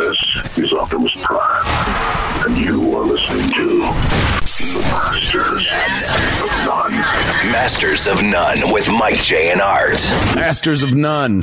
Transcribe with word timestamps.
This 0.00 0.56
is 0.56 0.72
Optimus 0.72 1.12
Prime, 1.22 2.46
and 2.46 2.56
you 2.56 2.96
are 2.96 3.04
listening 3.04 3.52
to 3.52 3.68
the 3.68 4.80
Masters 4.80 5.60
of 6.40 6.48
None. 6.66 6.92
Masters 7.52 8.06
of 8.06 8.22
None 8.22 8.72
with 8.72 8.88
Mike 8.88 9.20
J 9.20 9.52
and 9.52 9.60
Art. 9.60 10.02
Masters 10.34 10.82
of 10.82 10.94
None. 10.94 11.42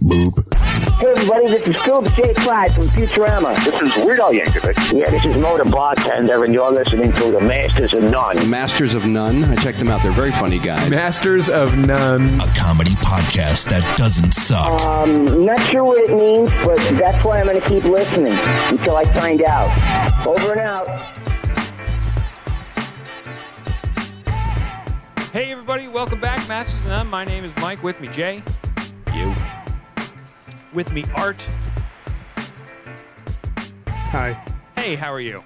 Boop. 0.00 0.57
Hey 0.78 1.10
everybody, 1.10 1.48
this 1.48 1.66
is 1.66 1.82
Philip 1.82 2.12
J. 2.12 2.34
Clyde 2.34 2.72
from 2.72 2.86
Futurama. 2.88 3.56
This 3.64 3.80
is 3.80 4.04
Weird 4.04 4.20
Al 4.20 4.32
Yankovic. 4.32 4.96
Yeah, 4.96 5.10
this 5.10 5.24
is 5.24 5.36
Moe 5.36 5.58
the 5.58 5.68
Bartender, 5.68 6.44
and 6.44 6.54
you're 6.54 6.70
listening 6.70 7.12
to 7.14 7.32
the 7.32 7.40
Masters 7.40 7.94
of 7.94 8.04
None. 8.04 8.48
Masters 8.48 8.94
of 8.94 9.04
None. 9.04 9.42
I 9.42 9.56
checked 9.56 9.80
them 9.80 9.88
out. 9.88 10.04
They're 10.04 10.12
very 10.12 10.30
funny 10.30 10.60
guys. 10.60 10.88
Masters 10.88 11.48
of 11.48 11.76
None. 11.76 12.40
A 12.40 12.54
comedy 12.56 12.92
podcast 12.96 13.68
that 13.70 13.82
doesn't 13.98 14.32
suck. 14.32 14.68
I'm 14.68 15.44
not 15.44 15.58
sure 15.62 15.82
what 15.82 15.98
it 15.98 16.16
means, 16.16 16.52
but 16.64 16.78
that's 16.96 17.24
why 17.24 17.40
I'm 17.40 17.46
going 17.46 17.60
to 17.60 17.68
keep 17.68 17.82
listening 17.82 18.34
until 18.70 18.94
I 18.94 19.04
find 19.06 19.42
out. 19.42 20.26
Over 20.26 20.52
and 20.52 20.60
out. 20.60 20.88
Hey 25.32 25.50
everybody, 25.50 25.88
welcome 25.88 26.20
back, 26.20 26.48
Masters 26.48 26.82
of 26.82 26.88
None. 26.88 27.08
My 27.08 27.24
name 27.24 27.44
is 27.44 27.52
Mike. 27.56 27.82
With 27.82 28.00
me, 28.00 28.06
Jay. 28.08 28.44
You. 30.70 30.76
With 30.76 30.92
me, 30.92 31.04
Art. 31.14 31.46
Hi. 33.86 34.42
Hey, 34.76 34.94
how 34.94 35.12
are 35.12 35.20
you? 35.20 35.42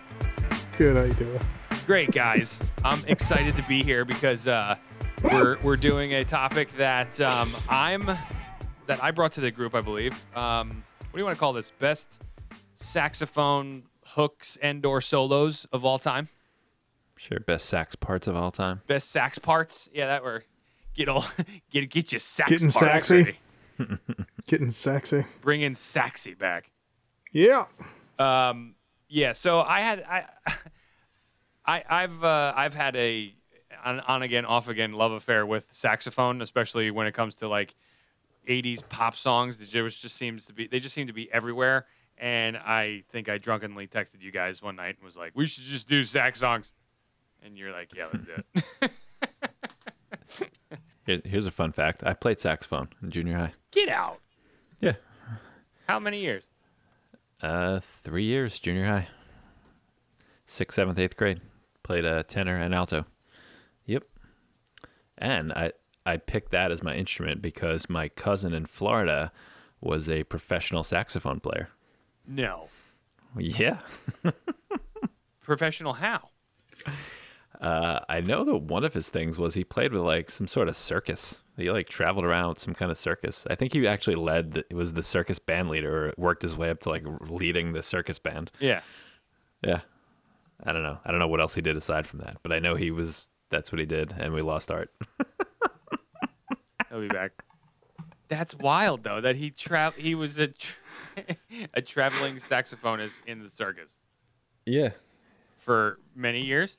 Good, 0.78 0.96
how 0.96 1.02
you 1.02 1.14
doing? 1.14 1.40
Great, 1.86 2.12
guys. 2.12 2.62
I'm 2.84 3.04
excited 3.06 3.56
to 3.56 3.62
be 3.64 3.82
here 3.82 4.04
because 4.04 4.46
uh, 4.46 4.76
we're 5.22 5.58
we're 5.62 5.76
doing 5.76 6.14
a 6.14 6.24
topic 6.24 6.70
that 6.76 7.20
um, 7.20 7.50
I'm 7.68 8.06
that 8.86 9.02
I 9.02 9.10
brought 9.10 9.32
to 9.32 9.40
the 9.40 9.50
group, 9.50 9.74
I 9.74 9.80
believe. 9.80 10.12
Um, 10.36 10.84
what 10.98 11.12
do 11.12 11.18
you 11.18 11.24
want 11.24 11.36
to 11.36 11.40
call 11.40 11.52
this? 11.52 11.70
Best 11.72 12.22
saxophone 12.76 13.84
hooks 14.04 14.58
and/or 14.62 15.00
solos 15.00 15.66
of 15.72 15.84
all 15.84 15.98
time. 15.98 16.28
Sure, 17.16 17.40
best 17.40 17.66
sax 17.66 17.94
parts 17.94 18.26
of 18.26 18.36
all 18.36 18.50
time. 18.50 18.82
Best 18.86 19.10
sax 19.10 19.38
parts. 19.38 19.88
Yeah, 19.92 20.06
that 20.06 20.22
were 20.22 20.44
get 20.94 21.08
all 21.08 21.24
get 21.70 21.90
get 21.90 22.12
your 22.12 22.20
sax 22.20 22.50
Getting 22.50 22.70
parts 22.70 23.10
saxy? 23.10 23.36
Getting 24.46 24.70
sexy. 24.70 25.24
Bring 25.40 25.62
in 25.62 25.74
saxy 25.74 26.34
back. 26.34 26.70
Yeah. 27.32 27.66
Um, 28.18 28.74
yeah. 29.08 29.32
So 29.32 29.60
I 29.60 29.80
had 29.80 30.04
I, 30.08 30.24
I 31.66 31.84
I've 31.88 32.24
uh, 32.24 32.52
I've 32.56 32.74
had 32.74 32.96
a 32.96 33.34
on, 33.84 34.00
on 34.00 34.22
again 34.22 34.44
off 34.44 34.68
again 34.68 34.92
love 34.92 35.12
affair 35.12 35.46
with 35.46 35.68
saxophone, 35.70 36.42
especially 36.42 36.90
when 36.90 37.06
it 37.06 37.12
comes 37.12 37.36
to 37.36 37.48
like 37.48 37.74
'80s 38.48 38.86
pop 38.88 39.16
songs. 39.16 39.58
That 39.58 39.68
just 39.68 40.02
just 40.02 40.16
seems 40.16 40.46
to 40.46 40.52
be 40.52 40.66
they 40.66 40.80
just 40.80 40.94
seem 40.94 41.06
to 41.06 41.12
be 41.12 41.32
everywhere. 41.32 41.86
And 42.18 42.56
I 42.56 43.02
think 43.10 43.28
I 43.28 43.38
drunkenly 43.38 43.88
texted 43.88 44.22
you 44.22 44.30
guys 44.30 44.62
one 44.62 44.76
night 44.76 44.96
and 44.96 45.04
was 45.04 45.16
like, 45.16 45.32
"We 45.34 45.46
should 45.46 45.64
just 45.64 45.88
do 45.88 46.02
sax 46.02 46.40
songs," 46.40 46.72
and 47.42 47.56
you're 47.56 47.72
like, 47.72 47.90
"Yeah, 47.96 48.06
let's 48.12 48.24
do 48.24 48.62
it." 48.82 48.90
Here- 51.06 51.20
Here's 51.24 51.46
a 51.46 51.50
fun 51.50 51.72
fact: 51.72 52.02
I 52.04 52.12
played 52.14 52.40
saxophone 52.40 52.88
in 53.02 53.10
junior 53.10 53.36
high. 53.38 53.54
Get 53.70 53.88
out. 53.88 54.20
Yeah, 54.80 54.94
How 55.88 55.98
many 56.00 56.20
years? 56.20 56.44
uh, 57.40 57.80
three 57.80 58.24
years 58.24 58.58
junior 58.60 58.86
high. 58.86 59.08
Sixth, 60.46 60.76
seventh, 60.76 60.98
eighth 60.98 61.16
grade. 61.16 61.40
Played 61.82 62.04
a 62.04 62.22
tenor 62.22 62.56
and 62.56 62.74
alto. 62.74 63.06
Yep. 63.86 64.04
And 65.18 65.52
I 65.52 65.72
I 66.04 66.16
picked 66.16 66.50
that 66.52 66.70
as 66.72 66.82
my 66.82 66.94
instrument 66.94 67.42
because 67.42 67.88
my 67.88 68.08
cousin 68.08 68.52
in 68.54 68.66
Florida 68.66 69.32
was 69.80 70.08
a 70.10 70.24
professional 70.24 70.82
saxophone 70.82 71.40
player. 71.40 71.68
No. 72.26 72.68
Yeah. 73.38 73.78
Professional 75.42 75.94
how? 75.94 76.28
Uh, 77.60 78.00
I 78.08 78.20
know 78.20 78.44
that 78.44 78.56
one 78.56 78.82
of 78.84 78.94
his 78.94 79.08
things 79.08 79.38
was 79.38 79.54
he 79.54 79.62
played 79.62 79.92
with 79.92 80.02
like 80.02 80.30
some 80.30 80.48
sort 80.48 80.68
of 80.68 80.76
circus. 80.76 81.42
He 81.56 81.70
like 81.70 81.88
traveled 81.88 82.24
around 82.24 82.48
with 82.48 82.58
some 82.58 82.74
kind 82.74 82.90
of 82.90 82.98
circus. 82.98 83.46
I 83.48 83.54
think 83.54 83.72
he 83.72 83.86
actually 83.86 84.16
led. 84.16 84.52
The, 84.54 84.64
it 84.70 84.74
was 84.74 84.94
the 84.94 85.02
circus 85.02 85.38
band 85.38 85.68
leader, 85.68 86.08
or 86.08 86.14
worked 86.16 86.42
his 86.42 86.56
way 86.56 86.70
up 86.70 86.80
to 86.80 86.88
like 86.88 87.04
leading 87.28 87.72
the 87.72 87.82
circus 87.82 88.18
band. 88.18 88.50
Yeah. 88.58 88.80
Yeah, 89.64 89.82
I 90.64 90.72
don't 90.72 90.82
know. 90.82 90.98
I 91.04 91.10
don't 91.12 91.20
know 91.20 91.28
what 91.28 91.40
else 91.40 91.54
he 91.54 91.60
did 91.60 91.76
aside 91.76 92.04
from 92.06 92.18
that, 92.20 92.38
but 92.42 92.52
I 92.52 92.58
know 92.58 92.74
he 92.74 92.90
was. 92.90 93.28
That's 93.50 93.70
what 93.70 93.78
he 93.78 93.86
did, 93.86 94.12
and 94.18 94.32
we 94.32 94.40
lost 94.40 94.70
art. 94.72 94.90
He'll 96.90 97.00
be 97.00 97.08
back. 97.08 97.32
That's 98.28 98.54
wild 98.54 99.04
though 99.04 99.20
that 99.20 99.36
he 99.36 99.50
tra- 99.50 99.92
he 99.96 100.14
was 100.14 100.38
a 100.38 100.48
tra- 100.48 100.76
a 101.74 101.82
traveling 101.82 102.36
saxophonist 102.36 103.14
in 103.26 103.42
the 103.42 103.50
circus 103.50 103.96
Yeah, 104.66 104.90
for 105.58 105.98
many 106.16 106.42
years. 106.44 106.78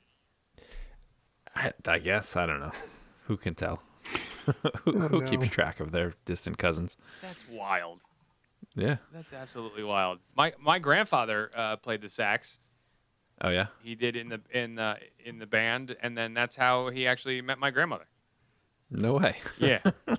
I, 1.54 1.72
I 1.86 1.98
guess 1.98 2.36
I 2.36 2.46
don't 2.46 2.60
know. 2.60 2.72
Who 3.26 3.36
can 3.36 3.54
tell? 3.54 3.82
who 4.84 4.92
who 4.92 5.20
no. 5.20 5.26
keeps 5.26 5.48
track 5.48 5.80
of 5.80 5.92
their 5.92 6.14
distant 6.24 6.58
cousins? 6.58 6.96
That's 7.22 7.48
wild. 7.48 8.02
Yeah. 8.74 8.96
That's 9.12 9.32
absolutely 9.32 9.84
wild. 9.84 10.18
My 10.36 10.52
my 10.60 10.78
grandfather 10.78 11.50
uh, 11.54 11.76
played 11.76 12.02
the 12.02 12.08
sax. 12.08 12.58
Oh 13.40 13.50
yeah. 13.50 13.66
He 13.82 13.94
did 13.94 14.16
in 14.16 14.28
the 14.28 14.40
in 14.50 14.74
the 14.74 14.98
in 15.24 15.38
the 15.38 15.46
band, 15.46 15.96
and 16.02 16.16
then 16.16 16.34
that's 16.34 16.56
how 16.56 16.90
he 16.90 17.06
actually 17.06 17.40
met 17.40 17.58
my 17.58 17.70
grandmother. 17.70 18.06
No 18.90 19.14
way. 19.14 19.36
Yeah. 19.58 19.80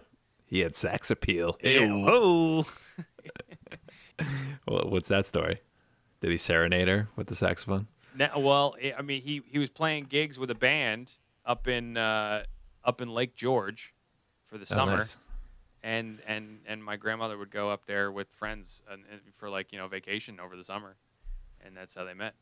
He 0.48 0.60
had 0.60 0.76
sax 0.76 1.10
appeal. 1.10 1.58
yeah. 1.62 1.88
Whoa. 1.88 2.66
Well, 4.68 4.90
what's 4.90 5.10
that 5.10 5.26
story? 5.26 5.58
Did 6.22 6.32
he 6.32 6.38
serenade 6.38 6.88
her 6.88 7.10
with 7.16 7.28
the 7.28 7.36
saxophone? 7.36 7.88
Now, 8.16 8.40
well, 8.40 8.76
I- 8.82 8.94
I 9.00 9.02
mean, 9.02 9.22
he 9.22 9.42
he 9.48 9.60
was 9.60 9.70
playing 9.70 10.06
gigs 10.06 10.40
with 10.40 10.50
a 10.50 10.56
band 10.56 11.18
up 11.46 11.68
in 11.68 11.98
uh, 11.98 12.44
up 12.84 13.02
in 13.02 13.10
Lake 13.10 13.36
George 13.36 13.94
for 14.48 14.58
the 14.58 14.68
Oh, 14.72 14.76
summer. 14.76 14.98
nice. 14.98 15.18
and 15.84 16.20
and 16.28 16.60
and 16.68 16.84
my 16.84 16.96
grandmother 16.96 17.38
would 17.38 17.52
go 17.52 17.70
up 17.70 17.86
there 17.86 18.12
with 18.12 18.30
friends 18.30 18.82
and, 18.90 19.04
and 19.12 19.22
for 19.38 19.50
like 19.50 19.72
you 19.72 19.78
know 19.78 19.88
vacation 19.88 20.40
over 20.40 20.56
the 20.56 20.64
summer, 20.64 20.96
and 21.66 21.76
that's 21.76 21.96
how 21.96 22.04
they 22.04 22.14
met. 22.14 22.34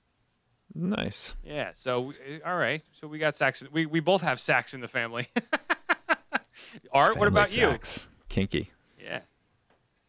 Nice. 0.75 1.33
Yeah. 1.43 1.71
So 1.73 1.99
we- 2.01 2.41
all 2.45 2.55
right. 2.57 2.81
So 2.93 3.07
we 3.07 3.17
got 3.19 3.35
sax. 3.35 3.63
We 3.71 3.85
we 3.85 3.99
both 3.99 4.21
have 4.21 4.39
sax 4.39 4.73
in 4.73 4.81
the 4.81 4.87
family. 4.87 5.27
Art. 6.91 7.17
what 7.17 7.25
Family 7.25 7.27
about 7.27 7.55
you? 7.55 7.77
Kinky. 8.29 8.71
Yeah. 9.03 9.19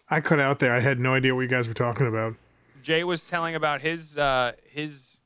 I 0.08 0.20
cut 0.20 0.38
out 0.38 0.58
there. 0.58 0.74
I 0.74 0.80
had 0.80 0.98
no 1.00 1.14
idea 1.14 1.34
what 1.34 1.40
you 1.42 1.48
guys 1.48 1.66
were 1.66 1.74
talking 1.74 2.06
about. 2.06 2.34
Jay 2.82 3.02
was 3.04 3.26
telling 3.26 3.54
about 3.54 3.80
his 3.80 4.16
uh, 4.18 4.52
his 4.64 5.20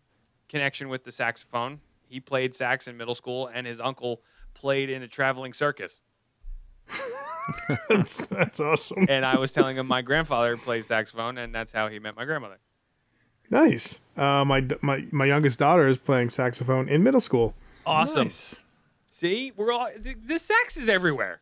connection 0.48 0.88
with 0.88 1.04
the 1.04 1.12
saxophone. 1.12 1.80
He 2.08 2.20
played 2.20 2.54
sax 2.54 2.88
in 2.88 2.96
middle 2.96 3.14
school, 3.14 3.48
and 3.52 3.66
his 3.66 3.80
uncle 3.80 4.22
played 4.54 4.90
in 4.90 5.02
a 5.02 5.08
traveling 5.08 5.52
circus. 5.52 6.02
That's, 7.88 8.18
that's 8.26 8.60
awesome. 8.60 9.06
And 9.08 9.24
I 9.24 9.38
was 9.38 9.54
telling 9.54 9.78
him 9.78 9.86
my 9.86 10.02
grandfather 10.02 10.58
plays 10.58 10.86
saxophone, 10.86 11.38
and 11.38 11.54
that's 11.54 11.72
how 11.72 11.88
he 11.88 11.98
met 11.98 12.14
my 12.14 12.26
grandmother. 12.26 12.58
Nice. 13.48 14.00
Uh, 14.16 14.44
my, 14.44 14.66
my 14.82 15.06
my 15.10 15.24
youngest 15.24 15.58
daughter 15.58 15.86
is 15.86 15.96
playing 15.96 16.28
saxophone 16.28 16.88
in 16.88 17.02
middle 17.02 17.20
school. 17.20 17.54
Awesome. 17.86 18.24
Nice. 18.24 18.60
See, 19.06 19.52
we're 19.56 19.72
all 19.72 19.88
th- 20.02 20.18
the 20.26 20.38
sax 20.38 20.76
is 20.76 20.88
everywhere. 20.88 21.40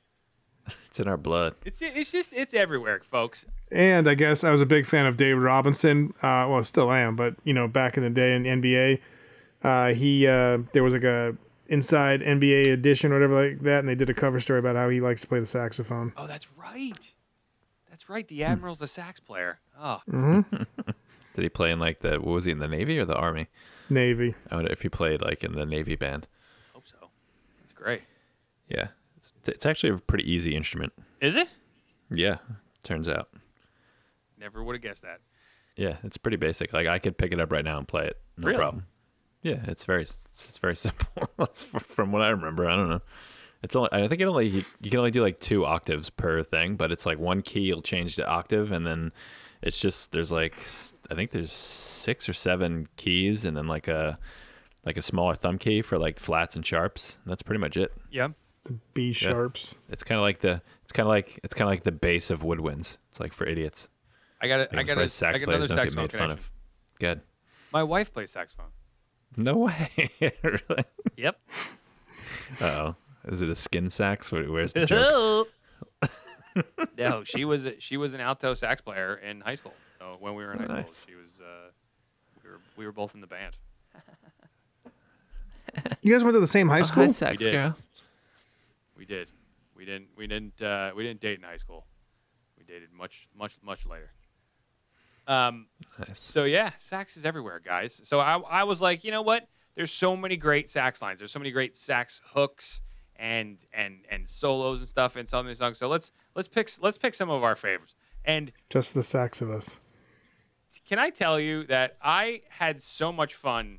It's 0.88 1.00
in 1.00 1.09
our 1.09 1.16
blood. 1.16 1.56
It's 1.65 1.82
it's 1.82 2.12
just 2.12 2.32
it's 2.32 2.55
everywhere, 2.55 3.00
folks. 3.03 3.44
And 3.72 4.09
I 4.09 4.15
guess 4.15 4.44
I 4.44 4.50
was 4.50 4.60
a 4.60 4.66
big 4.66 4.87
fan 4.87 5.06
of 5.06 5.16
David 5.16 5.41
Robinson. 5.41 6.15
Uh, 6.22 6.47
well, 6.49 6.62
still 6.62 6.93
am, 6.93 7.16
but 7.16 7.34
you 7.44 7.53
know, 7.53 7.66
back 7.66 7.97
in 7.97 8.05
the 8.05 8.10
day 8.10 8.34
in 8.34 8.44
the 8.44 8.50
NBA, 8.50 9.00
uh, 9.62 9.94
he 9.94 10.27
uh, 10.27 10.59
there 10.72 10.83
was 10.83 10.94
like 10.94 11.05
a 11.05 11.37
inside 11.69 12.21
NBA 12.22 12.72
edition 12.72 13.11
or 13.12 13.17
whatever 13.17 13.49
like 13.50 13.61
that, 13.62 13.81
and 13.81 13.89
they 13.89 13.94
did 13.94 14.09
a 14.11 14.15
cover 14.15 14.39
story 14.41 14.59
about 14.59 14.77
how 14.77 14.89
he 14.89 15.00
likes 15.00 15.21
to 15.22 15.27
play 15.27 15.41
the 15.41 15.47
saxophone. 15.47 16.12
Oh, 16.17 16.27
that's 16.27 16.47
right. 16.56 17.12
That's 17.91 18.09
right. 18.09 18.27
The 18.28 18.44
admiral's 18.44 18.83
a 18.83 18.87
sax 18.87 19.21
player. 19.21 19.59
Oh, 19.81 20.00
Did 21.34 21.43
he 21.43 21.49
play 21.49 21.71
in 21.71 21.79
like 21.79 22.00
the 22.00 22.17
what 22.17 22.32
was 22.32 22.44
he 22.44 22.53
in 22.53 22.58
the 22.58 22.69
Navy 22.69 22.99
or 22.99 23.05
the 23.05 23.17
Army? 23.17 23.49
Navy. 23.91 24.35
I 24.50 24.56
wonder 24.56 24.73
if 24.73 24.82
he 24.82 24.88
played 24.88 25.20
like 25.23 25.44
in 25.44 25.53
the 25.53 25.67
Navy 25.67 25.97
band. 25.97 26.26
hope 26.73 26.87
so. 26.87 26.97
That's 27.61 27.73
great. 27.73 28.02
Yeah. 28.69 28.88
It's, 29.17 29.49
it's 29.49 29.67
actually 29.67 29.91
a 29.91 29.99
pretty 29.99 30.31
easy 30.31 30.55
instrument. 30.56 30.93
Is 31.20 31.35
it? 31.37 31.49
Yeah. 32.11 32.38
Turns 32.85 33.09
out. 33.09 33.29
Never 34.38 34.62
would 34.64 34.75
have 34.75 34.82
guessed 34.82 35.02
that. 35.02 35.20
Yeah, 35.76 35.97
it's 36.05 36.17
pretty 36.17 36.37
basic. 36.38 36.73
Like 36.73 36.87
I 36.87 36.99
could 36.99 37.17
pick 37.19 37.32
it 37.32 37.41
up 37.41 37.52
right 37.52 37.64
now 37.64 37.79
and 37.79 37.87
play 37.87 38.06
it. 38.06 38.19
No 38.38 38.47
Really? 38.47 38.59
problem. 38.59 38.87
Yeah, 39.46 39.60
it's 39.69 39.84
very 39.84 40.02
it's 40.02 40.58
very 40.58 40.75
simple. 40.87 41.06
That's 41.38 41.62
from 41.62 42.10
what 42.10 42.22
I 42.22 42.31
remember. 42.31 42.69
I 42.69 42.75
don't 42.75 42.88
know. 42.88 43.02
It's 43.62 43.76
only 43.76 43.90
I 43.93 44.08
think 44.08 44.20
it 44.20 44.25
only 44.25 44.48
you, 44.48 44.64
you 44.81 44.90
can 44.90 44.98
only 44.98 45.12
do 45.12 45.22
like 45.22 45.38
two 45.38 45.64
octaves 45.64 46.10
per 46.10 46.43
thing, 46.43 46.75
but 46.75 46.90
it's 46.90 47.06
like 47.06 47.20
one 47.20 47.43
key 47.43 47.60
you'll 47.60 47.81
change 47.81 48.16
the 48.16 48.26
octave 48.26 48.72
and 48.72 48.84
then 48.84 49.12
it's 49.62 49.78
just 49.78 50.10
there's 50.10 50.32
like 50.32 50.56
I 51.12 51.14
think 51.14 51.31
there's 51.31 51.52
six 51.52 52.28
or 52.28 52.32
seven 52.32 52.88
keys 52.96 53.44
and 53.44 53.56
then 53.56 53.69
like 53.69 53.87
a 53.87 54.19
like 54.84 54.96
a 54.96 55.02
smaller 55.02 55.37
thumb 55.37 55.58
key 55.58 55.81
for 55.81 55.96
like 55.96 56.19
flats 56.19 56.56
and 56.56 56.66
sharps. 56.66 57.19
That's 57.25 57.42
pretty 57.42 57.60
much 57.60 57.76
it. 57.76 57.92
Yeah. 58.10 58.31
B 58.94 59.12
sharps. 59.12 59.76
It's 59.88 60.02
kind 60.02 60.19
of 60.19 60.22
like 60.22 60.40
the 60.40 60.60
it's 60.82 60.92
kind 60.92 61.06
of 61.06 61.10
like 61.10 61.38
it's 61.44 61.54
kind 61.54 61.69
of 61.69 61.70
like 61.70 61.84
the 61.84 61.92
base 61.92 62.31
of 62.31 62.42
woodwinds. 62.42 62.99
It's 63.10 63.20
like 63.20 63.32
for 63.32 63.46
idiots. 63.46 63.90
I 64.40 64.49
got 64.49 64.72
I'm 64.72 64.81
I 64.81 64.82
got 64.82 64.88
surprised 64.88 65.22
a, 65.22 65.26
I 65.28 65.31
sax 65.31 65.38
got 65.38 65.49
another 65.54 65.69
players 65.69 65.69
get 65.69 65.76
saxophone 65.76 66.02
made 66.02 66.12
fun 66.12 66.31
of. 66.32 66.50
Good. 66.99 67.20
My 67.72 67.84
wife 67.84 68.12
plays 68.12 68.32
saxophone. 68.32 68.70
No 69.37 69.56
way. 69.56 70.11
really? 70.43 70.85
Yep. 71.17 71.38
Oh, 72.61 72.94
is 73.27 73.43
it 73.43 73.49
a 73.50 73.55
skin 73.55 73.91
sax? 73.91 74.31
Where- 74.33 74.50
Where's 74.50 74.73
the 74.73 74.87
joke? 74.87 75.49
no, 76.99 77.23
she 77.25 77.44
was 77.44 77.69
she 77.79 77.97
was 77.97 78.15
an 78.15 78.21
alto 78.21 78.55
sax 78.55 78.81
player 78.81 79.15
in 79.17 79.41
high 79.43 79.56
school. 79.56 79.75
So 79.99 80.17
when 80.21 80.35
we 80.35 80.44
were 80.44 80.53
in 80.53 80.61
high 80.61 80.67
Nice. 80.67 80.97
school, 80.97 81.12
she 81.12 81.15
was 81.21 81.41
uh, 81.41 81.71
we 82.43 82.50
were 82.50 82.61
we 82.77 82.87
were 82.87 82.93
both 82.93 83.15
in 83.15 83.21
the 83.21 83.27
band. 83.27 83.56
You 86.00 86.12
guys 86.15 86.25
went 86.25 86.35
to 86.35 86.41
the 86.41 86.47
same 86.47 86.69
high 86.69 86.83
school? 86.83 87.12
sax 87.12 87.38
We 87.41 87.47
did. 87.47 87.75
We 88.97 89.05
did. 89.05 89.31
We 89.77 89.85
didn't 89.85 90.09
we 90.17 90.27
didn't 90.27 90.62
uh, 90.62 90.93
we 90.97 91.03
didn't 91.03 91.21
date 91.21 91.38
in 91.38 91.44
high 91.44 91.59
school. 91.59 91.85
We 92.59 92.65
dated 92.65 92.88
much 92.93 93.29
much 93.37 93.56
much 93.62 93.85
later. 93.87 94.11
Um, 95.26 95.67
Nice. 95.99 96.20
So 96.20 96.44
yeah, 96.44 96.73
sax 96.76 97.17
is 97.17 97.25
everywhere, 97.25 97.61
guys. 97.64 98.00
So 98.05 98.20
I, 98.20 98.38
I 98.38 98.64
was 98.64 98.81
like, 98.82 99.02
you 99.05 99.11
know 99.11 99.23
what? 99.23 99.49
There's 99.75 99.90
so 99.90 100.17
many 100.17 100.37
great 100.37 100.70
sax 100.70 101.02
lines. 101.02 101.19
There's 101.19 101.32
so 101.32 101.38
many 101.38 101.50
great 101.50 101.75
sax 101.76 102.23
hooks 102.32 102.82
and 103.19 103.58
and 103.73 104.00
and 104.11 104.28
solos 104.28 104.81
and 104.81 104.88
stuff 104.88 105.17
in 105.17 105.26
some 105.26 105.40
of 105.40 105.46
these 105.46 105.58
songs. 105.58 105.78
So 105.78 105.88
let's 105.88 106.12
let's 106.34 106.49
pick 106.49 106.70
let's 106.81 106.99
pick 106.99 107.14
some 107.14 107.31
of 107.31 107.43
our 107.43 107.56
favorites. 107.56 107.94
And 108.25 108.52
Just 108.69 108.94
the 108.94 109.02
sax 109.02 109.40
of 109.40 109.50
us. 109.50 109.78
can 110.87 110.99
I 110.99 111.11
tell 111.11 111.38
you 111.38 111.64
that 111.64 111.96
I 112.02 112.43
had 112.49 112.82
so 112.82 113.12
much 113.12 113.34
fun 113.34 113.78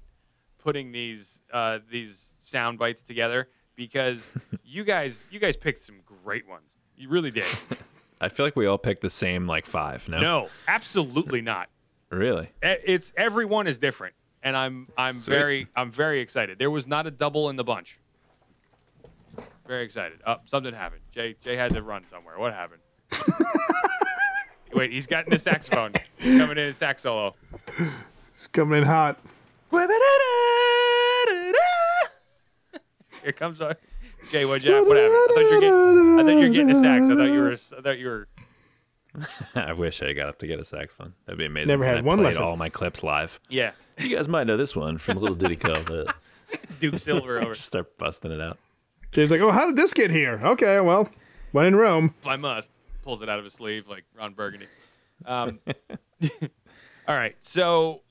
putting 0.57 0.91
these 0.91 1.41
uh, 1.51 1.79
these 1.89 2.35
sound 2.39 2.79
bites 2.79 3.01
together 3.01 3.49
because 3.75 4.29
you 4.63 4.83
guys 4.83 5.27
you 5.31 5.39
guys 5.39 5.55
picked 5.55 5.79
some 5.79 6.01
great 6.23 6.47
ones. 6.47 6.75
You 6.95 7.09
really 7.09 7.31
did. 7.31 7.45
I 8.19 8.29
feel 8.29 8.45
like 8.45 8.55
we 8.55 8.65
all 8.65 8.77
picked 8.77 9.01
the 9.01 9.09
same 9.09 9.47
like 9.47 9.65
five. 9.65 10.07
No. 10.09 10.19
No, 10.19 10.49
absolutely 10.67 11.41
not. 11.41 11.69
Really? 12.09 12.49
It's 12.61 13.13
everyone 13.17 13.67
is 13.67 13.77
different 13.79 14.13
and 14.43 14.55
i'm 14.55 14.87
i'm 14.99 15.15
Sweet. 15.15 15.33
very 15.33 15.67
i'm 15.75 15.89
very 15.91 16.19
excited 16.19 16.59
there 16.59 16.69
was 16.69 16.85
not 16.85 17.07
a 17.07 17.11
double 17.11 17.49
in 17.49 17.55
the 17.55 17.63
bunch 17.63 17.99
very 19.67 19.83
excited 19.83 20.19
oh 20.27 20.35
something 20.45 20.75
happened 20.75 21.01
jay 21.11 21.35
jay 21.41 21.55
had 21.55 21.73
to 21.73 21.81
run 21.81 22.05
somewhere 22.05 22.37
what 22.37 22.53
happened 22.53 22.79
wait 24.73 24.91
he's 24.91 25.07
got 25.07 25.25
in 25.25 25.31
his 25.31 25.41
saxophone 25.41 25.91
he's 26.19 26.39
coming 26.39 26.55
in 26.57 26.67
a 26.69 26.73
sax 26.73 27.01
solo 27.01 27.33
It's 28.35 28.45
coming 28.47 28.77
in 28.77 28.83
hot. 28.85 29.17
here 33.23 33.31
comes 33.33 33.59
our 33.59 33.75
jay 34.31 34.45
what'd 34.45 34.63
you 34.63 34.71
what 34.85 34.97
happened 34.97 35.15
i 35.15 35.27
thought 35.33 35.41
you 35.41 35.53
were 35.55 35.61
getting 35.61 36.19
i 36.19 36.23
thought 36.23 36.29
you 36.41 36.47
were 36.47 36.53
getting 36.53 36.71
a 36.71 36.75
sax 36.75 37.05
i 37.09 37.15
thought 37.15 37.23
you 37.31 37.39
were 37.39 37.51
i 37.51 37.81
thought 37.81 37.97
you 37.99 38.07
were 38.07 38.27
I 39.55 39.73
wish 39.73 40.03
I 40.03 40.13
got 40.13 40.29
up 40.29 40.37
to 40.39 40.47
get 40.47 40.59
a 40.59 40.63
saxophone. 40.63 41.13
That'd 41.25 41.39
be 41.39 41.45
amazing. 41.45 41.69
Never 41.69 41.85
had 41.85 41.97
I 41.97 42.01
one 42.01 42.17
played 42.19 42.25
lesson. 42.27 42.43
all 42.43 42.55
my 42.55 42.69
clips 42.69 43.01
live. 43.01 43.39
yeah 43.49 43.71
You 43.97 44.15
guys 44.15 44.27
might 44.27 44.45
know 44.45 44.57
this 44.57 44.75
one 44.75 44.99
from 44.99 45.17
a 45.17 45.19
little 45.19 45.35
ditty 45.35 45.55
called. 45.55 45.89
Uh, 45.89 46.05
duke 46.79 46.99
silver 46.99 47.39
over 47.41 47.53
just 47.53 47.65
start 47.67 47.97
busting 47.97 48.31
it 48.31 48.39
out. 48.41 48.59
Jay's 49.11 49.31
like, 49.31 49.41
oh, 49.41 49.49
how 49.51 49.65
did 49.65 49.75
this 49.75 49.93
get 49.93 50.11
here? 50.11 50.39
Okay, 50.43 50.79
well, 50.81 51.09
when 51.51 51.65
in 51.65 51.75
Rome. 51.75 52.13
if 52.21 52.27
I 52.27 52.35
must. 52.35 52.79
Pulls 53.01 53.21
it 53.21 53.29
out 53.29 53.39
of 53.39 53.45
his 53.45 53.53
sleeve 53.53 53.87
like 53.87 54.03
Ron 54.15 54.33
Burgundy. 54.33 54.67
Um, 55.25 55.59
all 57.07 57.15
right, 57.15 57.35
so 57.39 58.01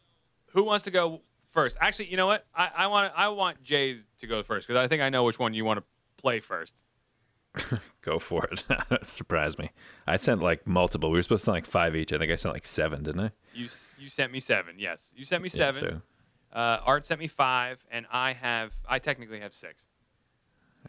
who 0.52 0.64
wants 0.64 0.84
to 0.86 0.90
go 0.90 1.20
first? 1.52 1.76
Actually, 1.80 2.06
you 2.10 2.16
know 2.16 2.26
what? 2.26 2.46
I, 2.54 2.70
I 2.78 2.86
want 2.88 3.12
I 3.14 3.28
want 3.28 3.62
Jay's 3.62 4.06
to 4.18 4.26
go 4.26 4.42
first 4.42 4.66
because 4.66 4.82
I 4.82 4.88
think 4.88 5.02
I 5.02 5.10
know 5.10 5.22
which 5.24 5.38
one 5.38 5.54
you 5.54 5.64
want 5.64 5.78
to 5.78 5.84
play 6.26 6.40
first. 6.40 6.74
Go 8.02 8.18
for 8.18 8.48
it. 8.50 8.64
Surprise 9.06 9.56
me. 9.58 9.70
I 10.08 10.16
sent 10.16 10.42
like 10.42 10.66
multiple. 10.66 11.08
We 11.10 11.18
were 11.18 11.22
supposed 11.22 11.42
to 11.42 11.44
send 11.46 11.54
like 11.54 11.66
five 11.66 11.94
each. 11.94 12.12
I 12.12 12.18
think 12.18 12.32
I 12.32 12.34
sent 12.34 12.52
like 12.52 12.66
seven, 12.66 13.04
didn't 13.04 13.20
I? 13.20 13.30
You 13.54 13.68
you 13.96 14.08
sent 14.08 14.32
me 14.32 14.40
seven. 14.40 14.74
Yes, 14.78 15.12
you 15.16 15.24
sent 15.24 15.40
me 15.42 15.48
Yeah, 15.52 15.70
seven. 15.70 16.02
so- 16.52 16.58
Uh, 16.58 16.80
Art 16.84 17.06
sent 17.06 17.20
me 17.20 17.28
five, 17.28 17.84
and 17.92 18.06
I 18.10 18.32
have 18.32 18.72
I 18.88 18.98
technically 18.98 19.38
have 19.40 19.54
six. 19.54 19.86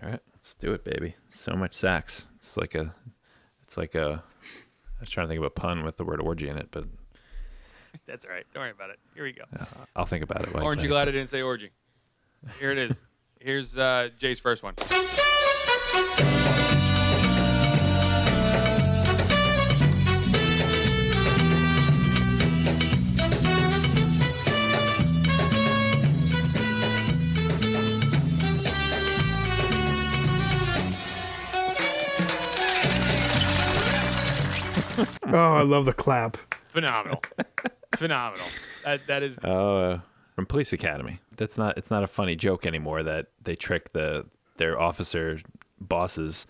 all 0.01 0.09
right, 0.09 0.19
let's 0.33 0.55
do 0.55 0.73
it, 0.73 0.83
baby. 0.83 1.15
So 1.29 1.53
much 1.53 1.73
sax. 1.75 2.25
It's 2.37 2.57
like 2.57 2.73
a. 2.73 2.95
It's 3.63 3.77
like 3.77 3.93
a. 3.93 4.23
I 4.97 4.99
was 5.01 5.09
trying 5.11 5.27
to 5.27 5.29
think 5.29 5.39
of 5.39 5.45
a 5.45 5.49
pun 5.51 5.83
with 5.83 5.97
the 5.97 6.03
word 6.03 6.19
orgy 6.19 6.49
in 6.49 6.57
it, 6.57 6.69
but 6.71 6.85
That's 8.07 8.25
all 8.25 8.31
right. 8.31 8.45
Don't 8.53 8.61
worry 8.63 8.71
about 8.71 8.89
it. 8.89 8.99
Here 9.13 9.23
we 9.23 9.33
go. 9.33 9.43
I'll 9.95 10.05
think 10.07 10.23
about 10.23 10.41
it. 10.47 10.55
Aren't 10.55 10.81
you 10.81 10.89
glad 10.89 11.07
I 11.07 11.11
didn't 11.11 11.29
say 11.29 11.41
orgy? 11.43 11.69
Here 12.59 12.71
it 12.71 12.77
is. 12.79 13.03
Here's 13.39 13.77
uh, 13.77 14.09
Jay's 14.17 14.39
first 14.39 14.63
one. 14.63 14.73
Oh, 35.29 35.53
I 35.55 35.61
love 35.61 35.85
the 35.85 35.93
clap. 35.93 36.37
Phenomenal. 36.69 37.21
Phenomenal. 37.95 38.47
That 38.83 39.07
that 39.07 39.23
is 39.23 39.37
Oh, 39.43 39.77
uh, 39.77 39.99
from 40.35 40.45
Police 40.45 40.73
Academy. 40.73 41.19
That's 41.35 41.57
not. 41.57 41.77
It's 41.77 41.91
not 41.91 42.03
a 42.03 42.07
funny 42.07 42.35
joke 42.35 42.65
anymore 42.65 43.03
that 43.03 43.27
they 43.43 43.55
trick 43.55 43.91
the 43.93 44.25
their 44.57 44.79
officer 44.79 45.37
bosses 45.79 46.47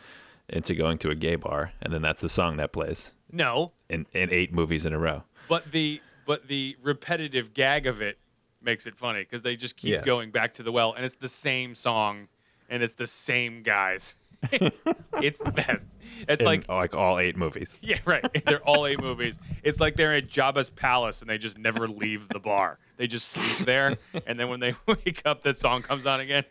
into 0.50 0.74
going 0.74 0.98
to 1.00 1.10
a 1.10 1.16
gay 1.16 1.36
bar, 1.36 1.74
and 1.82 1.92
then 1.94 2.02
that's 2.02 2.22
the 2.22 2.30
song 2.30 2.58
that 2.58 2.72
plays 2.72 3.14
no, 3.32 3.74
in, 3.90 4.06
in 4.14 4.32
eight 4.32 4.54
movies 4.54 4.86
in 4.86 4.94
a 4.94 5.00
row. 5.00 5.24
but 5.50 5.72
the 5.72 6.02
but 6.26 6.48
the 6.48 6.76
repetitive 6.82 7.54
gag 7.54 7.86
of 7.88 8.02
it 8.02 8.18
makes 8.62 8.86
it 8.88 8.96
funny 8.96 9.20
because 9.22 9.42
they 9.44 9.56
just 9.56 9.78
keep 9.78 9.92
Yes. 9.92 10.06
going 10.06 10.32
back 10.32 10.54
to 10.54 10.64
the 10.64 10.72
well, 10.72 10.94
and 10.94 11.06
it's 11.06 11.16
the 11.16 11.30
same 11.30 11.76
song, 11.76 12.28
and 12.70 12.82
it's 12.84 12.94
the 12.96 13.08
same 13.08 13.62
guys. 13.64 14.16
it's 14.52 15.40
the 15.40 15.52
best. 15.52 15.88
It's 16.28 16.42
In, 16.42 16.46
like 16.46 16.68
like 16.70 16.94
all 16.96 17.18
eight 17.20 17.36
movies. 17.36 17.80
yeah, 17.82 17.98
right. 18.06 18.24
They're 18.46 18.62
all 18.64 18.86
eight 18.86 19.02
movies. 19.02 19.40
It's 19.64 19.80
like 19.80 19.96
they're 19.96 20.14
at 20.14 20.28
Jabba's 20.28 20.70
palace 20.70 21.22
and 21.22 21.30
they 21.30 21.38
just 21.40 21.58
never 21.58 21.88
leave 21.88 22.28
the 22.30 22.40
bar. 22.40 22.78
They 22.98 23.08
just 23.08 23.30
sleep 23.30 23.66
there, 23.66 23.98
and 24.28 24.40
then 24.40 24.48
when 24.50 24.60
they 24.60 24.74
wake 24.88 25.22
up, 25.26 25.42
that 25.44 25.58
song 25.58 25.82
comes 25.82 26.06
on 26.06 26.20
again. 26.20 26.44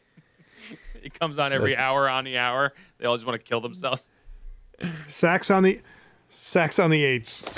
It 1.06 1.14
comes 1.16 1.38
on 1.38 1.52
every 1.52 1.76
hour 1.76 2.08
on 2.08 2.24
the 2.24 2.36
hour. 2.36 2.72
They 2.98 3.06
all 3.06 3.14
just 3.14 3.24
want 3.24 3.40
to 3.40 3.46
kill 3.46 3.60
themselves. 3.60 4.02
Sax 5.06 5.52
on 5.52 5.62
the 5.62 5.80
sax 6.28 6.80
on 6.80 6.90
the 6.90 7.04
eights. 7.04 7.42
The 7.42 7.50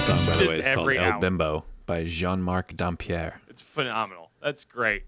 song, 0.00 0.26
by 0.26 0.32
the 0.32 0.38
Just 0.38 0.48
way, 0.48 0.58
is 0.58 0.64
called 0.64 0.78
every 0.80 0.98
El 0.98 1.04
hour. 1.04 1.20
Bimbo 1.20 1.64
by 1.86 2.02
Jean-Marc 2.04 2.76
Dampierre. 2.76 3.34
It's 3.48 3.60
phenomenal. 3.60 4.32
That's 4.42 4.64
great. 4.64 5.04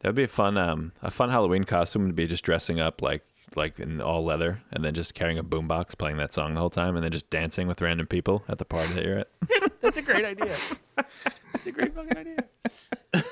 That'd 0.00 0.14
be 0.14 0.24
a 0.24 0.28
fun, 0.28 0.58
um, 0.58 0.92
a 1.00 1.10
fun 1.10 1.30
Halloween 1.30 1.64
costume 1.64 2.06
to 2.06 2.12
be 2.12 2.26
just 2.26 2.44
dressing 2.44 2.78
up 2.80 3.00
like, 3.00 3.24
like 3.56 3.80
in 3.80 4.02
all 4.02 4.22
leather, 4.22 4.60
and 4.70 4.84
then 4.84 4.92
just 4.92 5.14
carrying 5.14 5.38
a 5.38 5.44
boombox, 5.44 5.96
playing 5.96 6.18
that 6.18 6.34
song 6.34 6.52
the 6.52 6.60
whole 6.60 6.68
time, 6.68 6.96
and 6.96 7.02
then 7.04 7.12
just 7.12 7.30
dancing 7.30 7.66
with 7.66 7.80
random 7.80 8.06
people 8.06 8.44
at 8.46 8.58
the 8.58 8.66
party 8.66 8.92
that 8.92 9.04
you're 9.04 9.20
at. 9.20 9.28
That's 9.80 9.96
a 9.96 10.02
great 10.02 10.26
idea. 10.26 10.54
That's 11.52 11.66
a 11.66 11.72
great 11.72 11.94
fucking 11.94 12.18
idea. 12.18 12.44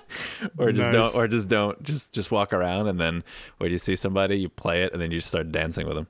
or 0.58 0.72
just 0.72 0.90
Nice. 0.90 1.12
don't, 1.12 1.14
or 1.14 1.28
just 1.28 1.48
don't, 1.48 1.82
just 1.82 2.12
just 2.12 2.30
walk 2.30 2.52
around, 2.52 2.88
and 2.88 2.98
then 3.00 3.22
when 3.58 3.70
you 3.70 3.78
see 3.78 3.96
somebody, 3.96 4.36
you 4.36 4.48
play 4.48 4.82
it, 4.82 4.92
and 4.92 5.00
then 5.00 5.10
you 5.10 5.18
just 5.18 5.28
start 5.28 5.50
dancing 5.52 5.86
with 5.86 5.96
them. 5.96 6.06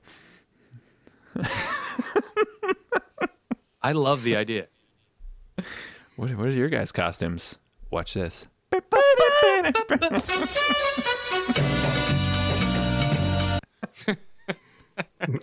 I 3.82 3.92
love 3.92 4.22
the 4.22 4.36
idea. 4.36 4.66
What, 6.16 6.30
what 6.36 6.46
are 6.48 6.50
your 6.52 6.68
guys' 6.68 6.92
costumes? 6.92 7.56
Watch 7.90 8.12
this. 8.14 8.44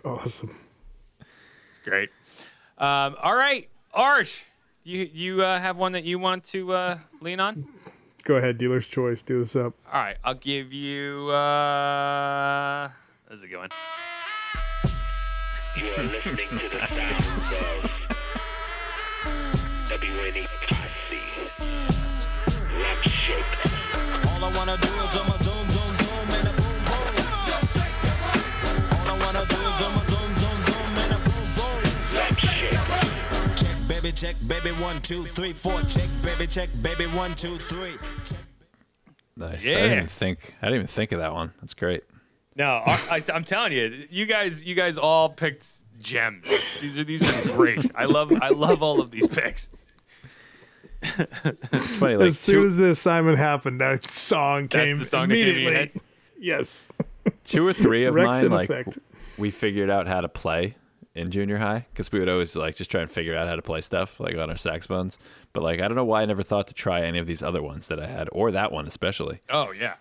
Awesome. 0.06 0.56
It's 1.70 1.80
great. 1.80 2.10
Um, 2.78 3.16
all 3.22 3.36
right, 3.36 3.70
Arsh, 3.96 4.42
you 4.84 5.10
you 5.12 5.42
uh, 5.44 5.60
have 5.60 5.78
one 5.78 5.94
that 5.94 6.04
you 6.04 6.20
want 6.20 6.44
to 6.46 6.72
uh, 6.74 6.98
lean 7.22 7.40
on? 7.40 7.66
Go 8.30 8.36
ahead, 8.36 8.60
dealer's 8.60 8.88
choice. 8.88 9.24
Do 9.24 9.40
this 9.40 9.56
up. 9.56 9.74
All 9.92 10.00
right, 10.00 10.16
I'll 10.24 10.36
give 10.36 10.72
you. 10.72 11.30
Uh, 11.30 12.88
how's 13.28 13.42
it 13.42 13.48
going? 13.48 13.72
You 15.76 15.86
are 15.98 16.04
listening 16.04 16.48
to 16.50 16.70
the 16.70 16.78
sounds 16.92 17.26
of 17.58 17.90
WNE 19.90 20.48
Posse. 20.62 21.18
Rock 22.78 23.02
Shake. 23.02 23.44
All 24.30 24.46
I 24.46 24.52
wanna 24.56 24.78
do 24.78 24.90
is 24.90 25.18
I'ma 25.18 25.38
zoom, 25.38 25.72
zoom, 25.72 25.72
zoom, 25.72 25.89
baby, 34.02 34.14
check, 34.14 34.36
baby, 34.48 34.72
one, 34.82 35.02
two, 35.02 35.26
three, 35.26 35.52
four. 35.52 35.82
Check, 35.82 36.08
baby, 36.24 36.48
check, 36.48 36.70
baby, 36.82 37.06
one, 37.08 37.36
two, 37.36 37.58
three. 37.58 37.96
Nice. 39.36 39.66
I 39.66 39.72
didn't 39.72 39.92
even 39.92 40.08
think. 40.08 40.56
I 40.62 40.68
didn't 40.68 40.76
even 40.76 40.88
think 40.88 41.12
of 41.12 41.20
that 41.20 41.34
one. 41.34 41.54
That's 41.60 41.74
great. 41.74 42.04
No, 42.56 42.82
I, 42.86 43.00
I, 43.12 43.24
I'm 43.34 43.44
telling 43.44 43.72
you, 43.74 44.06
you 44.10 44.26
guys, 44.26 44.64
you 44.64 44.76
guys 44.76 44.98
all 44.98 45.30
picked 45.30 45.68
gems. 46.02 46.48
These 46.80 46.98
are 46.98 47.04
these 47.04 47.22
are 47.24 47.56
great. 47.56 47.92
I 47.96 48.06
love 48.06 48.32
I 48.42 48.50
love 48.50 48.82
all 48.82 49.02
of 49.02 49.12
these 49.12 49.28
picks. 49.28 49.70
It's 51.02 51.96
funny, 51.98 52.18
like 52.18 52.28
as 52.28 52.40
soon 52.40 52.64
two, 52.64 52.68
as 52.68 52.78
the 52.78 52.90
assignment 52.90 53.38
happened, 53.38 53.80
that 53.80 54.10
song 54.10 54.64
That's 54.64 54.76
came 54.76 54.98
the 55.00 55.06
song 55.06 55.30
that 55.30 55.36
came 55.36 55.48
immediately. 55.48 56.02
Yes. 56.38 56.92
two 57.46 57.66
or 57.66 57.74
three 57.74 58.06
of 58.06 58.14
Rex 58.14 58.42
mine, 58.42 58.52
like 58.52 58.70
effect. 58.70 59.00
we 59.38 59.52
figured 59.52 59.90
out 59.90 60.08
how 60.08 60.22
to 60.22 60.30
play 60.30 60.76
in 61.16 61.32
junior 61.32 61.58
high 61.58 61.86
because 61.92 62.12
we 62.12 62.20
would 62.20 62.30
always 62.30 62.56
like 62.56 62.76
just 62.76 62.92
try 62.92 63.02
and 63.02 63.10
figure 63.10 63.36
out 63.36 63.48
how 63.48 63.56
to 63.56 63.62
play 63.62 63.82
stuff 63.82 64.20
like 64.20 64.38
on 64.38 64.50
our 64.50 64.56
saxophones. 64.56 65.18
But 65.54 65.64
like 65.64 65.82
I 65.82 65.88
don't 65.88 65.96
know 65.96 66.06
why 66.06 66.22
I 66.22 66.26
never 66.26 66.44
thought 66.44 66.68
to 66.68 66.74
try 66.74 67.02
any 67.02 67.20
of 67.20 67.28
these 67.28 67.42
other 67.42 67.62
ones 67.62 67.88
that 67.88 68.00
I 68.00 68.08
had 68.08 68.30
or 68.32 68.52
that 68.52 68.72
one 68.72 68.88
especially. 68.88 69.42
Oh 69.50 69.72
yeah. 69.72 69.96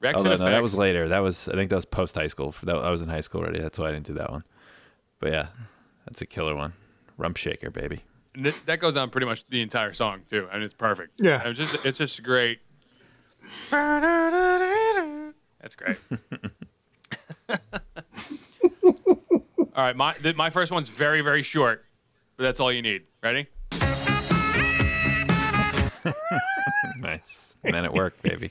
Rex 0.00 0.16
Although 0.16 0.32
and 0.32 0.40
no, 0.40 0.46
effect. 0.46 0.56
that 0.56 0.62
was 0.62 0.76
later. 0.76 1.08
That 1.08 1.20
was 1.20 1.48
I 1.48 1.52
think 1.52 1.70
that 1.70 1.76
was 1.76 1.84
post 1.84 2.14
high 2.14 2.26
school. 2.26 2.54
That 2.62 2.76
I 2.76 2.90
was 2.90 3.02
in 3.02 3.08
high 3.08 3.20
school 3.20 3.42
already. 3.42 3.60
That's 3.60 3.78
why 3.78 3.88
I 3.88 3.92
didn't 3.92 4.06
do 4.06 4.14
that 4.14 4.30
one. 4.30 4.44
But 5.20 5.32
yeah, 5.32 5.46
that's 6.06 6.20
a 6.22 6.26
killer 6.26 6.56
one. 6.56 6.72
Rump 7.16 7.36
shaker, 7.36 7.70
baby. 7.70 8.02
And 8.34 8.44
th- 8.44 8.64
that 8.64 8.80
goes 8.80 8.96
on 8.96 9.10
pretty 9.10 9.26
much 9.26 9.46
the 9.46 9.60
entire 9.60 9.92
song 9.92 10.22
too, 10.28 10.48
and 10.50 10.62
it's 10.62 10.74
perfect. 10.74 11.12
Yeah. 11.18 11.46
it's 11.46 11.58
just 11.58 11.84
it's 11.86 11.98
just 11.98 12.22
great. 12.22 12.60
That's 13.70 15.76
great. 15.76 15.98
all 19.74 19.84
right, 19.84 19.96
my 19.96 20.12
th- 20.14 20.36
my 20.36 20.50
first 20.50 20.72
one's 20.72 20.88
very 20.88 21.20
very 21.20 21.42
short, 21.42 21.84
but 22.36 22.44
that's 22.44 22.60
all 22.60 22.72
you 22.72 22.82
need. 22.82 23.02
Ready? 23.22 23.46
Nice. 26.98 27.54
Men 27.64 27.84
at 27.84 27.92
work, 27.92 28.20
baby. 28.22 28.50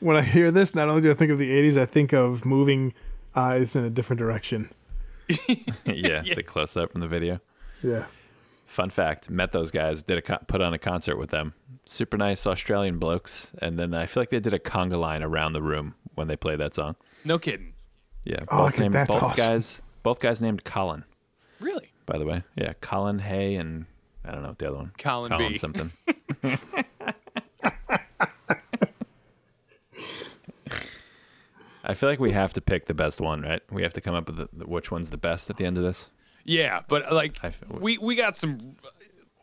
When 0.00 0.16
I 0.16 0.22
hear 0.22 0.50
this, 0.50 0.74
not 0.74 0.88
only 0.88 1.00
do 1.00 1.12
I 1.12 1.14
think 1.14 1.30
of 1.30 1.38
the 1.38 1.48
80s, 1.48 1.80
I 1.80 1.86
think 1.86 2.12
of 2.12 2.44
moving 2.44 2.92
eyes 3.36 3.76
in 3.76 3.84
a 3.84 3.90
different 3.90 4.18
direction. 4.18 4.68
yeah, 5.86 6.22
the 6.22 6.42
close 6.44 6.76
up 6.76 6.90
from 6.90 7.02
the 7.02 7.06
video. 7.06 7.38
Yeah. 7.84 8.06
Fun 8.72 8.88
fact: 8.88 9.28
met 9.28 9.52
those 9.52 9.70
guys, 9.70 10.02
did 10.02 10.16
a 10.16 10.22
co- 10.22 10.38
put 10.46 10.62
on 10.62 10.72
a 10.72 10.78
concert 10.78 11.18
with 11.18 11.28
them. 11.28 11.52
Super 11.84 12.16
nice 12.16 12.46
Australian 12.46 12.98
blokes, 12.98 13.52
and 13.60 13.78
then 13.78 13.92
I 13.92 14.06
feel 14.06 14.22
like 14.22 14.30
they 14.30 14.40
did 14.40 14.54
a 14.54 14.58
conga 14.58 14.98
line 14.98 15.22
around 15.22 15.52
the 15.52 15.60
room 15.60 15.94
when 16.14 16.26
they 16.26 16.36
played 16.36 16.58
that 16.60 16.74
song. 16.74 16.96
No 17.22 17.38
kidding. 17.38 17.74
Yeah, 18.24 18.36
Oh, 18.48 18.58
both 18.64 18.72
okay, 18.74 18.82
named 18.84 18.94
that's 18.94 19.10
both 19.10 19.22
awesome. 19.22 19.36
guys. 19.36 19.82
Both 20.02 20.20
guys 20.20 20.40
named 20.40 20.64
Colin. 20.64 21.04
Really? 21.60 21.92
By 22.06 22.16
the 22.16 22.24
way, 22.24 22.44
yeah, 22.56 22.72
Colin 22.80 23.18
Hay 23.18 23.56
and 23.56 23.84
I 24.24 24.30
don't 24.30 24.42
know 24.42 24.54
the 24.56 24.68
other 24.68 24.76
one. 24.78 24.92
Colin 24.96 25.30
Colin 25.32 25.52
B. 25.52 25.58
something. 25.58 25.92
I 31.84 31.94
feel 31.94 32.08
like 32.08 32.20
we 32.20 32.30
have 32.32 32.52
to 32.54 32.60
pick 32.60 32.86
the 32.86 32.94
best 32.94 33.20
one, 33.20 33.42
right? 33.42 33.60
We 33.70 33.82
have 33.82 33.92
to 33.94 34.00
come 34.00 34.14
up 34.14 34.26
with 34.28 34.36
the, 34.36 34.48
the, 34.52 34.66
which 34.66 34.90
one's 34.90 35.10
the 35.10 35.16
best 35.16 35.50
at 35.50 35.56
the 35.56 35.64
end 35.66 35.76
of 35.76 35.82
this. 35.84 36.10
Yeah, 36.44 36.80
but 36.88 37.10
uh, 37.10 37.14
like 37.14 37.38
I 37.42 37.48
f- 37.48 37.60
we 37.68 37.98
we 37.98 38.16
got 38.16 38.36
some. 38.36 38.76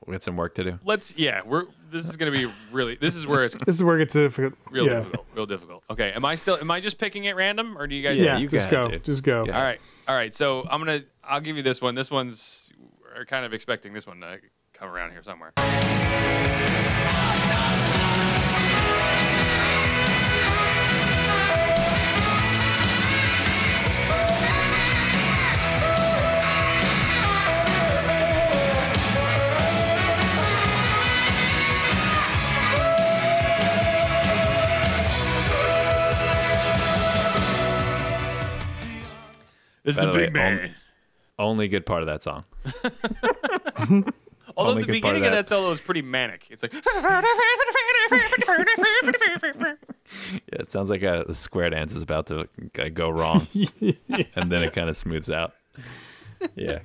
We 0.06 0.13
got 0.13 0.24
some 0.24 0.38
work 0.38 0.56
to 0.56 0.63
do. 0.63 0.79
Let's 0.84 1.18
yeah. 1.18 1.41
We're 1.46 1.65
this 1.91 2.10
is 2.10 2.18
gonna 2.18 2.32
be 2.32 2.51
really. 2.72 2.96
This 2.96 3.15
is 3.15 3.27
where 3.27 3.46
it's 3.46 3.56
This 3.65 3.75
is 3.75 3.84
where 3.84 3.96
it 3.96 4.00
gets 4.00 4.13
difficult. 4.13 4.56
real 4.72 4.86
yeah. 4.86 5.00
difficult. 5.00 5.25
Real 5.36 5.46
difficult. 5.46 5.84
Okay. 5.89 6.12
Am 6.12 6.25
I 6.25 6.36
still? 6.36 6.58
Am 6.58 6.72
I 6.72 6.79
just 6.79 6.98
picking 6.98 7.27
at 7.27 7.36
random, 7.36 7.77
or 7.77 7.88
do 7.88 7.96
you 7.96 8.03
guys? 8.03 8.18
Yeah, 8.18 8.38
you 8.38 8.48
just 8.48 8.70
got 8.70 8.94
it, 8.94 9.03
go. 9.03 9.13
Just 9.13 9.24
go. 9.24 9.44
Yeah. 9.46 9.58
All 9.58 9.63
right. 9.63 9.79
All 10.08 10.15
right. 10.15 10.34
So 10.34 10.68
I'm 10.70 10.79
gonna. 10.79 11.03
I'll 11.24 11.41
give 11.41 11.58
you 11.58 11.63
this 11.63 11.82
one. 11.82 11.96
This 11.96 12.10
one's. 12.10 12.72
We're 13.15 13.25
kind 13.25 13.46
of 13.46 13.53
expecting 13.53 13.94
this 13.94 14.08
one 14.08 14.22
to 14.22 14.39
come 14.74 14.89
around 14.89 15.12
here 15.12 15.24
somewhere. 15.24 15.53
This 39.83 39.98
is 39.98 40.03
a 40.03 40.07
the 40.07 40.13
way, 40.13 40.25
big 40.25 40.33
man. 40.33 40.59
on- 40.63 40.69
Only 41.48 41.67
good 41.67 41.86
part 41.86 42.01
of 42.03 42.07
that 42.07 42.21
song. 42.24 42.43
Although 44.57 44.71
only 44.71 44.81
the 44.81 44.88
good 44.91 45.01
part 45.01 45.13
beginning 45.13 45.21
of 45.21 45.27
of 45.27 45.31
that- 45.31 45.31
that 45.31 45.50
solo 45.50 45.69
is 45.71 45.79
pretty 45.79 46.01
manic. 46.01 46.48
It's 46.50 46.63
like. 46.63 46.74
Yeah, 50.51 50.62
it 50.62 50.71
sounds 50.71 50.89
like 50.89 51.03
a, 51.03 51.24
a 51.27 51.33
square 51.33 51.69
dance 51.69 51.95
is 51.95 52.01
about 52.01 52.27
to 52.27 52.48
uh, 52.79 52.89
go 52.93 53.09
wrong, 53.09 53.48
and 53.81 54.51
then 54.51 54.63
it 54.63 54.74
kind 54.74 54.89
of 54.89 54.98
smooths 54.98 55.29
out. 55.29 55.53
Yeah, 56.55 56.79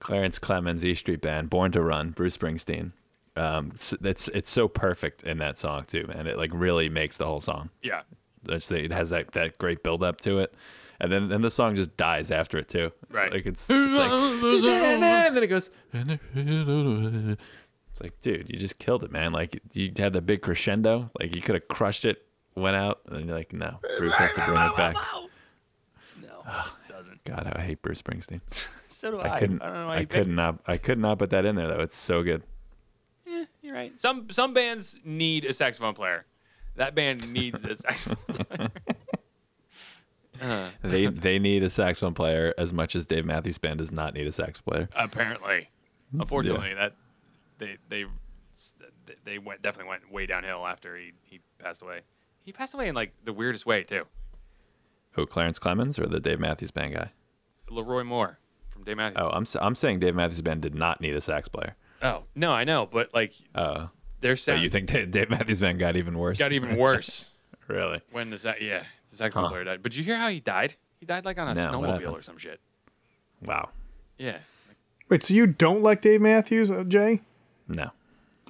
Clarence 0.00 0.38
Clemons, 0.38 0.84
E 0.84 0.94
Street 0.94 1.20
Band, 1.20 1.50
Born 1.50 1.72
to 1.72 1.82
Run, 1.82 2.10
Bruce 2.10 2.36
Springsteen. 2.36 2.92
Um, 3.36 3.72
s- 3.74 3.94
it's 4.02 4.28
it's 4.28 4.50
so 4.50 4.68
perfect 4.68 5.24
in 5.24 5.38
that 5.38 5.58
song 5.58 5.84
too, 5.86 6.06
man. 6.06 6.26
It 6.28 6.36
like 6.38 6.50
really 6.54 6.88
makes 6.88 7.16
the 7.16 7.26
whole 7.26 7.40
song. 7.40 7.70
yeah. 7.82 8.02
It's, 8.48 8.70
it 8.70 8.92
has 8.92 9.10
that, 9.10 9.32
that 9.32 9.58
great 9.58 9.82
build 9.82 10.04
up 10.04 10.20
to 10.22 10.38
it, 10.38 10.54
and 11.00 11.12
then 11.12 11.28
then 11.28 11.42
the 11.42 11.50
song 11.50 11.76
just 11.76 11.96
dies 11.96 12.30
after 12.30 12.58
it 12.58 12.68
too. 12.68 12.92
Right. 13.10 13.32
Like 13.32 13.46
it's, 13.46 13.68
it's 13.70 13.98
like 13.98 14.10
and 14.10 15.02
then 15.36 15.42
it 15.42 15.46
goes. 15.46 15.70
It's 17.98 18.04
like, 18.04 18.20
dude, 18.20 18.48
you 18.48 18.56
just 18.60 18.78
killed 18.78 19.02
it, 19.02 19.10
man. 19.10 19.32
Like 19.32 19.60
you 19.72 19.92
had 19.96 20.12
the 20.12 20.20
big 20.20 20.40
crescendo. 20.40 21.10
Like 21.18 21.34
you 21.34 21.42
could 21.42 21.56
have 21.56 21.66
crushed 21.66 22.04
it, 22.04 22.24
went 22.54 22.76
out, 22.76 23.00
and 23.06 23.16
then 23.16 23.26
you're 23.26 23.36
like, 23.36 23.52
no, 23.52 23.80
Bruce 23.98 24.14
has 24.14 24.32
to 24.34 24.44
bring 24.44 24.56
it 24.56 24.76
back. 24.76 24.94
No, 26.22 26.44
doesn't. 26.88 27.24
God, 27.24 27.52
I 27.56 27.60
hate 27.60 27.82
Bruce 27.82 28.00
Springsteen. 28.00 28.40
So 28.86 29.10
do 29.10 29.18
I. 29.18 29.34
I 29.34 29.38
couldn't. 29.40 29.62
I 29.62 29.66
don't 29.66 29.74
know 29.74 29.86
why 29.88 29.96
I 29.96 30.00
you 30.00 30.06
could 30.06 30.28
not. 30.28 30.60
I 30.64 30.76
could 30.76 30.98
not 31.00 31.18
put 31.18 31.30
that 31.30 31.44
in 31.44 31.56
there 31.56 31.66
though. 31.66 31.80
It's 31.80 31.96
so 31.96 32.22
good. 32.22 32.44
Yeah, 33.26 33.46
You're 33.62 33.74
right. 33.74 33.98
Some 33.98 34.30
some 34.30 34.54
bands 34.54 35.00
need 35.04 35.44
a 35.44 35.52
saxophone 35.52 35.94
player. 35.94 36.24
That 36.76 36.94
band 36.94 37.32
needs 37.32 37.60
a 37.64 37.74
saxophone 37.74 38.16
player. 38.44 38.70
They 40.82 41.06
they 41.06 41.38
need 41.38 41.62
a 41.62 41.70
saxophone 41.70 42.14
player 42.14 42.54
as 42.58 42.72
much 42.72 42.94
as 42.96 43.06
Dave 43.06 43.24
Matthews 43.24 43.58
Band 43.58 43.78
does 43.78 43.92
not 43.92 44.14
need 44.14 44.26
a 44.26 44.32
sax 44.32 44.60
player. 44.60 44.88
Apparently, 44.94 45.70
unfortunately, 46.12 46.74
that 46.74 46.94
they 47.58 47.76
they 47.88 48.04
they 49.24 49.38
went 49.38 49.62
definitely 49.62 49.90
went 49.90 50.10
way 50.12 50.26
downhill 50.26 50.66
after 50.66 50.96
he 50.96 51.12
he 51.22 51.40
passed 51.58 51.82
away. 51.82 52.00
He 52.44 52.52
passed 52.52 52.74
away 52.74 52.88
in 52.88 52.94
like 52.94 53.12
the 53.24 53.32
weirdest 53.32 53.66
way 53.66 53.82
too. 53.84 54.04
Who, 55.12 55.26
Clarence 55.26 55.58
Clemons 55.58 55.98
or 55.98 56.06
the 56.06 56.20
Dave 56.20 56.38
Matthews 56.40 56.70
Band 56.70 56.94
guy? 56.94 57.10
LeRoi 57.70 58.06
Moore 58.06 58.38
from 58.70 58.84
Dave 58.84 58.96
Matthews. 58.96 59.20
Oh, 59.22 59.30
I'm 59.30 59.44
I'm 59.60 59.74
saying 59.74 59.98
Dave 60.00 60.14
Matthews 60.14 60.42
Band 60.42 60.62
did 60.62 60.74
not 60.74 61.00
need 61.00 61.14
a 61.14 61.20
sax 61.20 61.48
player. 61.48 61.76
Oh, 62.00 62.24
no, 62.36 62.52
I 62.52 62.62
know, 62.64 62.86
but 62.86 63.12
like 63.12 63.34
Uh, 63.54 63.88
their 64.20 64.36
so 64.36 64.52
sound 64.52 64.62
you 64.62 64.68
think 64.70 64.88
Dave, 65.10 65.30
Matthews 65.30 65.60
Band 65.60 65.78
got 65.78 65.96
even 65.96 66.16
worse? 66.18 66.38
got 66.38 66.52
even 66.52 66.76
worse 66.76 67.30
really? 67.68 68.00
when 68.12 68.30
the 68.30 68.38
sa- 68.38 68.54
yeah 68.60 68.84
the 69.10 69.16
saxophone 69.16 69.44
Huh. 69.44 69.50
player 69.50 69.64
died. 69.64 69.82
But 69.82 69.92
did 69.92 69.98
you 69.98 70.04
hear 70.04 70.16
how 70.16 70.28
he 70.28 70.40
died? 70.40 70.74
He 71.00 71.06
died 71.06 71.24
like 71.24 71.38
on 71.38 71.48
a 71.48 71.54
No, 71.54 71.68
snowmobile 71.68 72.12
or 72.12 72.22
some 72.22 72.36
shit. 72.38 72.60
Wow. 73.44 73.70
Yeah. 74.18 74.38
Wait, 75.08 75.22
so 75.22 75.32
you 75.34 75.46
don't 75.46 75.82
like 75.82 76.02
Dave 76.02 76.20
Matthews, 76.20 76.70
uh, 76.70 76.84
Jay? 76.84 77.20
No. 77.68 77.90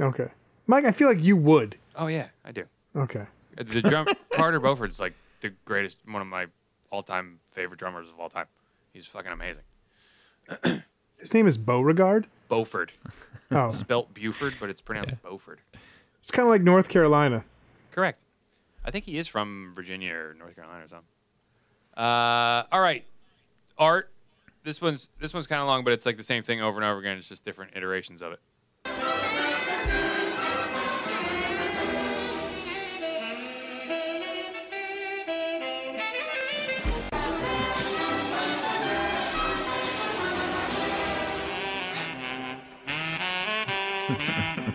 Okay. 0.01 0.29
Mike, 0.67 0.85
I 0.85 0.93
feel 0.93 1.09
like 1.09 1.23
you 1.23 1.37
would. 1.37 1.77
Oh 1.97 2.07
yeah, 2.07 2.29
I 2.45 2.53
do. 2.53 2.65
Okay. 2.97 3.27
The 3.57 3.83
drum 3.83 4.07
Carter 4.33 4.61
Beauford's 4.61 4.99
like 5.01 5.15
the 5.41 5.51
greatest, 5.65 5.99
one 6.07 6.23
of 6.23 6.29
my 6.29 6.47
all-time 6.91 7.39
favorite 7.51 7.79
drummers 7.79 8.09
of 8.09 8.19
all 8.19 8.29
time. 8.29 8.47
He's 8.93 9.07
fucking 9.07 9.31
amazing. 9.33 9.63
His 11.19 11.35
name 11.35 11.47
is 11.47 11.59
Beauregard. 11.59 12.27
Beauford, 12.49 12.93
Oh, 13.51 13.69
spelt 13.69 14.15
Buford, 14.15 14.55
but 14.61 14.71
it's 14.71 14.81
pronounced 14.81 15.21
Beauford. 15.23 15.61
it's 16.19 16.31
kind 16.31 16.45
of 16.47 16.51
like 16.51 16.63
North 16.63 16.89
Carolina. 16.89 17.45
Correct. 17.91 18.21
I 18.89 18.91
think 18.91 19.05
he 19.05 19.19
is 19.19 19.29
from 19.29 19.73
Virginia 19.75 20.15
or 20.15 20.33
North 20.33 20.57
Carolina 20.57 20.83
or 20.83 20.89
something. 20.89 21.05
Uh, 21.95 22.65
all 22.73 22.81
right, 22.81 23.05
art. 23.77 24.11
This 24.65 24.81
one's 24.81 25.11
this 25.21 25.35
one's 25.35 25.47
kind 25.47 25.61
of 25.61 25.69
long, 25.69 25.85
but 25.85 25.93
it's 25.93 26.07
like 26.07 26.17
the 26.17 26.23
same 26.23 26.43
thing 26.43 26.63
over 26.63 26.81
and 26.81 26.89
over 26.89 26.99
again. 26.99 27.19
It's 27.19 27.29
just 27.29 27.45
different 27.45 27.77
iterations 27.77 28.23
of 28.23 28.33
it. 28.33 28.41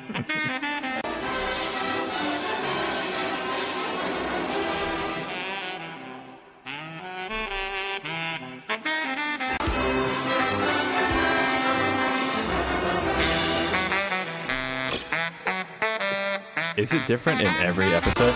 Is 16.81 16.93
it 16.93 17.05
different 17.07 17.41
in 17.41 17.47
every 17.47 17.93
episode? 17.93 18.33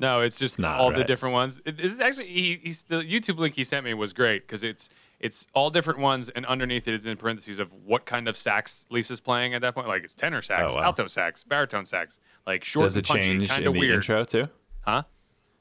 No, 0.00 0.20
it's 0.20 0.38
just 0.38 0.58
Not 0.58 0.80
all 0.80 0.90
the 0.90 0.98
right. 0.98 1.06
different 1.06 1.32
ones. 1.32 1.60
It, 1.64 1.76
this 1.78 1.92
is 1.92 2.00
actually 2.00 2.26
he, 2.26 2.60
he's 2.62 2.82
the 2.84 3.00
YouTube 3.02 3.38
link 3.38 3.54
he 3.54 3.64
sent 3.64 3.84
me 3.84 3.94
was 3.94 4.12
great 4.12 4.46
because 4.46 4.62
it's 4.64 4.88
it's 5.20 5.46
all 5.54 5.70
different 5.70 6.00
ones, 6.00 6.28
and 6.28 6.44
underneath 6.46 6.86
it 6.88 6.94
is 6.94 7.06
in 7.06 7.16
parentheses 7.16 7.58
of 7.58 7.72
what 7.72 8.04
kind 8.04 8.28
of 8.28 8.36
sax 8.36 8.86
Lisa's 8.90 9.20
playing 9.20 9.54
at 9.54 9.62
that 9.62 9.74
point. 9.74 9.86
Like 9.88 10.04
it's 10.04 10.12
tenor 10.14 10.42
sax, 10.42 10.72
Oh, 10.72 10.76
wow. 10.76 10.82
alto 10.84 11.06
sax, 11.06 11.44
baritone 11.44 11.86
sax, 11.86 12.18
like 12.46 12.64
short 12.64 12.84
Does 12.86 12.96
it 12.96 13.06
punchy, 13.06 13.26
change 13.28 13.48
kind 13.48 13.62
in 13.62 13.68
of 13.68 13.74
the 13.74 13.80
weird, 13.80 13.94
intro 13.96 14.24
too? 14.24 14.48
huh? 14.82 15.04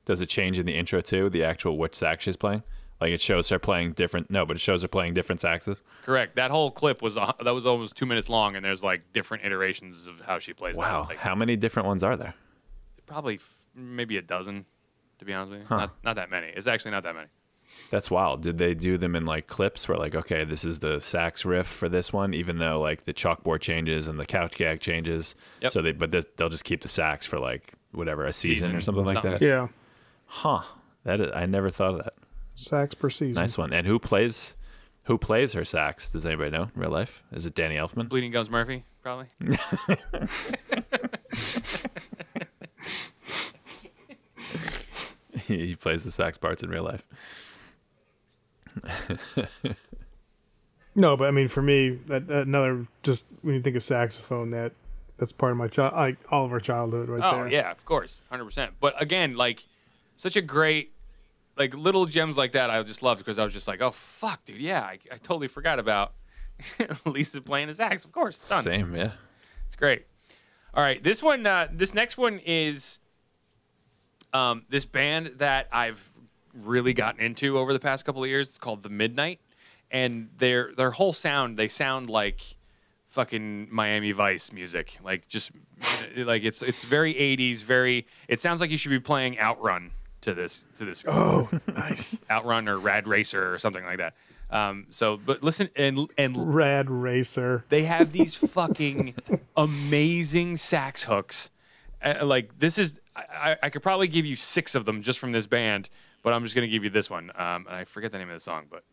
Does 0.06 0.20
it 0.20 0.28
change 0.28 0.60
in 0.60 0.66
the 0.66 0.76
intro 0.76 1.00
too? 1.00 1.30
The 1.30 1.44
actual 1.44 1.78
which 1.78 1.96
sax 1.96 2.24
she's 2.26 2.36
playing? 2.36 2.64
Like 3.04 3.12
it 3.12 3.22
shows 3.22 3.50
her 3.50 3.60
playing 3.60 3.94
different. 3.94 4.32
No, 4.32 4.46
but 4.46 4.56
it 4.56 4.60
shows 4.62 4.82
her 4.82 4.88
playing 4.88 5.14
different 5.14 5.42
saxes. 5.42 5.82
Correct. 6.04 6.38
That 6.38 6.52
whole 6.52 6.72
clip 6.72 7.02
was 7.02 7.18
uh, 7.18 7.34
that 7.44 7.54
was 7.54 7.66
almost 7.66 7.98
two 7.98 8.06
minutes 8.06 8.30
long, 8.30 8.56
and 8.56 8.64
there's 8.64 8.82
like 8.84 9.12
different 9.12 9.44
iterations 9.44 10.08
of 10.08 10.22
how 10.22 10.40
she 10.40 10.54
plays 10.54 10.78
Wow. 10.78 11.02
that. 11.04 11.10
Like, 11.10 11.18
How 11.18 11.36
many 11.36 11.56
different 11.58 11.88
ones 11.88 12.04
are 12.04 12.16
there? 12.16 12.34
probably 13.06 13.36
f- 13.36 13.66
maybe 13.76 14.16
a 14.18 14.22
dozen, 14.22 14.66
to 15.20 15.26
be 15.26 15.34
honest 15.34 15.52
with 15.52 15.62
you. 15.62 15.68
Not 15.70 15.92
not 16.04 16.16
that 16.16 16.30
many. 16.30 16.48
It's 16.48 16.68
actually 16.68 16.92
not 16.92 17.04
that 17.04 17.14
many. 17.16 17.28
That's 17.90 18.10
wild. 18.10 18.42
Did 18.42 18.58
they 18.58 18.74
do 18.74 18.98
them 18.98 19.16
in 19.16 19.26
like 19.26 19.48
clips 19.48 19.88
where 19.90 19.98
like, 19.98 20.16
okay, 20.16 20.46
this 20.46 20.64
is 20.64 20.80
the 20.80 21.00
sax 21.02 21.44
riff 21.44 21.68
for 21.68 21.90
this 21.90 22.14
one, 22.14 22.34
even 22.34 22.58
though 22.60 22.80
like 22.80 23.04
the 23.06 23.14
chalkboard 23.14 23.60
changes 23.62 24.08
and 24.08 24.18
the 24.20 24.26
couch 24.26 24.56
gag 24.56 24.80
changes. 24.80 25.36
Yep. 25.62 25.72
So 25.74 25.82
they, 25.82 25.92
but 25.92 26.12
this, 26.12 26.26
they'll 26.38 26.50
just 26.50 26.64
keep 26.64 26.82
the 26.82 26.88
sax 26.88 27.26
for 27.26 27.40
like 27.40 27.74
whatever 27.92 28.26
a 28.26 28.32
season, 28.34 28.56
Season, 28.68 28.76
or 28.78 28.82
something 28.82 29.06
like 29.06 29.22
that. 29.24 29.42
Yeah. 29.42 29.68
Huh. 30.26 30.62
That 31.04 31.20
is, 31.20 31.32
I 31.36 31.46
never 31.48 31.70
thought 31.70 31.96
of 31.96 32.04
that. 32.06 32.14
Sax 32.56 32.94
per 32.96 33.10
season. 33.10 33.34
Nice 33.42 33.58
one. 33.58 33.74
And 33.74 33.86
who 33.88 34.00
plays? 34.00 34.56
Who 35.06 35.18
plays 35.18 35.54
her 35.54 35.66
sax? 35.66 36.10
Does 36.10 36.26
anybody 36.26 36.52
know 36.52 36.70
in 36.74 36.82
real 36.82 36.90
life? 36.92 37.24
Is 37.32 37.46
it 37.46 37.54
Danny 37.56 37.76
Elfman? 37.76 38.08
Bleeding 38.08 38.32
Gums 38.32 38.50
Murphy, 38.50 38.86
probably. 39.02 39.28
he 45.48 45.76
plays 45.76 46.04
the 46.04 46.12
sax 46.12 46.38
parts 46.38 46.64
in 46.64 46.70
real 46.70 46.84
life. 46.84 47.04
No, 50.96 51.18
but 51.18 51.28
I 51.28 51.32
mean, 51.32 51.48
for 51.48 51.64
me, 51.64 51.98
that, 52.06 52.28
that 52.28 52.46
another 52.46 52.86
just 53.02 53.26
when 53.42 53.56
you 53.56 53.64
think 53.64 53.76
of 53.76 53.84
saxophone, 53.84 54.52
that 54.52 54.74
that's 55.18 55.32
part 55.32 55.52
of 55.52 55.58
my 55.58 55.68
child, 55.68 55.96
like 55.96 56.18
all 56.30 56.46
of 56.46 56.52
our 56.52 56.60
childhood, 56.60 57.10
right 57.10 57.20
Oh 57.24 57.38
there. 57.38 57.48
yeah, 57.48 57.72
of 57.72 57.84
course, 57.84 58.22
hundred 58.30 58.46
percent. 58.46 58.74
But 58.80 59.02
again, 59.02 59.36
like 59.36 59.66
such 60.18 60.36
a 60.36 60.42
great, 60.44 60.93
like 61.58 61.76
little 61.76 62.06
gems 62.06 62.38
like 62.38 62.54
that, 62.54 62.70
I 62.70 62.82
just 62.84 63.04
loved 63.04 63.20
because 63.20 63.40
I 63.40 63.44
was 63.44 63.54
just 63.54 63.68
like, 63.68 63.82
oh 63.82 63.92
fuck, 63.92 64.44
dude, 64.46 64.58
yeah, 64.58 64.82
I, 64.82 65.00
I 65.12 65.18
totally 65.18 65.48
forgot 65.48 65.80
about 65.80 66.14
Lisa 67.06 67.42
playing 67.42 67.68
the 67.68 67.76
sax. 67.76 68.06
Of 68.06 68.12
course, 68.12 68.50
done. 68.50 68.64
Same, 68.64 68.96
yeah. 68.96 69.12
It's 69.68 69.76
great. 69.76 70.06
All 70.74 70.84
right, 70.84 71.04
this 71.04 71.22
one, 71.22 71.46
uh, 71.46 71.68
this 71.72 71.94
next 71.94 72.18
one 72.18 72.40
is 72.44 73.00
um, 74.34 74.66
this 74.70 74.86
band 74.86 75.34
that 75.38 75.68
I've 75.72 76.12
really 76.54 76.94
gotten 76.94 77.22
into 77.22 77.58
over 77.58 77.74
the 77.74 77.80
past 77.80 78.06
couple 78.06 78.24
of 78.24 78.30
years. 78.30 78.50
It's 78.50 78.58
called 78.58 78.84
The 78.84 78.90
Midnight, 78.90 79.40
and 79.92 80.30
their 80.38 80.74
their 80.76 80.92
whole 80.92 81.14
sound 81.14 81.58
they 81.58 81.68
sound 81.68 82.10
like 82.10 82.58
fucking 83.10 83.68
Miami 83.72 84.12
Vice 84.12 84.52
music, 84.52 84.98
like 85.04 85.28
just 85.28 85.52
like 86.18 86.44
it's 86.44 86.64
it's 86.64 86.84
very 86.84 87.14
'80s, 87.14 87.62
very. 87.62 88.08
It 88.28 88.40
sounds 88.40 88.60
like 88.60 88.72
you 88.72 88.78
should 88.78 88.90
be 88.90 89.00
playing 89.00 89.40
Outrun 89.40 89.92
to 90.24 90.34
this 90.34 90.68
to 90.78 90.86
this 90.86 91.04
Oh, 91.08 91.50
nice. 91.74 92.20
Outrun 92.30 92.68
or 92.68 92.78
Rad 92.78 93.08
Racer 93.08 93.54
or 93.54 93.58
something 93.60 93.86
like 93.86 94.00
that. 94.00 94.14
Um, 94.50 94.88
so, 94.92 95.18
but 95.18 95.42
listen 95.44 95.70
and 95.76 96.08
and 96.18 96.54
Rad 96.54 96.90
racer. 96.90 97.66
they 97.70 97.84
have 97.86 98.12
these 98.12 98.36
fucking 98.36 99.16
amazing 99.58 100.58
sax 100.58 101.04
hooks. 101.06 101.50
Uh, 102.04 102.26
like 102.26 102.60
this 102.60 102.78
is, 102.78 103.00
I, 103.16 103.56
I- 103.64 103.70
could 103.70 103.82
probably 103.82 104.08
give 104.08 104.26
you 104.26 104.36
six 104.36 104.76
of 104.76 104.86
them 104.86 105.02
just 105.02 105.18
from 105.20 105.32
this 105.32 105.48
band, 105.48 105.90
but 106.22 106.34
I'm 106.34 106.44
just 106.44 106.54
gonna 106.54 106.68
give 106.68 106.84
you 106.84 106.90
this 106.90 107.10
one. 107.10 107.32
Um, 107.36 107.66
and 107.68 107.76
I 107.76 107.84
forget 107.86 108.12
the 108.12 108.18
name 108.20 108.30
of 108.30 108.36
the 108.36 108.40
song, 108.42 108.66
but 108.70 108.84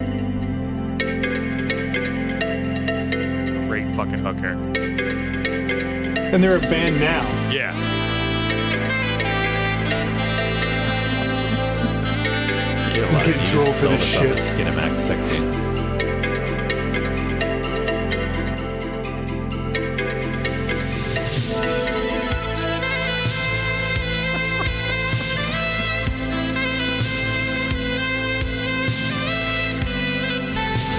great 3.69 3.91
fucking 3.93 4.19
hook 4.19 4.37
here. 4.39 4.57
And 6.33 6.43
they're 6.43 6.57
a 6.57 6.61
band 6.61 7.01
now. 7.01 7.23
Yeah, 7.51 7.75
get 13.01 13.11
a 13.11 13.13
lot 13.13 13.25
Get 13.25 13.37
of 13.37 13.49
trolled 13.49 13.67
use 13.67 13.77
for 13.79 13.87
all 13.87 13.93
this 13.93 14.19
the 14.19 14.19
shit. 14.19 14.37
Skinemax 14.39 15.01
sexy. 15.01 15.37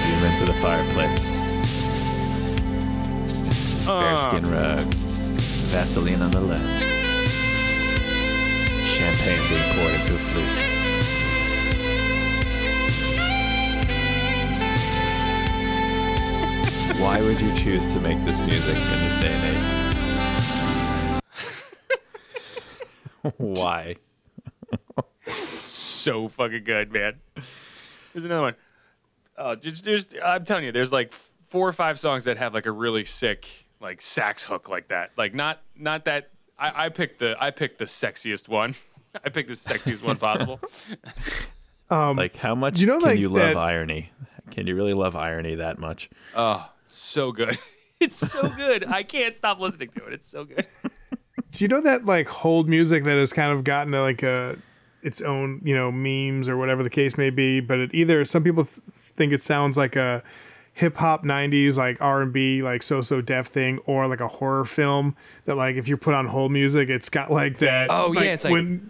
Zoom 0.01 0.23
into 0.23 0.45
the 0.45 0.57
fireplace. 0.61 1.31
Bearskin 3.85 4.45
ah. 4.45 4.51
rug. 4.51 4.93
Vaseline 5.71 6.21
on 6.21 6.31
the 6.31 6.41
left. 6.41 6.80
To 17.93 17.99
make 17.99 18.23
this 18.25 18.39
music 18.39 18.75
in 18.75 18.99
this 18.99 19.21
day 19.21 19.33
and 19.33 19.43
age? 23.25 23.33
Why? 23.37 23.95
so 25.27 26.27
fucking 26.27 26.63
good, 26.63 26.91
man. 26.91 27.19
There's 28.13 28.25
another 28.25 28.41
one. 28.41 28.55
Uh, 29.37 29.43
oh, 29.43 29.55
just 29.55 29.83
there's. 29.85 30.07
I'm 30.23 30.43
telling 30.43 30.63
you, 30.63 30.71
there's 30.71 30.91
like 30.91 31.13
four 31.49 31.67
or 31.67 31.73
five 31.73 31.99
songs 31.99 32.25
that 32.25 32.37
have 32.37 32.53
like 32.53 32.65
a 32.65 32.71
really 32.71 33.05
sick 33.05 33.47
like 33.79 34.01
sax 34.01 34.43
hook 34.43 34.69
like 34.69 34.87
that. 34.89 35.11
Like 35.17 35.33
not 35.33 35.61
not 35.75 36.05
that. 36.05 36.29
I, 36.57 36.85
I 36.85 36.89
picked 36.89 37.19
the 37.19 37.35
I 37.39 37.51
picked 37.51 37.77
the 37.79 37.85
sexiest 37.85 38.47
one. 38.47 38.75
I 39.25 39.29
picked 39.29 39.49
the 39.49 39.55
sexiest 39.55 40.03
one 40.03 40.17
possible. 40.17 40.59
Um, 41.89 42.15
like, 42.15 42.37
how 42.37 42.55
much 42.55 42.79
you 42.79 42.87
know, 42.87 42.99
can 42.99 43.09
like, 43.09 43.19
you 43.19 43.27
love 43.27 43.49
that- 43.49 43.57
irony? 43.57 44.11
Can 44.49 44.65
you 44.65 44.77
really 44.77 44.93
love 44.93 45.17
irony 45.17 45.55
that 45.55 45.77
much? 45.77 46.09
Oh, 46.33 46.69
so 46.87 47.33
good. 47.33 47.57
It's 48.01 48.17
so 48.17 48.49
good. 48.49 48.85
I 48.87 49.03
can't 49.03 49.35
stop 49.35 49.59
listening 49.59 49.89
to 49.95 50.05
it. 50.07 50.13
It's 50.13 50.27
so 50.27 50.43
good. 50.43 50.65
Do 51.51 51.63
you 51.63 51.67
know 51.67 51.81
that 51.81 52.05
like 52.05 52.27
hold 52.27 52.67
music 52.67 53.03
that 53.03 53.17
has 53.17 53.31
kind 53.31 53.51
of 53.51 53.63
gotten 53.63 53.91
to 53.93 54.01
like 54.01 54.23
a 54.23 54.57
its 55.03 55.21
own 55.21 55.61
you 55.63 55.75
know 55.75 55.91
memes 55.91 56.47
or 56.49 56.57
whatever 56.57 56.81
the 56.83 56.89
case 56.89 57.17
may 57.17 57.29
be? 57.29 57.59
But 57.59 57.79
it 57.79 57.93
either 57.93 58.25
some 58.25 58.43
people 58.43 58.65
th- 58.65 58.79
think 58.87 59.33
it 59.33 59.41
sounds 59.41 59.77
like 59.77 59.95
a 59.95 60.23
hip 60.73 60.95
hop 60.97 61.23
'90s 61.23 61.77
like 61.77 61.97
R 62.01 62.21
and 62.21 62.31
B 62.33 62.63
like 62.63 62.81
so 62.83 63.01
so 63.01 63.21
deaf 63.21 63.47
thing, 63.47 63.79
or 63.85 64.07
like 64.07 64.21
a 64.21 64.27
horror 64.27 64.65
film 64.65 65.15
that 65.45 65.55
like 65.55 65.75
if 65.75 65.87
you 65.87 65.97
put 65.97 66.13
on 66.13 66.25
hold 66.27 66.51
music, 66.51 66.89
it's 66.89 67.09
got 67.09 67.31
like 67.31 67.59
that. 67.59 67.87
Oh, 67.91 68.13
yeah, 68.13 68.21
it's 68.33 68.43
like- 68.45 68.53
when 68.53 68.89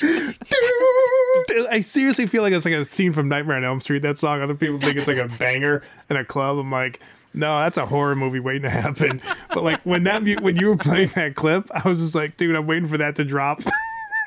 I 0.00 0.06
hate 0.06 1.46
that. 1.48 1.68
I 1.70 1.80
seriously 1.80 2.26
feel 2.26 2.42
like 2.42 2.52
it's 2.52 2.64
like 2.64 2.74
a 2.74 2.84
scene 2.84 3.12
from 3.12 3.28
Nightmare 3.28 3.56
on 3.56 3.64
Elm 3.64 3.80
Street. 3.80 4.02
That 4.02 4.18
song. 4.18 4.42
Other 4.42 4.54
people 4.54 4.78
think 4.78 4.96
it's 4.96 5.08
like 5.08 5.18
a 5.18 5.28
banger 5.38 5.82
in 6.08 6.16
a 6.16 6.24
club. 6.24 6.58
I'm 6.58 6.70
like, 6.70 7.00
no, 7.34 7.58
that's 7.60 7.78
a 7.78 7.86
horror 7.86 8.14
movie 8.14 8.40
waiting 8.40 8.62
to 8.62 8.70
happen. 8.70 9.20
But 9.48 9.64
like 9.64 9.80
when 9.82 10.04
that 10.04 10.22
when 10.42 10.56
you 10.56 10.68
were 10.68 10.76
playing 10.76 11.10
that 11.14 11.34
clip, 11.34 11.70
I 11.72 11.88
was 11.88 12.00
just 12.00 12.14
like, 12.14 12.36
dude, 12.36 12.54
I'm 12.54 12.66
waiting 12.66 12.88
for 12.88 12.98
that 12.98 13.16
to 13.16 13.24
drop. 13.24 13.62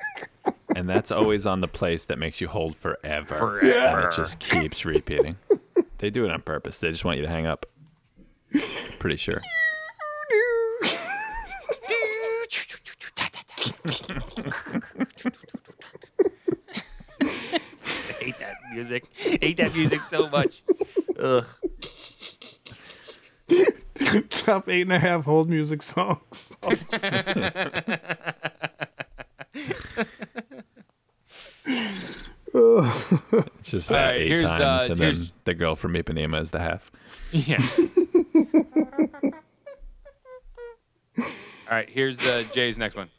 and 0.75 0.89
that's 0.89 1.11
always 1.11 1.45
on 1.45 1.61
the 1.61 1.67
place 1.67 2.05
that 2.05 2.17
makes 2.17 2.41
you 2.41 2.47
hold 2.47 2.75
forever. 2.75 3.35
Forever. 3.35 3.99
And 3.99 4.07
it 4.07 4.15
just 4.15 4.39
keeps 4.39 4.85
repeating. 4.85 5.37
They 5.99 6.09
do 6.09 6.25
it 6.25 6.31
on 6.31 6.41
purpose. 6.41 6.77
They 6.79 6.91
just 6.91 7.05
want 7.05 7.17
you 7.17 7.23
to 7.23 7.29
hang 7.29 7.45
up. 7.45 7.65
Pretty 8.99 9.17
sure. 9.17 9.41
I 13.85 13.91
hate 18.19 18.39
that 18.39 18.55
music. 18.73 19.03
I 19.19 19.37
hate 19.41 19.57
that 19.57 19.73
music 19.75 20.03
so 20.03 20.27
much. 20.29 20.63
Ugh. 21.19 21.45
Top 24.29 24.67
eight 24.69 24.81
and 24.81 24.93
a 24.93 24.99
half 24.99 25.25
hold 25.25 25.49
music 25.49 25.81
songs. 25.83 26.55
It's 32.53 33.69
just 33.69 33.89
that 33.89 34.05
right, 34.11 34.21
eight 34.21 34.27
here's, 34.29 34.43
times, 34.45 34.61
uh, 34.61 34.87
and 34.91 34.99
here's- 34.99 35.17
then 35.19 35.29
the 35.45 35.53
girl 35.53 35.75
from 35.75 35.93
Ipanema 35.93 36.41
is 36.41 36.51
the 36.51 36.59
half. 36.59 36.91
Yeah. 37.31 37.57
All 41.67 41.71
right, 41.71 41.89
here's 41.89 42.19
uh, 42.25 42.43
Jay's 42.53 42.77
next 42.77 42.95
one. 42.95 43.09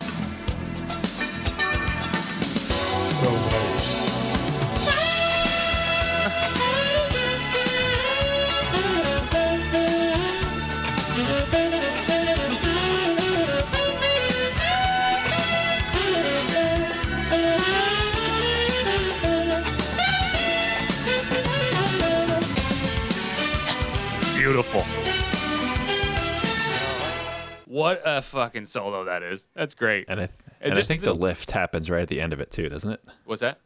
What 27.87 28.03
a 28.05 28.21
fucking 28.21 28.67
solo 28.67 29.05
that 29.05 29.23
is. 29.23 29.47
That's 29.55 29.75
great. 29.75 30.07
And 30.09 30.19
I 30.21 30.27
th- 30.27 30.39
And 30.61 30.71
and 30.73 30.79
I 30.79 30.83
think 30.83 31.03
the- 31.03 31.07
the 31.09 31.15
lift 31.15 31.53
happens 31.53 31.89
right 31.89 32.03
at 32.03 32.09
the 32.09 32.21
end 32.21 32.33
of 32.33 32.41
it 32.41 32.51
too, 32.51 32.69
doesn't 32.69 32.91
it? 32.91 33.01
What's 33.25 33.43
that? 33.43 33.61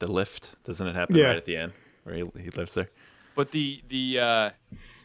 The 0.00 0.10
lift 0.10 0.54
doesn't 0.64 0.86
it 0.86 0.94
happen 0.96 1.14
Yeah. 1.14 1.26
right 1.26 1.36
at 1.36 1.44
the 1.44 1.56
end 1.56 1.72
where 2.04 2.16
he, 2.16 2.24
he 2.42 2.50
lives 2.50 2.74
there? 2.74 2.90
But 3.36 3.52
the 3.52 3.80
the 3.88 4.18
uh 4.18 4.50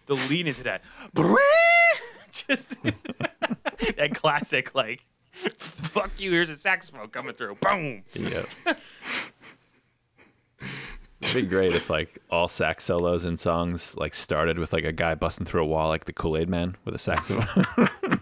the 0.08 0.15
lead 0.30 0.47
into 0.47 0.63
that 0.63 0.84
just 2.32 2.78
that 3.97 4.12
classic 4.15 4.73
like 4.73 5.06
fuck 5.60 6.10
you, 6.19 6.32
here's 6.32 6.49
a 6.49 6.56
saxophone 6.56 7.10
coming 7.10 7.34
through. 7.36 7.56
Boom. 7.62 8.04
Yeah. 8.13 8.41
It'd 11.21 11.43
be 11.43 11.47
great 11.49 11.73
if 11.73 11.89
like 11.89 12.19
all 12.30 12.47
sax 12.47 12.84
solos 12.86 13.25
in 13.25 13.38
songs 13.38 13.95
like 13.97 14.13
started 14.13 14.58
with 14.60 14.73
like 14.73 14.86
a 14.86 14.91
guy 14.91 15.15
busting 15.15 15.45
through 15.45 15.63
a 15.63 15.65
wall 15.65 15.89
like 15.89 16.06
the 16.06 16.13
Kool 16.13 16.38
Aid 16.38 16.49
Man 16.49 16.75
with 16.86 16.95
a 16.95 16.99
saxophone. 16.99 18.19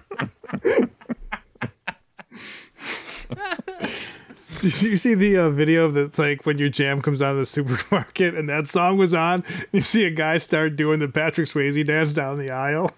Did 4.62 4.82
you 4.82 4.96
see 4.98 5.13
the 5.13 5.38
uh, 5.38 5.50
video 5.50 5.91
that's 5.91 6.17
like 6.17 6.46
when 6.46 6.58
your 6.58 6.69
jam 6.69 7.02
comes 7.02 7.22
out 7.22 7.34
of 7.34 7.38
the 7.38 7.46
supermarket 7.46 8.36
and 8.36 8.48
that 8.50 8.67
song 8.69 8.98
was 8.98 9.13
on? 9.13 9.43
You 9.72 9.82
see 9.82 10.06
a 10.06 10.10
guy 10.12 10.38
start 10.38 10.76
doing 10.76 11.00
the 11.00 11.08
Patrick 11.08 11.48
Swayze 11.50 11.86
dance 11.86 12.13
down 12.13 12.38
the 12.38 12.52
aisle. 12.52 12.91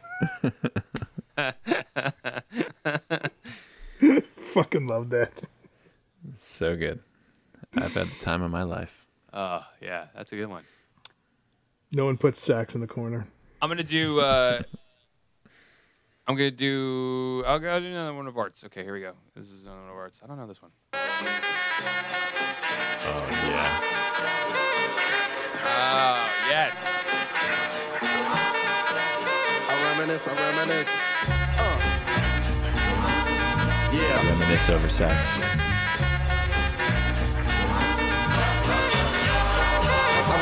Fucking 4.36 4.88
love 4.88 5.10
that. 5.10 5.44
so 6.38 6.76
good. 6.76 7.00
I've 7.76 7.94
had 7.94 8.08
the 8.08 8.24
time 8.24 8.42
of 8.42 8.52
my 8.52 8.64
life. 8.64 9.06
Oh, 9.34 9.66
yeah, 9.82 10.06
that's 10.16 10.32
a 10.32 10.36
good 10.36 10.48
one. 10.48 10.64
No 11.94 12.06
one 12.06 12.18
puts 12.18 12.40
sax 12.40 12.76
in 12.76 12.82
the 12.82 12.88
corner. 12.88 13.28
I'm 13.62 13.70
gonna 13.70 13.84
do 13.84 14.20
uh 14.20 14.62
I'm 16.28 16.36
gonna 16.36 16.50
do 16.50 17.44
I'll 17.46 17.60
go 17.60 17.80
do 17.80 17.86
another 17.86 18.16
one 18.16 18.26
of 18.26 18.36
arts. 18.38 18.64
Okay, 18.66 18.84
here 18.84 18.94
we 18.94 19.02
go. 19.02 19.14
This 19.36 19.52
is 19.52 19.68
another 19.68 19.82
one 19.82 19.90
of 19.92 19.96
arts. 19.96 20.22
I 20.24 20.28
don't 20.28 20.38
know 20.38 20.48
this 20.48 20.62
one. 20.62 20.72
Oh 25.68 26.18
yes. 26.50 27.06
I 29.68 29.84
reminisce, 29.98 30.28
I 30.28 30.34
reminisce. 30.50 31.50
Uh. 31.60 31.80
Yeah. 33.94 34.30
Reminisce 34.32 34.70
over 34.70 34.88
sax. 34.88 35.85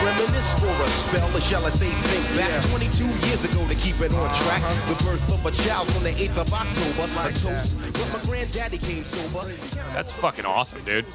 Reminisce 0.04 0.60
for 0.60 0.68
a 0.68 0.90
spell, 0.90 1.38
or 1.38 1.42
shall 1.42 1.66
I 1.66 1.70
say 1.70 1.88
think 1.88 2.26
back 2.38 2.62
22 2.70 3.06
years 3.28 3.44
ago 3.46 3.68
to 3.68 3.76
keep 3.76 4.00
it 4.02 4.14
on 4.14 4.28
track. 4.36 4.62
The 4.88 5.04
birth 5.04 5.34
of 5.34 5.46
a 5.46 5.52
child 5.52 5.90
on 5.96 6.04
the 6.04 6.12
8th 6.12 6.38
of 6.42 6.54
October. 6.54 7.30
a 7.30 7.34
toast, 7.34 7.98
when 7.98 8.12
my 8.12 8.20
granddaddy 8.26 8.78
came 8.78 9.04
sober. 9.04 9.46
That's 9.94 10.12
fucking 10.12 10.46
awesome, 10.46 10.84
dude. 10.84 11.06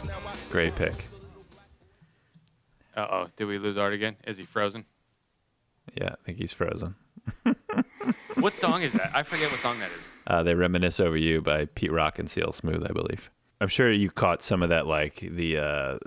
Great 0.50 0.74
pick. 0.76 1.06
Uh 2.96 3.06
oh. 3.10 3.26
Did 3.36 3.44
we 3.44 3.58
lose 3.58 3.76
Art 3.78 3.92
again? 3.92 4.16
Is 4.26 4.38
he 4.38 4.44
frozen? 4.44 4.84
Yeah, 5.94 6.10
I 6.12 6.16
think 6.24 6.38
he's 6.38 6.52
frozen. 6.52 6.94
What 8.40 8.54
song 8.54 8.82
is 8.82 8.92
that? 8.92 9.10
I 9.14 9.24
forget 9.24 9.50
what 9.50 9.58
song 9.58 9.80
that 9.80 9.90
is. 9.90 9.98
Uh, 10.26 10.42
they 10.44 10.54
reminisce 10.54 11.00
over 11.00 11.16
you 11.16 11.42
by 11.42 11.64
Pete 11.74 11.90
Rock 11.90 12.20
and 12.20 12.30
CL 12.30 12.52
Smooth, 12.52 12.84
I 12.88 12.92
believe. 12.92 13.30
I'm 13.60 13.68
sure 13.68 13.90
you 13.90 14.10
caught 14.10 14.42
some 14.42 14.62
of 14.62 14.68
that, 14.68 14.86
like 14.86 15.16
the, 15.20 15.58
uh, 15.58 15.98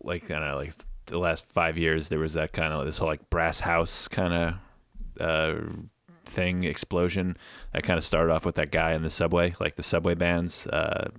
like 0.00 0.30
I 0.30 0.38
don't 0.38 0.48
know, 0.48 0.56
like 0.56 0.72
the 1.08 1.18
last 1.18 1.44
five 1.44 1.76
years. 1.76 2.08
There 2.08 2.18
was 2.18 2.34
that 2.34 2.52
kind 2.52 2.72
of 2.72 2.84
this 2.84 2.98
whole 2.98 3.08
like 3.08 3.28
brass 3.30 3.60
house 3.60 4.08
kind 4.08 4.32
of 4.34 4.54
uh, 5.20 5.60
thing 6.24 6.64
explosion 6.64 7.36
that 7.72 7.82
kind 7.82 7.98
of 7.98 8.04
started 8.04 8.32
off 8.32 8.44
with 8.44 8.54
that 8.56 8.70
guy 8.70 8.92
in 8.92 9.02
the 9.02 9.10
subway, 9.10 9.54
like 9.60 9.76
the 9.76 9.82
subway 9.82 10.14
bands, 10.14 10.66
uh, 10.68 11.10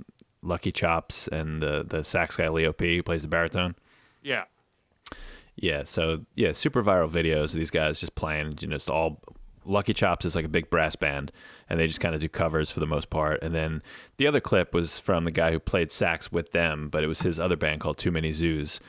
Lucky 0.41 0.71
Chops, 0.71 1.28
and 1.28 1.62
the 1.62 1.86
the 1.88 2.04
sax 2.04 2.38
guy 2.38 2.49
Leo 2.49 2.73
P 2.73 2.97
who 2.97 3.04
plays 3.04 3.23
the 3.23 3.28
baritone. 3.28 3.75
Yeah. 4.21 4.45
Yeah, 5.62 5.84
so 5.84 6.21
yeah, 6.36 6.54
super 6.54 6.82
viral 6.82 7.10
videos 7.10 7.45
of 7.45 7.60
these 7.60 7.71
guys 7.71 7.99
just 7.99 8.15
playing, 8.15 8.60
you 8.62 8.67
know, 8.69 8.78
it's 8.78 8.89
all 8.89 9.21
Lucky 9.65 9.93
Chops 9.93 10.23
is 10.23 10.34
like 10.34 10.45
a 10.45 10.49
big 10.49 10.69
brass 10.69 10.95
band 10.95 11.34
and 11.69 11.80
they 11.80 11.86
just 11.86 11.99
kind 11.99 12.15
of 12.15 12.21
do 12.21 12.30
covers 12.30 12.71
for 12.71 12.80
the 12.80 12.88
most 12.88 13.10
part. 13.10 13.43
And 13.43 13.54
then 13.54 13.84
the 14.17 14.25
other 14.25 14.39
clip 14.39 14.73
was 14.73 14.99
from 14.99 15.25
the 15.25 15.32
guy 15.32 15.52
who 15.52 15.60
played 15.60 15.91
sax 15.91 16.32
with 16.32 16.54
them, 16.54 16.89
but 16.89 17.04
it 17.04 17.08
was 17.08 17.21
his 17.21 17.39
other 17.39 17.58
band 17.58 17.82
called 17.82 17.97
Too 17.97 18.12
Many 18.12 18.32
Zoos. 18.32 18.80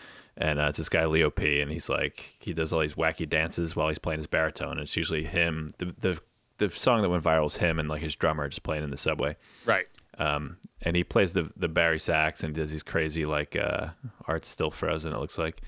And 0.40 0.58
uh, 0.58 0.64
it's 0.68 0.78
this 0.78 0.88
guy 0.88 1.04
Leo 1.04 1.28
P, 1.30 1.60
and 1.60 1.70
he's 1.70 1.88
like 1.88 2.24
he 2.40 2.52
does 2.54 2.72
all 2.72 2.80
these 2.80 2.94
wacky 2.94 3.28
dances 3.28 3.76
while 3.76 3.88
he's 3.88 3.98
playing 3.98 4.20
his 4.20 4.26
baritone. 4.26 4.72
And 4.72 4.80
it's 4.80 4.96
usually 4.96 5.24
him. 5.24 5.70
The 5.78 5.94
the 6.00 6.20
the 6.58 6.70
song 6.70 7.02
that 7.02 7.10
went 7.10 7.22
viral 7.22 7.46
is 7.46 7.58
him 7.58 7.78
and 7.78 7.88
like 7.88 8.00
his 8.02 8.16
drummer 8.16 8.48
just 8.48 8.62
playing 8.62 8.82
in 8.82 8.90
the 8.90 8.96
subway. 8.96 9.36
Right. 9.66 9.86
Um, 10.18 10.56
and 10.82 10.96
he 10.96 11.04
plays 11.04 11.34
the 11.34 11.50
the 11.56 11.68
bari 11.68 11.98
sax 11.98 12.42
and 12.42 12.54
does 12.54 12.70
these 12.72 12.82
crazy 12.82 13.26
like 13.26 13.54
uh, 13.54 13.88
art's 14.26 14.48
still 14.48 14.70
frozen. 14.70 15.12
It 15.12 15.18
looks 15.18 15.36
like. 15.38 15.60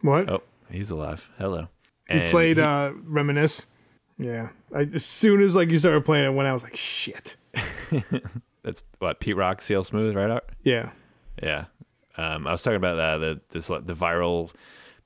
What? 0.00 0.30
Oh, 0.30 0.42
he's 0.70 0.90
alive. 0.90 1.28
Hello. 1.38 1.68
He 2.08 2.18
And 2.18 2.30
played 2.30 2.58
he- 2.58 2.62
uh, 2.62 2.92
Reminisce? 3.04 3.66
Yeah. 4.18 4.50
I, 4.72 4.82
as 4.94 5.04
soon 5.04 5.42
as 5.42 5.56
like 5.56 5.70
you 5.70 5.78
started 5.78 6.04
playing 6.04 6.26
it, 6.26 6.34
when 6.34 6.46
I 6.46 6.52
was 6.52 6.62
like, 6.62 6.76
shit. 6.76 7.34
that's 8.62 8.82
what 8.98 9.18
Pete 9.20 9.36
Rock, 9.36 9.60
CL 9.60 9.84
Smooth, 9.84 10.14
right? 10.14 10.30
Art? 10.30 10.48
Yeah. 10.62 10.90
Yeah. 11.42 11.64
Um, 12.16 12.46
I 12.46 12.52
was 12.52 12.62
talking 12.62 12.76
about 12.76 12.98
uh, 12.98 13.18
the 13.18 13.40
this 13.50 13.70
like, 13.70 13.86
the 13.86 13.94
viral 13.94 14.50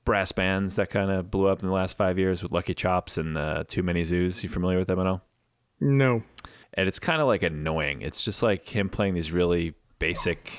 brass 0.05 0.31
bands 0.31 0.75
that 0.75 0.89
kind 0.89 1.11
of 1.11 1.29
blew 1.29 1.47
up 1.47 1.61
in 1.61 1.67
the 1.67 1.73
last 1.73 1.97
five 1.97 2.17
years 2.17 2.41
with 2.41 2.51
Lucky 2.51 2.73
Chops 2.73 3.17
and 3.17 3.37
uh, 3.37 3.63
Too 3.67 3.83
Many 3.83 4.03
Zoos. 4.03 4.43
You 4.43 4.49
familiar 4.49 4.79
with 4.79 4.87
them 4.87 4.99
at 4.99 5.07
all? 5.07 5.21
No. 5.79 6.23
And 6.73 6.87
it's 6.87 6.99
kind 6.99 7.21
of 7.21 7.27
like 7.27 7.43
annoying. 7.43 8.01
It's 8.01 8.23
just 8.23 8.43
like 8.43 8.67
him 8.67 8.89
playing 8.89 9.13
these 9.13 9.31
really 9.31 9.73
basic, 9.97 10.51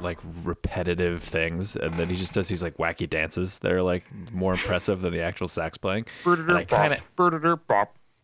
like 0.00 0.18
repetitive 0.44 1.22
things, 1.22 1.76
and 1.76 1.94
then 1.94 2.08
he 2.08 2.16
just 2.16 2.32
does 2.32 2.48
these 2.48 2.62
like 2.62 2.76
wacky 2.76 3.08
dances 3.08 3.58
that 3.60 3.72
are 3.72 3.82
like 3.82 4.04
more 4.32 4.52
impressive 4.52 5.00
than 5.00 5.12
the 5.12 5.22
actual 5.22 5.48
sax 5.48 5.76
playing. 5.76 6.06
And 6.58 6.68
kind 6.68 6.92
of 6.92 7.00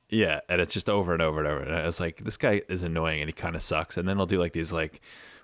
Yeah, 0.09 0.41
and 0.49 0.61
it's 0.61 0.75
just 0.75 0.91
over 0.91 1.13
and 1.13 1.23
over 1.23 1.39
and 1.39 1.49
over. 1.49 1.63
And 1.63 1.75
I 1.75 1.87
was 1.87 2.01
like, 2.01 2.25
this 2.25 2.37
guy 2.37 2.63
is 2.69 2.83
annoying 2.83 3.21
and 3.21 3.29
he 3.29 3.33
kind 3.33 3.55
of 3.55 3.63
sucks. 3.63 3.97
And 3.97 4.09
then 4.09 4.17
he'll 4.17 4.27
do 4.27 4.41
like 4.41 4.53
these 4.53 4.73
like 4.73 5.01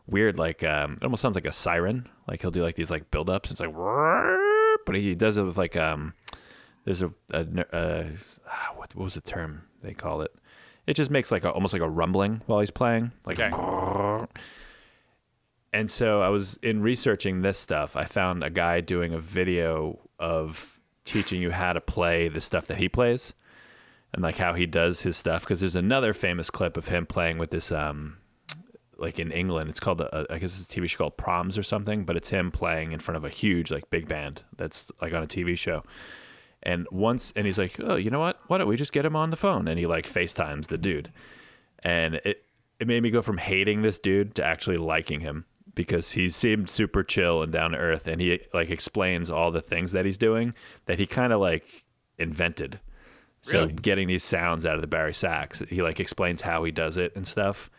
weird, 0.06 0.38
like 0.38 0.64
um, 0.64 0.94
it 0.94 1.04
almost 1.04 1.22
sounds 1.22 1.34
like 1.34 1.46
a 1.46 1.52
siren. 1.52 2.08
Like 2.28 2.42
he'll 2.42 2.50
do 2.50 2.62
like 2.62 2.76
these 2.76 2.90
like 2.90 3.10
build 3.10 3.30
ups. 3.30 3.50
It's 3.50 3.60
like, 3.60 3.74
but 3.74 4.94
he 4.94 5.14
does 5.14 5.36
it 5.36 5.42
with 5.42 5.58
like 5.58 5.76
um, 5.76 6.14
there's 6.84 7.02
a, 7.02 7.12
a, 7.32 7.46
uh, 7.72 8.04
ah, 8.48 8.72
what, 8.76 8.94
what 8.94 9.04
was 9.04 9.14
the 9.14 9.20
term 9.20 9.62
they 9.82 9.94
call 9.94 10.22
it? 10.22 10.34
It 10.86 10.94
just 10.94 11.10
makes 11.10 11.32
like 11.32 11.44
a, 11.44 11.50
almost 11.50 11.72
like 11.72 11.82
a 11.82 11.88
rumbling 11.88 12.42
while 12.46 12.60
he's 12.60 12.70
playing, 12.70 13.12
like. 13.26 13.40
Okay. 13.40 14.26
And 15.72 15.90
so 15.90 16.22
I 16.22 16.30
was 16.30 16.58
in 16.62 16.80
researching 16.80 17.42
this 17.42 17.58
stuff. 17.58 17.96
I 17.96 18.04
found 18.04 18.42
a 18.42 18.48
guy 18.48 18.80
doing 18.80 19.12
a 19.12 19.18
video 19.18 19.98
of 20.18 20.80
teaching 21.04 21.42
you 21.42 21.50
how 21.50 21.72
to 21.72 21.80
play 21.80 22.28
the 22.28 22.40
stuff 22.40 22.66
that 22.66 22.78
he 22.78 22.88
plays 22.88 23.34
and 24.12 24.22
like 24.22 24.38
how 24.38 24.54
he 24.54 24.66
does 24.66 25.02
his 25.02 25.16
stuff 25.16 25.42
because 25.42 25.60
there's 25.60 25.76
another 25.76 26.12
famous 26.12 26.50
clip 26.50 26.76
of 26.76 26.88
him 26.88 27.06
playing 27.06 27.38
with 27.38 27.50
this 27.50 27.70
um 27.70 28.16
like 28.98 29.18
in 29.18 29.30
England 29.30 29.68
it's 29.68 29.80
called 29.80 30.00
a, 30.00 30.26
I 30.30 30.38
guess 30.38 30.58
it's 30.58 30.72
a 30.74 30.80
TV 30.80 30.88
show 30.88 30.98
called 30.98 31.16
Proms 31.16 31.58
or 31.58 31.62
something 31.62 32.04
but 32.04 32.16
it's 32.16 32.28
him 32.28 32.50
playing 32.50 32.92
in 32.92 32.98
front 32.98 33.16
of 33.16 33.24
a 33.24 33.28
huge 33.28 33.70
like 33.70 33.90
big 33.90 34.08
band 34.08 34.42
that's 34.56 34.90
like 35.00 35.12
on 35.12 35.22
a 35.22 35.26
TV 35.26 35.56
show. 35.56 35.82
And 36.62 36.86
once 36.90 37.32
and 37.36 37.46
he's 37.46 37.58
like 37.58 37.76
oh 37.80 37.96
you 37.96 38.10
know 38.10 38.20
what? 38.20 38.40
Why 38.48 38.58
don't 38.58 38.68
we 38.68 38.76
just 38.76 38.92
get 38.92 39.04
him 39.04 39.16
on 39.16 39.30
the 39.30 39.36
phone? 39.36 39.68
And 39.68 39.78
he 39.78 39.86
like 39.86 40.06
FaceTimes 40.06 40.68
the 40.68 40.78
dude. 40.78 41.12
And 41.80 42.16
it 42.24 42.44
it 42.78 42.86
made 42.86 43.02
me 43.02 43.10
go 43.10 43.22
from 43.22 43.38
hating 43.38 43.82
this 43.82 43.98
dude 43.98 44.34
to 44.34 44.44
actually 44.44 44.76
liking 44.76 45.20
him 45.20 45.46
because 45.74 46.12
he 46.12 46.28
seemed 46.28 46.68
super 46.70 47.02
chill 47.02 47.42
and 47.42 47.52
down 47.52 47.72
to 47.72 47.78
earth 47.78 48.06
and 48.06 48.20
he 48.20 48.40
like 48.54 48.70
explains 48.70 49.30
all 49.30 49.50
the 49.50 49.60
things 49.60 49.92
that 49.92 50.04
he's 50.04 50.18
doing 50.18 50.54
that 50.86 50.98
he 50.98 51.06
kind 51.06 51.32
of 51.32 51.40
like 51.40 51.84
invented. 52.18 52.80
So 53.42 53.68
getting 53.68 54.08
these 54.08 54.24
sounds 54.24 54.66
out 54.66 54.74
of 54.74 54.80
the 54.80 54.88
bari 54.88 55.14
sax 55.14 55.62
he 55.68 55.80
like 55.80 56.00
explains 56.00 56.40
how 56.40 56.64
he 56.64 56.72
does 56.72 56.96
it 56.96 57.14
and 57.14 57.24
stuff 57.24 57.70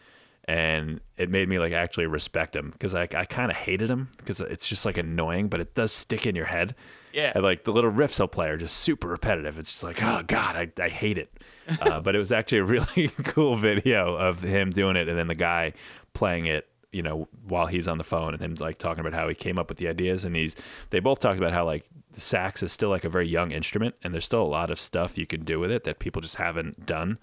and 0.47 1.01
it 1.17 1.29
made 1.29 1.49
me 1.49 1.59
like 1.59 1.73
actually 1.73 2.05
respect 2.07 2.55
him 2.55 2.69
because 2.71 2.93
I, 2.93 3.01
I 3.15 3.25
kind 3.25 3.51
of 3.51 3.57
hated 3.57 3.89
him 3.89 4.09
because 4.17 4.39
it's 4.39 4.67
just 4.67 4.85
like 4.85 4.97
annoying 4.97 5.49
but 5.49 5.59
it 5.59 5.73
does 5.75 5.91
stick 5.91 6.25
in 6.25 6.35
your 6.35 6.45
head 6.45 6.73
Yeah. 7.13 7.31
and 7.35 7.43
like 7.43 7.65
the 7.65 7.71
little 7.73 7.91
riffs 7.91 8.17
he'll 8.17 8.27
play 8.27 8.47
are 8.49 8.57
just 8.57 8.77
super 8.77 9.07
repetitive. 9.07 9.57
It's 9.57 9.71
just 9.71 9.83
like, 9.83 10.01
oh 10.01 10.23
god, 10.25 10.55
I, 10.55 10.71
I 10.81 10.89
hate 10.89 11.17
it. 11.17 11.31
Uh, 11.81 11.99
but 11.99 12.15
it 12.15 12.17
was 12.17 12.31
actually 12.31 12.59
a 12.59 12.63
really 12.63 13.09
cool 13.25 13.57
video 13.57 14.15
of 14.15 14.41
him 14.41 14.69
doing 14.69 14.95
it, 14.95 15.09
and 15.09 15.17
then 15.19 15.27
the 15.27 15.35
guy 15.35 15.73
playing 16.13 16.45
it, 16.45 16.65
you 16.93 17.01
know, 17.01 17.27
while 17.45 17.65
he's 17.67 17.89
on 17.89 17.97
the 17.97 18.05
phone, 18.05 18.33
and 18.33 18.41
him 18.41 18.55
like 18.61 18.77
talking 18.77 19.01
about 19.01 19.11
how 19.13 19.27
he 19.27 19.35
came 19.35 19.59
up 19.59 19.67
with 19.67 19.77
the 19.77 19.89
ideas. 19.89 20.23
And 20.23 20.33
he's 20.33 20.55
they 20.91 21.01
both 21.01 21.19
talked 21.19 21.37
about 21.37 21.51
how 21.51 21.65
like 21.65 21.83
the 22.13 22.21
sax 22.21 22.63
is 22.63 22.71
still 22.71 22.87
like 22.87 23.03
a 23.03 23.09
very 23.09 23.27
young 23.27 23.51
instrument, 23.51 23.95
and 24.01 24.13
there's 24.13 24.23
still 24.23 24.41
a 24.41 24.47
lot 24.47 24.71
of 24.71 24.79
stuff 24.79 25.17
you 25.17 25.25
can 25.27 25.43
do 25.43 25.59
with 25.59 25.69
it 25.69 25.83
that 25.83 25.99
people 25.99 26.21
just 26.21 26.35
haven't 26.35 26.85
done. 26.85 27.17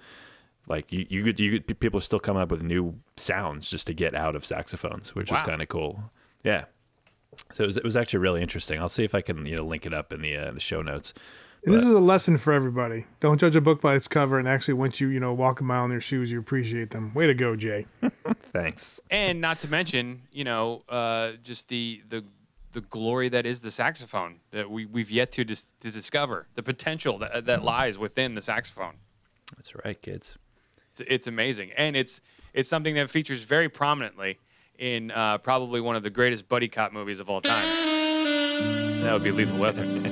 Like 0.66 0.92
you, 0.92 1.06
you 1.08 1.22
could, 1.24 1.38
you 1.40 1.60
could, 1.60 1.78
people 1.80 2.00
still 2.00 2.20
come 2.20 2.36
up 2.36 2.50
with 2.50 2.62
new 2.62 2.94
sounds 3.16 3.68
just 3.70 3.86
to 3.88 3.94
get 3.94 4.14
out 4.14 4.34
of 4.34 4.44
saxophones, 4.44 5.14
which 5.14 5.30
was 5.30 5.40
Wow. 5.40 5.46
kind 5.46 5.62
of 5.62 5.68
cool. 5.68 6.04
Yeah. 6.42 6.64
So 7.52 7.64
it 7.64 7.66
was, 7.66 7.76
it 7.76 7.84
was 7.84 7.96
actually 7.96 8.20
really 8.20 8.40
interesting. 8.42 8.78
I'll 8.80 8.88
see 8.88 9.04
if 9.04 9.14
I 9.14 9.20
can 9.20 9.44
you 9.46 9.56
know 9.56 9.64
link 9.64 9.84
it 9.86 9.92
up 9.92 10.12
in 10.12 10.22
the 10.22 10.36
uh, 10.36 10.50
the 10.52 10.60
show 10.60 10.80
notes. 10.82 11.12
And 11.66 11.72
this 11.74 11.82
is 11.82 11.88
a 11.90 11.98
lesson 12.00 12.36
for 12.36 12.52
everybody. 12.52 13.06
Don't 13.20 13.38
judge 13.40 13.56
a 13.56 13.60
book 13.60 13.80
by 13.80 13.94
its 13.94 14.06
cover. 14.06 14.38
And 14.38 14.46
actually, 14.46 14.74
once 14.74 15.00
you 15.00 15.08
you 15.08 15.18
know 15.18 15.32
walk 15.32 15.60
a 15.60 15.64
mile 15.64 15.84
in 15.84 15.90
their 15.90 16.00
shoes, 16.00 16.30
you 16.30 16.38
appreciate 16.38 16.90
them. 16.90 17.12
Way 17.14 17.26
to 17.26 17.34
go, 17.34 17.56
Jay. 17.56 17.86
Thanks. 18.52 19.00
and 19.10 19.40
not 19.40 19.58
to 19.60 19.68
mention, 19.68 20.22
you 20.30 20.44
know, 20.44 20.82
uh, 20.88 21.32
just 21.42 21.68
the 21.68 22.02
the 22.08 22.24
the 22.72 22.82
glory 22.82 23.28
that 23.30 23.46
is 23.46 23.60
the 23.62 23.70
saxophone 23.70 24.40
that 24.50 24.70
we 24.70 24.84
we've 24.86 25.10
yet 25.10 25.32
to 25.32 25.44
dis- 25.44 25.66
to 25.80 25.90
discover 25.90 26.46
the 26.54 26.62
potential 26.62 27.18
that 27.18 27.46
that 27.46 27.64
lies 27.64 27.98
within 27.98 28.34
the 28.34 28.42
saxophone. 28.42 28.96
That's 29.56 29.74
right, 29.84 30.00
kids. 30.00 30.34
It's, 31.00 31.26
amazing, 31.26 31.72
and 31.76 31.96
it's 31.96 32.20
it's 32.52 32.68
something 32.68 32.94
that 32.94 33.10
features 33.10 33.42
very 33.42 33.68
prominently 33.68 34.38
in 34.78 35.10
uh, 35.10 35.38
probably 35.38 35.80
one 35.80 35.96
of 35.96 36.02
the 36.02 36.10
greatest 36.10 36.48
buddy 36.48 36.68
cop 36.68 36.92
movies 36.92 37.20
of 37.20 37.28
all 37.28 37.40
time. 37.40 37.64
That 39.02 39.12
would 39.12 39.24
be 39.24 39.32
Lethal 39.32 39.58
Weapon. 39.58 40.04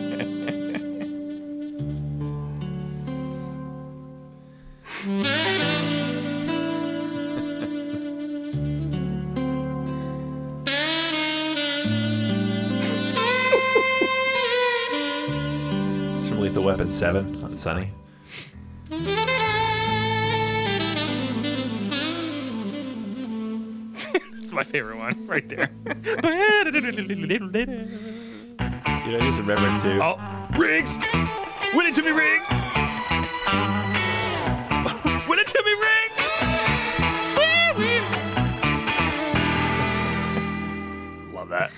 Lethal 16.42 16.64
Weapon 16.64 16.90
7 16.90 17.44
on 17.44 17.56
Sunny. 17.56 17.92
That's 24.52 24.68
my 24.68 24.70
favorite 24.70 24.98
one 24.98 25.26
right 25.30 25.48
there. 25.48 25.70
You 25.86 25.94
know, 25.94 26.00
I 29.16 29.20
just 29.22 29.38
remember 29.38 29.78
too. 29.78 29.98
oh, 30.02 30.18
Riggs, 30.58 30.98
win 31.72 31.86
it 31.86 31.94
to 31.94 32.02
me, 32.02 32.10
Riggs. 32.10 32.50
win 35.26 35.38
it 35.38 35.48
to 35.48 35.62
me, 35.64 35.72
Riggs. 35.80 36.18
Love 41.32 41.48
that. 41.48 41.70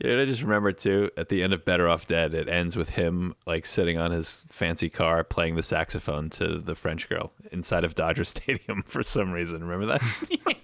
You 0.00 0.14
know, 0.14 0.22
I 0.22 0.26
just 0.26 0.42
remember 0.42 0.70
too. 0.70 1.10
At 1.16 1.28
the 1.28 1.42
end 1.42 1.52
of 1.52 1.64
Better 1.64 1.88
Off 1.88 2.06
Dead, 2.06 2.34
it 2.34 2.48
ends 2.48 2.76
with 2.76 2.90
him 2.90 3.34
like 3.46 3.66
sitting 3.66 3.98
on 3.98 4.12
his 4.12 4.44
fancy 4.48 4.88
car 4.88 5.24
playing 5.24 5.56
the 5.56 5.62
saxophone 5.64 6.30
to 6.30 6.60
the 6.60 6.76
French 6.76 7.08
girl 7.08 7.32
inside 7.50 7.82
of 7.82 7.96
Dodger 7.96 8.22
Stadium 8.24 8.84
for 8.86 9.02
some 9.02 9.32
reason. 9.32 9.64
Remember 9.64 9.98
that? 9.98 10.02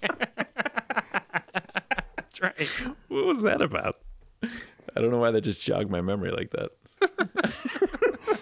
That's 0.01 0.12
right. 2.43 2.67
what 3.07 3.25
was 3.25 3.41
that 3.43 3.61
about? 3.61 3.97
I 4.43 5.01
don't 5.01 5.09
know 5.11 5.17
why 5.17 5.31
that 5.31 5.41
just 5.41 5.61
jogged 5.61 5.89
my 5.89 6.01
memory 6.01 6.29
like 6.29 6.51
that. 6.51 6.71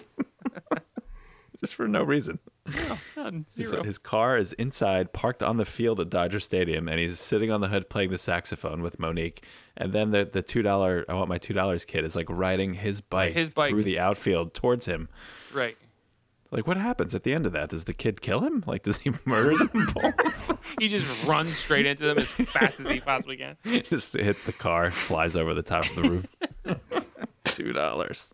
just 1.60 1.74
for 1.74 1.86
no 1.86 2.02
reason. 2.02 2.38
None, 3.16 3.44
So 3.48 3.82
his 3.82 3.98
car 3.98 4.36
is 4.36 4.52
inside, 4.54 5.12
parked 5.12 5.42
on 5.42 5.56
the 5.56 5.64
field 5.64 6.00
at 6.00 6.10
Dodger 6.10 6.40
Stadium, 6.40 6.88
and 6.88 6.98
he's 6.98 7.18
sitting 7.20 7.50
on 7.50 7.60
the 7.60 7.68
hood 7.68 7.88
playing 7.88 8.10
the 8.10 8.18
saxophone 8.18 8.82
with 8.82 8.98
Monique. 8.98 9.44
And 9.76 9.92
then 9.92 10.10
the 10.10 10.24
the 10.30 10.42
two 10.42 10.62
dollar 10.62 11.04
I 11.08 11.14
want 11.14 11.28
my 11.28 11.38
two 11.38 11.54
dollars 11.54 11.84
kid 11.84 12.04
is 12.04 12.14
like 12.16 12.26
riding 12.28 12.74
his 12.74 13.00
bike, 13.00 13.32
His 13.34 13.50
bike. 13.50 13.70
through 13.70 13.84
the 13.84 13.98
outfield 13.98 14.54
towards 14.54 14.86
him. 14.86 15.08
Right. 15.52 15.76
Like 16.52 16.66
what 16.66 16.76
happens 16.76 17.14
at 17.14 17.22
the 17.22 17.32
end 17.32 17.46
of 17.46 17.52
that? 17.52 17.70
Does 17.70 17.84
the 17.84 17.94
kid 17.94 18.20
kill 18.20 18.40
him? 18.40 18.62
Like 18.66 18.82
does 18.82 18.98
he 18.98 19.12
murder 19.24 19.56
them 19.56 19.86
both? 19.94 20.58
He 20.78 20.88
just 20.88 21.26
runs 21.26 21.56
straight 21.56 21.86
into 21.86 22.04
them 22.04 22.18
as 22.18 22.30
fast 22.32 22.78
as 22.78 22.86
he 22.88 23.00
possibly 23.00 23.38
can. 23.38 23.56
just 23.84 24.12
hits 24.12 24.44
the 24.44 24.52
car, 24.52 24.90
flies 24.90 25.34
over 25.34 25.54
the 25.54 25.62
top 25.62 25.86
of 25.86 25.94
the 25.96 26.02
roof. 26.10 26.26
two 27.44 27.72
dollars. 27.72 28.28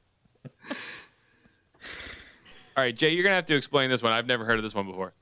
All 2.76 2.82
right, 2.84 2.94
Jay, 2.94 3.10
you're 3.10 3.22
gonna 3.22 3.36
have 3.36 3.46
to 3.46 3.54
explain 3.56 3.88
this 3.88 4.02
one. 4.02 4.12
I've 4.12 4.26
never 4.26 4.44
heard 4.44 4.58
of 4.58 4.62
this 4.64 4.74
one 4.74 4.86
before. 4.86 5.14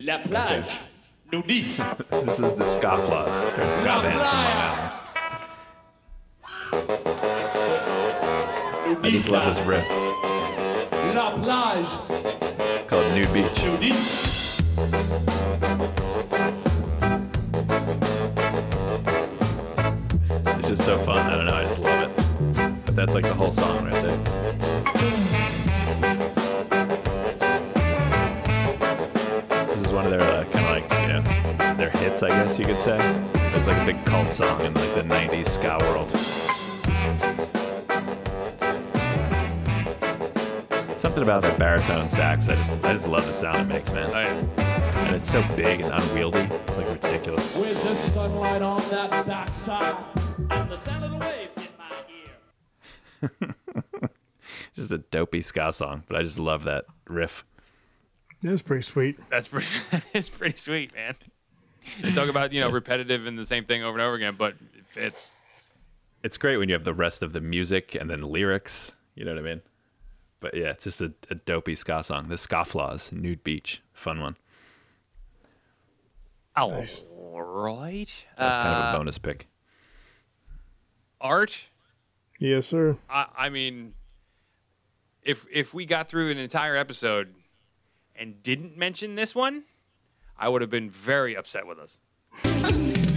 La 0.00 0.18
plage 0.18 0.78
nudiste. 1.30 1.98
This 2.24 2.40
is 2.40 2.54
the 2.54 2.64
Scofflaws. 2.64 3.54
They're 3.56 3.66
a 3.66 3.68
ska 3.68 3.84
band 3.84 4.14
from 4.14 4.18
Long 4.18 4.56
Island. 4.56 4.94
I 9.04 9.10
just 9.10 9.28
love 9.28 9.54
this 9.54 9.62
riff. 9.66 9.84
La 11.48 11.72
plage 11.72 11.88
It's 12.76 12.84
called 12.84 13.10
Nude 13.14 13.32
Beach. 13.32 13.58
nudiste. 13.62 14.62
It's 20.58 20.68
just 20.68 20.84
so 20.84 20.98
fun. 20.98 21.16
I 21.16 21.36
don't 21.36 21.46
know. 21.46 21.54
I 21.54 21.64
just 21.64 21.78
love 21.78 22.10
it. 22.10 22.84
But 22.84 22.96
that's 22.96 23.14
like 23.14 23.24
the 23.24 23.32
whole 23.32 23.50
song 23.50 23.86
right 23.86 23.94
there. 23.94 24.18
This 29.74 29.86
is 29.86 29.90
one 29.90 30.04
of 30.04 30.10
their 30.10 30.20
uh, 30.20 30.44
kind 30.50 30.66
of 30.66 30.70
like 30.70 31.00
you 31.00 31.08
know 31.08 31.76
their 31.76 31.90
hits, 31.90 32.22
I 32.22 32.28
guess 32.28 32.58
you 32.58 32.66
could 32.66 32.80
say. 32.82 32.98
It's 33.56 33.66
like 33.66 33.78
a 33.78 33.86
big 33.86 34.04
cult 34.04 34.34
song 34.34 34.60
in 34.66 34.74
like 34.74 34.94
the 34.94 35.02
'90s 35.02 35.48
ska 35.48 35.78
world. 35.80 36.47
Something 41.18 41.36
about 41.36 41.52
the 41.52 41.58
baritone 41.58 42.08
sax. 42.08 42.48
I 42.48 42.54
just 42.54 42.72
I 42.84 42.92
just 42.92 43.08
love 43.08 43.26
the 43.26 43.32
sound 43.32 43.68
it 43.68 43.74
makes, 43.74 43.90
man. 43.90 44.10
Oh, 44.14 44.20
yeah. 44.20 45.06
And 45.06 45.16
it's 45.16 45.28
so 45.28 45.42
big 45.56 45.80
and 45.80 45.92
unwieldy. 45.92 46.48
It's 46.68 46.76
like 46.76 46.88
ridiculous. 46.88 47.56
With 47.56 47.82
the 47.82 47.96
sunlight 47.96 48.62
on 48.62 48.88
that 48.90 49.26
backside. 49.26 49.96
And 50.48 50.70
the 50.70 50.76
sound 50.76 51.04
of 51.04 51.10
the 51.10 51.16
waves 51.16 51.50
in 51.56 51.68
my 51.76 53.50
ear. 53.50 54.10
Just 54.76 54.92
a 54.92 54.98
dopey 54.98 55.42
ska 55.42 55.72
song, 55.72 56.04
but 56.06 56.16
I 56.16 56.22
just 56.22 56.38
love 56.38 56.62
that 56.64 56.84
riff. 57.08 57.44
It 58.44 58.50
was 58.50 58.62
pretty 58.62 58.82
sweet. 58.82 59.18
That's 59.28 59.48
pretty. 59.48 59.66
That 59.90 60.04
is 60.14 60.28
pretty 60.28 60.56
sweet, 60.56 60.94
man. 60.94 61.16
They 62.00 62.12
talk 62.12 62.28
about 62.28 62.52
you 62.52 62.60
know 62.60 62.70
repetitive 62.70 63.26
and 63.26 63.36
the 63.36 63.44
same 63.44 63.64
thing 63.64 63.82
over 63.82 63.98
and 63.98 64.06
over 64.06 64.14
again, 64.14 64.36
but 64.38 64.54
it 64.72 64.86
fits. 64.86 65.30
it's 66.22 66.38
great 66.38 66.58
when 66.58 66.68
you 66.68 66.76
have 66.76 66.84
the 66.84 66.94
rest 66.94 67.24
of 67.24 67.32
the 67.32 67.40
music 67.40 67.96
and 67.96 68.08
then 68.08 68.22
lyrics. 68.22 68.94
You 69.16 69.24
know 69.24 69.32
what 69.32 69.40
I 69.40 69.42
mean? 69.42 69.62
But 70.40 70.54
yeah, 70.54 70.70
it's 70.70 70.84
just 70.84 71.00
a, 71.00 71.12
a 71.30 71.34
dopey 71.34 71.74
ska 71.74 72.02
song. 72.02 72.28
The 72.28 72.36
Scofflaws, 72.36 73.12
Nude 73.12 73.42
Beach, 73.42 73.82
fun 73.92 74.20
one. 74.20 74.36
All 76.56 77.42
right. 77.42 78.26
That's 78.36 78.56
kind 78.56 78.68
of 78.68 78.84
Uh, 78.84 78.88
a 78.94 78.98
bonus 78.98 79.18
pick. 79.18 79.46
Art. 81.20 81.66
Yes, 82.38 82.66
sir. 82.66 82.96
I, 83.10 83.26
I 83.36 83.48
mean, 83.48 83.94
if 85.22 85.46
if 85.52 85.74
we 85.74 85.84
got 85.86 86.08
through 86.08 86.30
an 86.30 86.38
entire 86.38 86.76
episode 86.76 87.34
and 88.14 88.42
didn't 88.42 88.76
mention 88.76 89.16
this 89.16 89.34
one, 89.34 89.64
I 90.38 90.48
would 90.48 90.60
have 90.62 90.70
been 90.70 90.90
very 90.90 91.36
upset 91.36 91.66
with 91.66 91.78
us. 91.78 91.98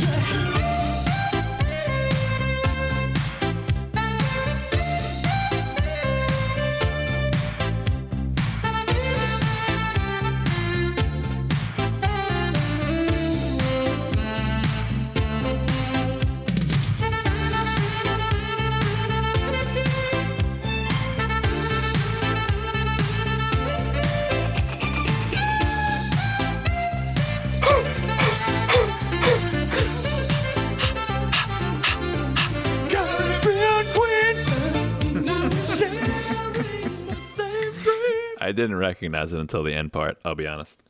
didn't 38.62 38.78
recognize 38.78 39.34
it 39.34 39.40
until 39.40 39.64
the 39.64 39.74
end 39.74 39.92
part, 39.92 40.18
I'll 40.24 40.36
be 40.36 40.48
honest. 40.48 40.82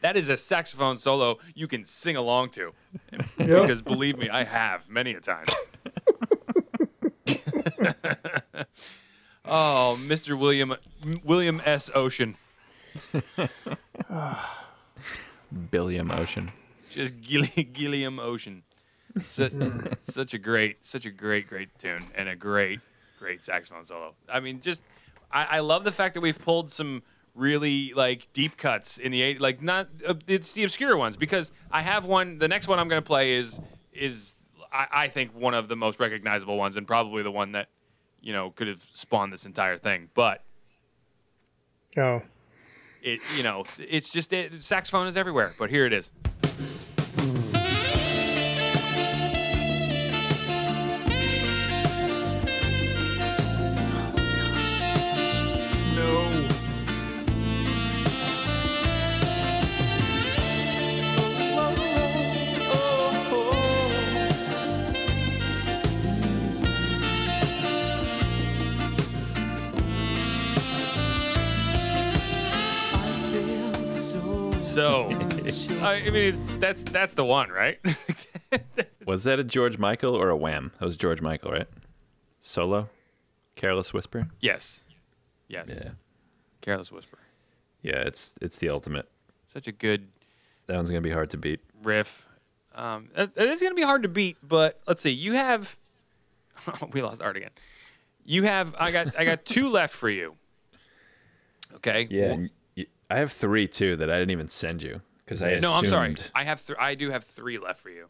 That 0.00 0.16
is 0.16 0.28
a 0.28 0.36
saxophone 0.36 0.96
solo 0.96 1.38
you 1.54 1.66
can 1.66 1.84
sing 1.84 2.16
along 2.16 2.50
to. 2.50 2.72
Because 3.38 3.80
believe 3.80 4.18
me, 4.18 4.28
I 4.28 4.44
have 4.44 4.88
many 4.90 5.14
a 5.14 5.20
time. 5.20 5.46
oh, 9.46 9.98
Mr. 10.00 10.38
William 10.38 10.74
William 11.24 11.60
S. 11.64 11.90
Ocean. 11.94 12.36
Billiam 15.70 16.10
Ocean. 16.10 16.52
Just 16.90 17.20
Gill- 17.22 17.46
Gilliam 17.72 18.18
Ocean. 18.18 18.62
Such, 19.22 19.52
such 20.02 20.34
a 20.34 20.38
great, 20.38 20.84
such 20.84 21.06
a 21.06 21.10
great, 21.10 21.48
great 21.48 21.78
tune 21.78 22.04
and 22.14 22.28
a 22.28 22.36
great, 22.36 22.80
great 23.24 23.44
saxophone 23.44 23.84
solo. 23.84 24.14
I 24.28 24.40
mean, 24.40 24.60
just 24.60 24.82
I, 25.30 25.44
I 25.44 25.58
love 25.60 25.84
the 25.84 25.92
fact 25.92 26.14
that 26.14 26.20
we've 26.20 26.38
pulled 26.38 26.70
some 26.70 27.02
really 27.34 27.92
like 27.94 28.28
deep 28.32 28.56
cuts 28.56 28.98
in 28.98 29.10
the 29.10 29.22
eight, 29.22 29.40
like 29.40 29.62
not 29.62 29.88
uh, 30.06 30.14
it's 30.26 30.52
the 30.52 30.64
obscure 30.64 30.96
ones 30.96 31.16
because 31.16 31.52
I 31.70 31.82
have 31.82 32.04
one. 32.04 32.38
The 32.38 32.48
next 32.48 32.68
one 32.68 32.78
I'm 32.78 32.88
going 32.88 33.02
to 33.02 33.06
play 33.06 33.34
is 33.34 33.60
is 33.92 34.44
I, 34.72 34.86
I 34.92 35.08
think 35.08 35.34
one 35.34 35.54
of 35.54 35.68
the 35.68 35.76
most 35.76 35.98
recognizable 35.98 36.56
ones 36.56 36.76
and 36.76 36.86
probably 36.86 37.22
the 37.22 37.32
one 37.32 37.52
that 37.52 37.68
you 38.24 38.32
know, 38.32 38.50
could 38.50 38.66
have 38.66 38.82
spawned 38.94 39.32
this 39.32 39.44
entire 39.44 39.76
thing. 39.76 40.08
But 40.14 40.42
Oh, 41.96 42.22
it, 43.02 43.20
you 43.36 43.44
know, 43.44 43.64
it's 43.78 44.10
just 44.10 44.32
it, 44.32 44.64
saxophone 44.64 45.06
is 45.06 45.16
everywhere. 45.16 45.54
But 45.58 45.70
here 45.70 45.86
it 45.86 45.92
is. 45.92 46.10
So, 74.74 75.06
I 75.82 76.10
mean, 76.10 76.58
that's 76.58 76.82
that's 76.82 77.14
the 77.14 77.24
one, 77.24 77.48
right? 77.50 77.78
Was 79.06 79.22
that 79.22 79.38
a 79.38 79.44
George 79.44 79.78
Michael 79.78 80.16
or 80.16 80.30
a 80.30 80.36
Wham? 80.36 80.72
That 80.80 80.86
was 80.86 80.96
George 80.96 81.20
Michael, 81.20 81.52
right? 81.52 81.68
Solo, 82.40 82.88
Careless 83.54 83.92
Whisper. 83.92 84.26
yes, 84.40 84.80
yes. 85.46 85.68
Yeah, 85.80 85.90
Careless 86.60 86.90
Whisper. 86.90 87.18
yeah. 87.82 87.98
It's 87.98 88.34
it's 88.40 88.56
the 88.56 88.68
ultimate. 88.70 89.08
Such 89.46 89.68
a 89.68 89.72
good 89.72 90.08
That 90.66 90.74
one's 90.76 90.88
gonna 90.88 91.00
be 91.02 91.10
hard 91.12 91.30
to 91.30 91.36
beat. 91.36 91.60
riff. 91.82 92.26
Um, 92.74 93.10
it, 93.16 93.30
it 93.36 93.48
is 93.50 93.60
going 93.60 93.70
to 93.70 93.76
be 93.76 93.82
hard 93.84 94.02
to 94.02 94.08
beat, 94.08 94.36
but 94.42 94.80
let's 94.88 95.00
see. 95.00 95.10
You 95.10 95.34
have 95.34 95.78
we 96.92 97.00
lost 97.02 97.22
art 97.22 97.36
again. 97.36 97.50
You 98.24 98.42
have 98.42 98.74
I 98.76 98.90
got 98.90 99.16
I 99.16 99.24
got 99.24 99.44
two 99.44 99.68
left 99.78 99.94
for 99.94 100.10
you. 100.10 100.34
Okay. 101.76 102.08
Yeah, 102.10 102.32
and 102.32 102.42
y- 102.42 102.48
I 103.14 103.18
have 103.18 103.30
three 103.30 103.68
too 103.68 103.94
that 103.96 104.10
I 104.10 104.18
didn't 104.18 104.32
even 104.32 104.48
send 104.48 104.82
you 104.82 105.00
because 105.18 105.40
I 105.40 105.58
No, 105.58 105.72
I'm 105.72 105.86
sorry. 105.86 106.16
I 106.34 106.42
have 106.42 106.64
th- 106.66 106.76
I 106.80 106.96
do 106.96 107.10
have 107.10 107.22
three 107.22 107.58
left 107.58 107.80
for 107.80 107.90
you. 107.90 108.08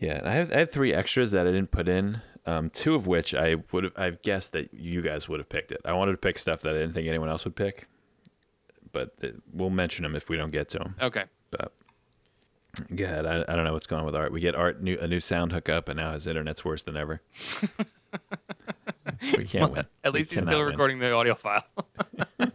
Yeah, 0.00 0.20
I 0.24 0.32
have 0.32 0.52
I 0.52 0.58
had 0.58 0.72
three 0.72 0.92
extras 0.92 1.30
that 1.30 1.46
I 1.46 1.52
didn't 1.52 1.70
put 1.70 1.86
in. 1.86 2.22
Um, 2.44 2.70
two 2.70 2.96
of 2.96 3.06
which 3.06 3.34
I 3.34 3.56
would 3.70 3.84
have 3.84 3.92
I've 3.96 4.20
guessed 4.22 4.50
that 4.50 4.74
you 4.74 5.00
guys 5.00 5.28
would 5.28 5.38
have 5.38 5.48
picked 5.48 5.70
it. 5.70 5.80
I 5.84 5.92
wanted 5.92 6.10
to 6.12 6.18
pick 6.18 6.40
stuff 6.40 6.60
that 6.62 6.70
I 6.70 6.78
didn't 6.78 6.92
think 6.92 7.06
anyone 7.06 7.28
else 7.28 7.44
would 7.44 7.54
pick, 7.54 7.86
but 8.92 9.14
it, 9.20 9.36
we'll 9.52 9.70
mention 9.70 10.02
them 10.02 10.16
if 10.16 10.28
we 10.28 10.36
don't 10.36 10.50
get 10.50 10.68
to 10.70 10.78
them. 10.78 10.96
Okay. 11.00 11.26
But 11.52 11.72
go 12.96 13.04
ahead. 13.04 13.26
I, 13.26 13.44
I 13.46 13.54
don't 13.54 13.64
know 13.64 13.72
what's 13.72 13.86
going 13.86 14.00
on 14.00 14.06
with 14.06 14.16
Art. 14.16 14.32
We 14.32 14.40
get 14.40 14.56
Art 14.56 14.82
new, 14.82 14.98
a 14.98 15.06
new 15.06 15.20
sound 15.20 15.52
hookup, 15.52 15.88
and 15.88 15.98
now 15.98 16.14
his 16.14 16.26
internet's 16.26 16.64
worse 16.64 16.82
than 16.82 16.96
ever. 16.96 17.22
we 19.36 19.44
can't 19.44 19.72
win. 19.72 19.86
At 20.04 20.12
We 20.12 20.20
least 20.20 20.30
he's 20.30 20.40
cannot 20.40 20.50
still 20.52 20.60
win. 20.60 20.68
recording 20.68 20.98
the 20.98 21.12
audio 21.12 21.34
file. 21.34 21.64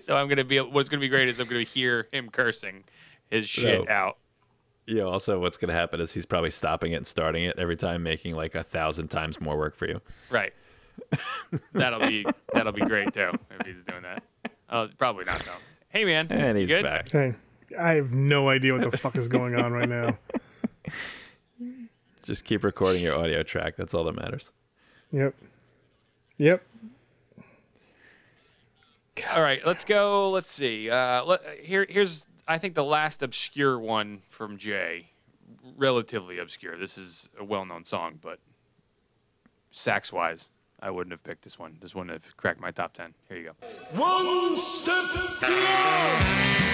so 0.00 0.16
I'm 0.16 0.28
gonna 0.28 0.44
be. 0.44 0.58
What's 0.60 0.88
gonna 0.88 1.00
be 1.00 1.08
great 1.08 1.28
is 1.28 1.38
I'm 1.40 1.46
gonna 1.48 1.62
hear 1.62 2.08
him 2.12 2.28
cursing 2.30 2.84
his 3.30 3.48
shit 3.48 3.86
No. 3.88 3.92
out. 3.92 4.18
Yeah. 4.86 5.02
Also, 5.02 5.38
what's 5.38 5.56
going 5.58 5.68
to 5.68 5.74
happen 5.74 6.00
is 6.00 6.12
he's 6.12 6.24
probably 6.24 6.50
stopping 6.50 6.92
it 6.92 6.96
and 6.96 7.06
starting 7.06 7.44
it 7.44 7.58
every 7.58 7.76
time, 7.76 8.02
making 8.02 8.34
like 8.34 8.54
a 8.54 8.62
thousand 8.64 9.08
times 9.08 9.38
more 9.38 9.58
work 9.58 9.76
for 9.76 9.86
you. 9.86 10.00
Right. 10.30 10.54
that'll 11.72 12.00
be 12.00 12.24
that'll 12.54 12.72
be 12.72 12.80
great 12.80 13.12
too 13.12 13.30
if 13.60 13.66
he's 13.66 13.84
doing 13.86 14.02
that. 14.02 14.22
Oh, 14.70 14.88
probably 14.98 15.24
not 15.26 15.40
though. 15.40 15.52
Hey 15.90 16.04
man, 16.04 16.26
And 16.30 16.56
he's 16.58 16.68
good? 16.68 16.82
back. 16.82 17.10
hey, 17.10 17.34
I 17.78 17.92
have 17.92 18.12
no 18.12 18.48
idea 18.48 18.72
what 18.72 18.90
the 18.90 18.96
fuck 18.96 19.16
is 19.16 19.28
going 19.28 19.54
on 19.54 19.72
right 19.72 19.88
now. 19.88 20.16
Just 22.28 22.44
keep 22.44 22.62
recording 22.62 23.02
your 23.02 23.16
audio 23.16 23.42
track. 23.42 23.74
That's 23.76 23.94
all 23.94 24.04
that 24.04 24.14
matters. 24.14 24.52
Yep. 25.12 25.34
Yep. 26.36 26.62
All 29.34 29.40
right, 29.40 29.66
let's 29.66 29.82
go. 29.86 30.28
Let's 30.28 30.50
see. 30.50 30.90
Uh, 30.90 31.24
let, 31.24 31.40
here, 31.62 31.86
here's 31.88 32.26
I 32.46 32.58
think 32.58 32.74
the 32.74 32.84
last 32.84 33.22
obscure 33.22 33.78
one 33.78 34.20
from 34.28 34.58
Jay. 34.58 35.08
Relatively 35.78 36.38
obscure. 36.38 36.76
This 36.76 36.98
is 36.98 37.30
a 37.40 37.44
well-known 37.44 37.86
song, 37.86 38.18
but 38.20 38.40
sax-wise, 39.70 40.50
I 40.82 40.90
wouldn't 40.90 41.12
have 41.12 41.24
picked 41.24 41.44
this 41.44 41.58
one. 41.58 41.78
This 41.80 41.94
wouldn't 41.94 42.12
have 42.12 42.36
cracked 42.36 42.60
my 42.60 42.72
top 42.72 42.92
ten. 42.92 43.14
Here 43.30 43.38
you 43.38 43.44
go. 43.44 43.52
One 43.98 44.54
step 44.54 45.40
beyond. 45.40 46.67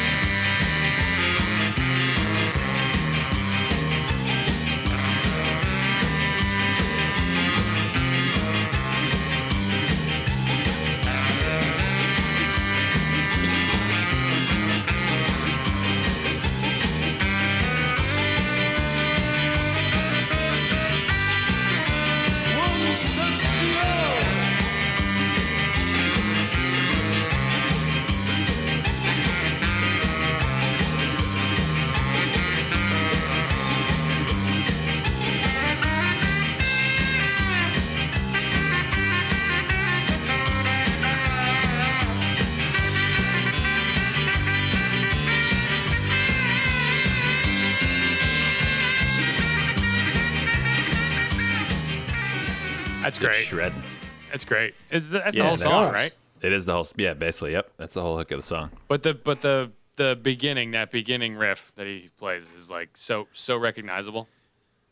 That's 53.18 53.24
It's 53.24 53.33
great. 53.35 53.46
Shredding. 53.46 53.83
That's 54.31 54.44
great. 54.44 54.74
Is 54.90 55.11
the, 55.11 55.18
that's 55.20 55.37
the 55.37 55.44
whole 55.44 55.57
song, 55.57 55.92
right? 55.92 56.12
It 56.42 56.53
is 56.53 56.66
the 56.66 56.72
whole. 56.72 56.87
Yeah, 56.96 57.14
basically. 57.14 57.53
Yep. 57.53 57.72
That's 57.77 57.94
the 57.94 58.03
whole 58.03 58.16
hook 58.16 58.31
of 58.33 58.38
the 58.40 58.42
song. 58.42 58.70
But 58.88 59.03
the 59.03 59.14
but 59.14 59.40
the 59.40 59.70
the 59.96 60.18
beginning, 60.20 60.72
that 60.72 60.90
beginning 60.90 61.37
riff 61.37 61.72
that 61.77 61.87
he 61.87 62.09
plays 62.18 62.53
is 62.53 62.70
like 62.70 62.96
so 62.96 63.29
so 63.33 63.57
recognizable. 63.57 64.29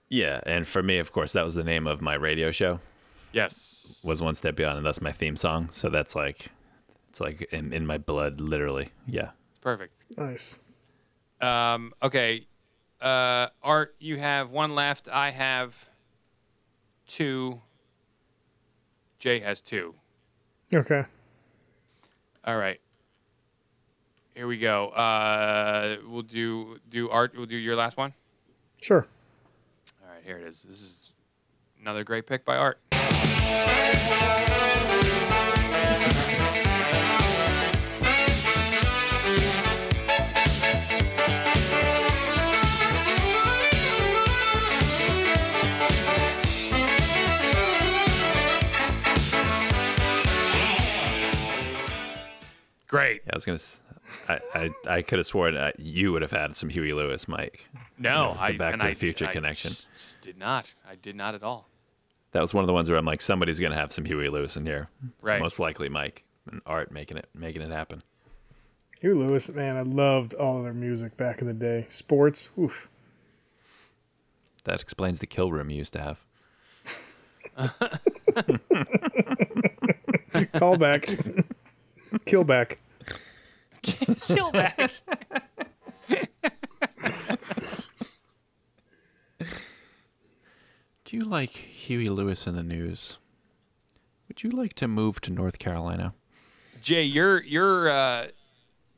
Yeah, 0.08 0.40
and 0.44 0.66
for 0.66 0.82
me, 0.82 0.98
of 0.98 1.10
course, 1.10 1.32
that 1.32 1.42
was 1.42 1.54
the 1.54 1.64
name 1.64 1.86
of 1.86 2.00
my 2.00 2.14
radio 2.14 2.50
show. 2.50 2.80
Yes. 3.32 3.86
Was 4.02 4.20
one 4.20 4.34
step 4.34 4.56
beyond, 4.56 4.76
and 4.76 4.86
that's 4.86 5.00
my 5.00 5.10
theme 5.10 5.36
song. 5.36 5.70
So 5.72 5.88
that's 5.88 6.14
like, 6.14 6.48
it's 7.08 7.18
like 7.18 7.48
in, 7.50 7.72
in 7.72 7.86
my 7.86 7.96
blood, 7.96 8.38
literally. 8.38 8.90
Yeah. 9.06 9.30
It's 9.50 9.58
perfect. 9.58 9.94
Nice. 10.18 10.58
Um, 11.40 11.94
okay. 12.02 12.46
Uh, 13.00 13.48
Art, 13.62 13.96
you 14.00 14.18
have 14.18 14.50
one 14.50 14.74
left. 14.74 15.08
I 15.08 15.30
have 15.30 15.88
two. 17.06 17.62
Jay 19.22 19.38
has 19.38 19.62
two. 19.62 19.94
Okay. 20.74 21.04
All 22.44 22.58
right. 22.58 22.80
Here 24.34 24.48
we 24.48 24.58
go. 24.58 24.88
Uh, 24.88 25.98
we'll 26.08 26.22
do 26.22 26.80
do 26.90 27.08
Art. 27.08 27.32
We'll 27.36 27.46
do 27.46 27.56
your 27.56 27.76
last 27.76 27.96
one. 27.96 28.14
Sure. 28.80 29.06
All 30.02 30.12
right. 30.12 30.24
Here 30.24 30.38
it 30.38 30.42
is. 30.42 30.64
This 30.64 30.82
is 30.82 31.12
another 31.80 32.02
great 32.02 32.26
pick 32.26 32.44
by 32.44 32.56
Art. 32.56 32.80
Great. 52.92 53.22
Yeah, 53.26 53.30
I 53.32 53.36
was 53.36 53.44
gonna. 53.46 53.54
s- 53.54 53.80
I 54.28 54.38
I, 54.54 54.70
I 54.86 55.00
could 55.02 55.18
have 55.18 55.26
sworn 55.26 55.56
uh, 55.56 55.70
you 55.78 56.12
would 56.12 56.20
have 56.20 56.30
had 56.30 56.54
some 56.56 56.68
Huey 56.68 56.92
Lewis, 56.92 57.26
Mike. 57.26 57.66
No, 57.98 58.34
the 58.34 58.40
I 58.42 58.56
Back 58.58 58.72
to 58.74 58.78
the 58.80 58.86
I- 58.88 58.94
Future 58.94 59.28
I 59.28 59.32
connection. 59.32 59.70
Just, 59.70 59.86
just 59.96 60.20
did 60.20 60.36
not. 60.36 60.74
I 60.86 60.96
did 60.96 61.16
not 61.16 61.34
at 61.34 61.42
all. 61.42 61.70
That 62.32 62.42
was 62.42 62.52
one 62.52 62.62
of 62.62 62.66
the 62.66 62.74
ones 62.74 62.90
where 62.90 62.98
I'm 62.98 63.06
like, 63.06 63.22
somebody's 63.22 63.58
gonna 63.58 63.76
have 63.76 63.90
some 63.92 64.04
Huey 64.04 64.28
Lewis 64.28 64.58
in 64.58 64.66
here. 64.66 64.90
Right. 65.22 65.40
Most 65.40 65.58
likely 65.58 65.88
Mike 65.88 66.22
and 66.50 66.60
Art 66.66 66.92
making 66.92 67.16
it 67.16 67.30
making 67.34 67.62
it 67.62 67.70
happen. 67.70 68.02
Huey 69.00 69.14
Lewis, 69.14 69.48
man, 69.50 69.78
I 69.78 69.82
loved 69.82 70.34
all 70.34 70.58
of 70.58 70.64
their 70.64 70.74
music 70.74 71.16
back 71.16 71.40
in 71.40 71.46
the 71.46 71.54
day. 71.54 71.86
Sports, 71.88 72.50
oof. 72.58 72.90
That 74.64 74.82
explains 74.82 75.18
the 75.18 75.26
kill 75.26 75.50
room 75.50 75.70
you 75.70 75.78
used 75.78 75.94
to 75.94 76.00
have. 76.02 76.20
Call 80.54 80.76
back. 82.12 82.24
Kill 82.24 82.44
back. 82.44 82.78
Kill 83.82 84.52
back. 84.52 84.90
Do 91.04 91.16
you 91.16 91.24
like 91.24 91.50
Huey 91.50 92.08
Lewis 92.08 92.46
and 92.46 92.56
the 92.56 92.62
News? 92.62 93.18
Would 94.28 94.42
you 94.42 94.50
like 94.50 94.72
to 94.74 94.88
move 94.88 95.20
to 95.22 95.30
North 95.30 95.58
Carolina? 95.58 96.14
Jay, 96.82 97.02
your 97.02 97.42
your 97.42 97.90
uh, 97.90 98.28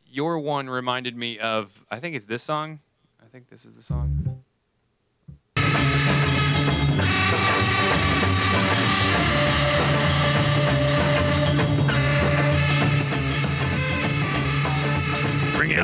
your 0.07 0.39
one 0.39 0.71
reminded 0.71 1.17
me 1.17 1.39
of. 1.39 1.85
I 1.91 1.99
think 1.99 2.15
it's 2.15 2.27
this 2.27 2.43
song. 2.43 2.79
I 3.21 3.27
think 3.27 3.49
this 3.49 3.65
is 3.65 3.75
the 3.75 3.83
song. 3.83 4.44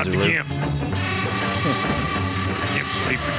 Out 0.01 0.07
the 0.07 0.13
it 0.13 0.17
really- 0.17 0.33
camp. 0.33 0.49
Camp 2.71 2.87
sleeping. 3.05 3.37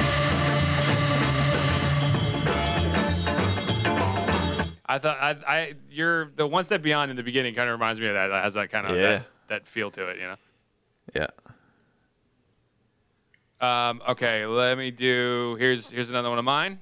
I 4.85 4.99
thought 4.99 5.17
I, 5.19 5.37
I 5.47 5.73
you're 5.91 6.25
the 6.35 6.45
one 6.45 6.63
step 6.63 6.81
beyond 6.81 7.09
in 7.09 7.17
the 7.17 7.23
beginning 7.23 7.55
kind 7.55 7.67
of 7.69 7.73
reminds 7.73 7.99
me 7.99 8.07
of 8.07 8.13
that. 8.13 8.29
It 8.29 8.43
has 8.43 8.53
that 8.53 8.69
kind 8.69 8.85
of 8.87 8.95
Yeah. 8.95 9.01
that, 9.01 9.25
that 9.47 9.67
feel 9.67 9.89
to 9.91 10.07
it, 10.09 10.17
you 10.19 10.23
know. 10.27 10.35
Yeah. 11.15 11.27
Um, 13.89 14.01
okay, 14.09 14.45
let 14.45 14.77
me 14.77 14.91
do. 14.91 15.55
Here's 15.57 15.89
here's 15.89 16.09
another 16.09 16.29
one 16.29 16.37
of 16.39 16.45
mine. 16.45 16.79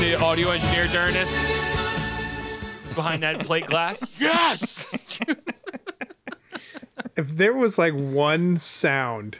The 0.00 0.18
audio 0.20 0.50
engineer 0.50 0.86
during 0.88 1.14
this 1.14 1.30
behind 2.94 3.22
that 3.22 3.44
plate 3.44 3.66
glass? 3.66 4.04
Yes. 4.18 4.92
If 7.16 7.36
there 7.36 7.54
was 7.54 7.78
like 7.78 7.92
one 7.92 8.56
sound 8.56 9.38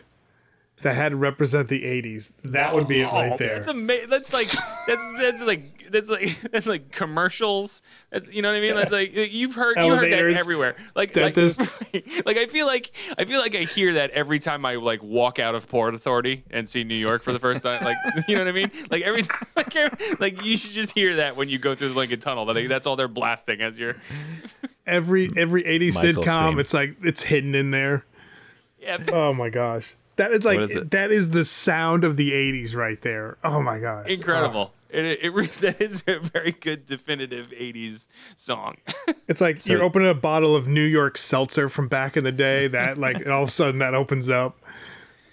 that 0.83 0.95
had 0.95 1.11
to 1.11 1.17
represent 1.17 1.69
the 1.69 1.83
80s, 1.83 2.33
that 2.45 2.75
would 2.75 2.87
be 2.87 3.01
it 3.01 3.07
right 3.07 3.33
oh, 3.33 3.37
there. 3.37 3.57
That's 3.57 3.69
amazing. 3.69 4.11
That's 4.11 4.33
like 4.33 4.51
that's 4.87 5.05
that's 5.19 5.43
like 5.43 5.74
that's 5.91 6.09
like 6.09 6.41
that's 6.53 6.67
like 6.67 6.91
commercials. 6.91 7.83
That's 8.11 8.33
you 8.33 8.43
know 8.43 8.51
what 8.51 8.59
I 8.59 8.61
mean. 8.61 8.75
That's 8.75 8.91
like 8.91 9.13
you've 9.15 9.55
heard 9.55 9.77
you 9.77 9.95
heard 9.95 10.13
that 10.13 10.39
everywhere. 10.39 10.77
Like 10.95 11.13
dentists. 11.13 11.85
Like, 11.93 12.07
like 12.27 12.37
I 12.37 12.47
feel 12.47 12.67
like 12.67 12.95
I 13.19 13.25
feel 13.25 13.41
like 13.41 13.55
I 13.55 13.65
hear 13.65 13.95
that 13.95 14.11
every 14.11 14.39
time 14.39 14.65
I 14.65 14.77
like 14.77 15.03
walk 15.03 15.39
out 15.39 15.55
of 15.55 15.69
Port 15.69 15.95
Authority 15.95 16.45
and 16.51 16.69
see 16.69 16.85
New 16.85 16.95
York 16.95 17.23
for 17.23 17.33
the 17.33 17.39
first 17.39 17.63
time. 17.63 17.85
Like 17.85 17.97
you 18.29 18.35
know 18.35 18.43
what 18.43 18.49
I 18.49 18.53
mean. 18.53 18.71
Like 18.91 19.03
every 19.03 19.23
time 19.23 19.47
like, 19.57 19.77
every- 19.77 20.15
like 20.21 20.45
you 20.45 20.57
should 20.57 20.73
just 20.73 20.93
hear 20.93 21.17
that 21.17 21.37
when 21.37 21.49
you 21.49 21.59
go 21.59 21.75
through 21.75 21.91
the 21.91 21.99
Lincoln 21.99 22.21
Tunnel. 22.21 22.45
That 22.47 22.69
that's 22.69 22.87
all 22.87 22.97
they're 22.97 23.09
blasting 23.09 23.61
as 23.61 23.79
you're. 23.79 23.97
Every 24.87 25.31
every 25.37 25.63
80s 25.65 25.95
Michael's 25.95 26.27
sitcom, 26.27 26.51
theme. 26.51 26.59
it's 26.59 26.75
like 26.75 26.97
it's 27.03 27.23
hidden 27.23 27.55
in 27.55 27.71
there. 27.71 28.05
Yeah. 28.81 28.99
Oh 29.13 29.33
my 29.33 29.49
gosh. 29.49 29.97
That 30.17 30.31
is 30.33 30.45
like 30.45 30.61
What 30.61 30.71
is 30.71 30.77
it? 30.77 30.91
that 30.93 31.11
is 31.11 31.31
the 31.31 31.45
sound 31.45 32.05
of 32.05 32.17
the 32.17 32.33
80s 32.33 32.77
right 32.77 33.01
there. 33.03 33.37
Oh 33.43 33.61
my 33.63 33.79
god. 33.79 34.09
Incredible. 34.09 34.73
It, 34.95 35.19
it, 35.23 35.35
re- 35.35 35.47
that 35.61 35.81
is 35.81 36.03
a 36.07 36.19
very 36.19 36.53
good 36.53 36.87
definitive 36.87 37.49
80s 37.51 38.07
song. 38.37 38.77
It's 39.27 39.41
like 39.41 39.65
you're 39.67 39.83
opening 39.83 40.11
a 40.11 40.15
bottle 40.15 40.55
of 40.55 40.69
New 40.69 40.83
York 40.85 41.17
seltzer 41.17 41.71
from 41.71 41.89
back 41.89 42.19
in 42.19 42.25
the 42.25 42.33
day 42.33 42.69
that 42.69 42.99
like 42.99 43.27
all 43.27 43.43
of 43.45 43.49
a 43.49 43.53
sudden 43.53 43.79
that 43.79 43.95
opens 43.95 44.29
up. 44.29 44.59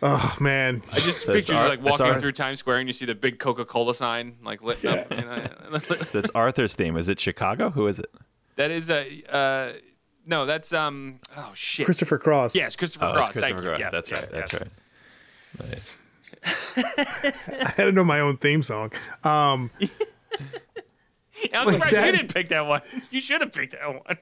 Oh 0.02 0.38
man. 0.40 0.82
I 0.94 1.00
just 1.00 1.24
So 1.26 1.34
picture 1.34 1.52
you 1.54 1.60
like 1.60 1.82
walking 1.84 2.06
Ar- 2.06 2.18
through 2.18 2.32
Times 2.32 2.60
Square 2.60 2.78
and 2.78 2.88
you 2.88 2.94
see 2.94 3.06
the 3.06 3.16
big 3.16 3.38
Coca 3.38 3.66
Cola 3.66 3.94
sign 3.94 4.38
like 4.46 4.64
lit 4.64 4.84
up. 4.86 5.12
You 5.12 5.18
know? 5.22 5.48
That's 6.14 6.32
Arthur's 6.34 6.74
theme. 6.74 6.96
Is 6.96 7.10
it 7.10 7.20
Chicago? 7.20 7.70
Who 7.70 7.86
is 7.88 8.00
it? 8.00 8.10
that 8.56 8.72
is 8.72 8.90
a. 8.90 9.24
Uh, 9.30 9.74
no, 10.26 10.46
that's 10.46 10.72
um. 10.72 11.20
Oh 11.36 11.52
shit. 11.54 11.86
Christopher 11.86 12.18
Cross. 12.18 12.56
Yes, 12.56 12.78
Christopher 12.78 13.08
Oh, 13.08 13.12
Cross. 13.12 13.28
it's 13.28 13.34
Christopher 13.40 13.62
Thank 13.62 13.64
you. 13.64 13.70
Cross. 13.70 13.80
Yes, 13.82 13.92
that's 13.92 14.10
yes, 14.10 14.22
right. 14.22 14.32
That's 14.32 14.54
right. 14.54 15.70
Nice. 15.70 15.98
I 16.46 17.74
had 17.76 17.86
to 17.86 17.92
know 17.92 18.04
my 18.04 18.20
own 18.20 18.38
theme 18.38 18.64
song. 18.64 18.92
Um 19.24 19.72
I'm 21.54 21.66
Like 21.66 21.74
surprised 21.76 21.96
that- 21.96 22.06
you 22.06 22.12
didn't 22.14 22.34
pick 22.34 22.50
that 22.50 22.66
one. 22.68 22.82
You 23.10 23.20
should 23.22 23.42
have 23.42 23.52
picked 23.52 23.74
that 23.74 23.88
one. 23.88 24.18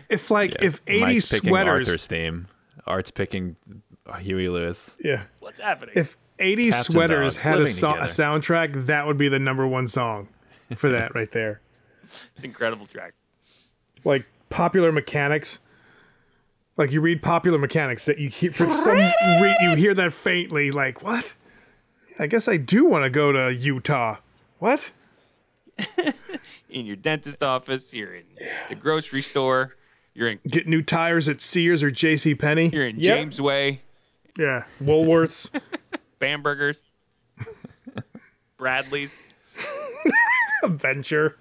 if 0.08 0.30
like 0.30 0.56
if 0.62 0.84
80s 0.84 1.00
Mike's 1.00 1.30
picking 1.30 1.50
sweaters 1.50 1.88
Arthur's 1.88 2.06
theme. 2.06 2.48
Art's 2.86 3.10
picking 3.10 3.56
Huey 4.20 4.48
Lewis. 4.48 4.96
Yeah. 5.02 5.22
What's 5.40 5.60
happening? 5.60 5.94
If 5.96 6.18
80s 6.38 6.70
Cats 6.72 6.88
sweaters 6.88 7.36
had 7.36 7.60
a, 7.60 7.66
so- 7.66 7.94
a 7.94 8.04
soundtrack, 8.04 8.86
that 8.86 9.06
would 9.06 9.16
be 9.16 9.28
the 9.28 9.38
number 9.38 9.66
one 9.66 9.86
song 9.86 10.28
for 10.76 10.90
that 10.90 11.14
right 11.14 11.30
there. 11.32 11.60
it's 12.04 12.22
an 12.38 12.44
incredible 12.50 12.86
track. 12.86 13.14
Like 14.04 14.26
popular 14.50 14.92
mechanics. 14.92 15.60
Like 16.76 16.90
you 16.90 17.00
read 17.00 17.22
popular 17.22 17.58
mechanics 17.58 18.04
that 18.06 18.18
you 18.18 18.28
hear 18.28 18.50
for 18.50 18.66
some 18.72 18.96
re- 18.96 19.56
you 19.62 19.76
hear 19.76 19.94
that 19.94 20.12
faintly 20.12 20.70
like 20.70 21.02
what? 21.02 21.34
I 22.18 22.26
guess 22.26 22.48
I 22.48 22.56
do 22.56 22.84
want 22.84 23.04
to 23.04 23.10
go 23.10 23.30
to 23.32 23.52
Utah. 23.54 24.16
What? 24.58 24.90
In 26.68 26.86
your 26.86 26.96
dentist 26.96 27.42
office, 27.42 27.94
you're 27.94 28.14
in 28.14 28.24
the 28.68 28.74
grocery 28.74 29.22
store, 29.22 29.76
you're 30.12 30.28
in 30.28 30.40
Get 30.48 30.66
new 30.66 30.82
tires 30.82 31.28
at 31.28 31.40
Sears 31.40 31.84
or 31.84 31.90
J.C. 31.92 32.34
Penney. 32.34 32.68
you're 32.72 32.86
in 32.88 33.00
James 33.00 33.40
Way, 33.40 33.82
Yeah, 34.36 34.64
Woolworths. 34.82 35.50
Bambergers, 36.20 36.82
Bradley's. 38.56 39.16
Venture. 40.64 41.36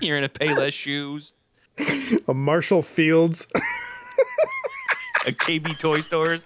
You're 0.00 0.18
in 0.18 0.24
a 0.24 0.28
Payless 0.28 0.72
shoes, 0.74 1.32
A 2.28 2.34
Marshall 2.34 2.82
Fields. 2.82 3.46
a 5.26 5.32
KB 5.32 5.78
Toy 5.78 6.00
Stores, 6.00 6.44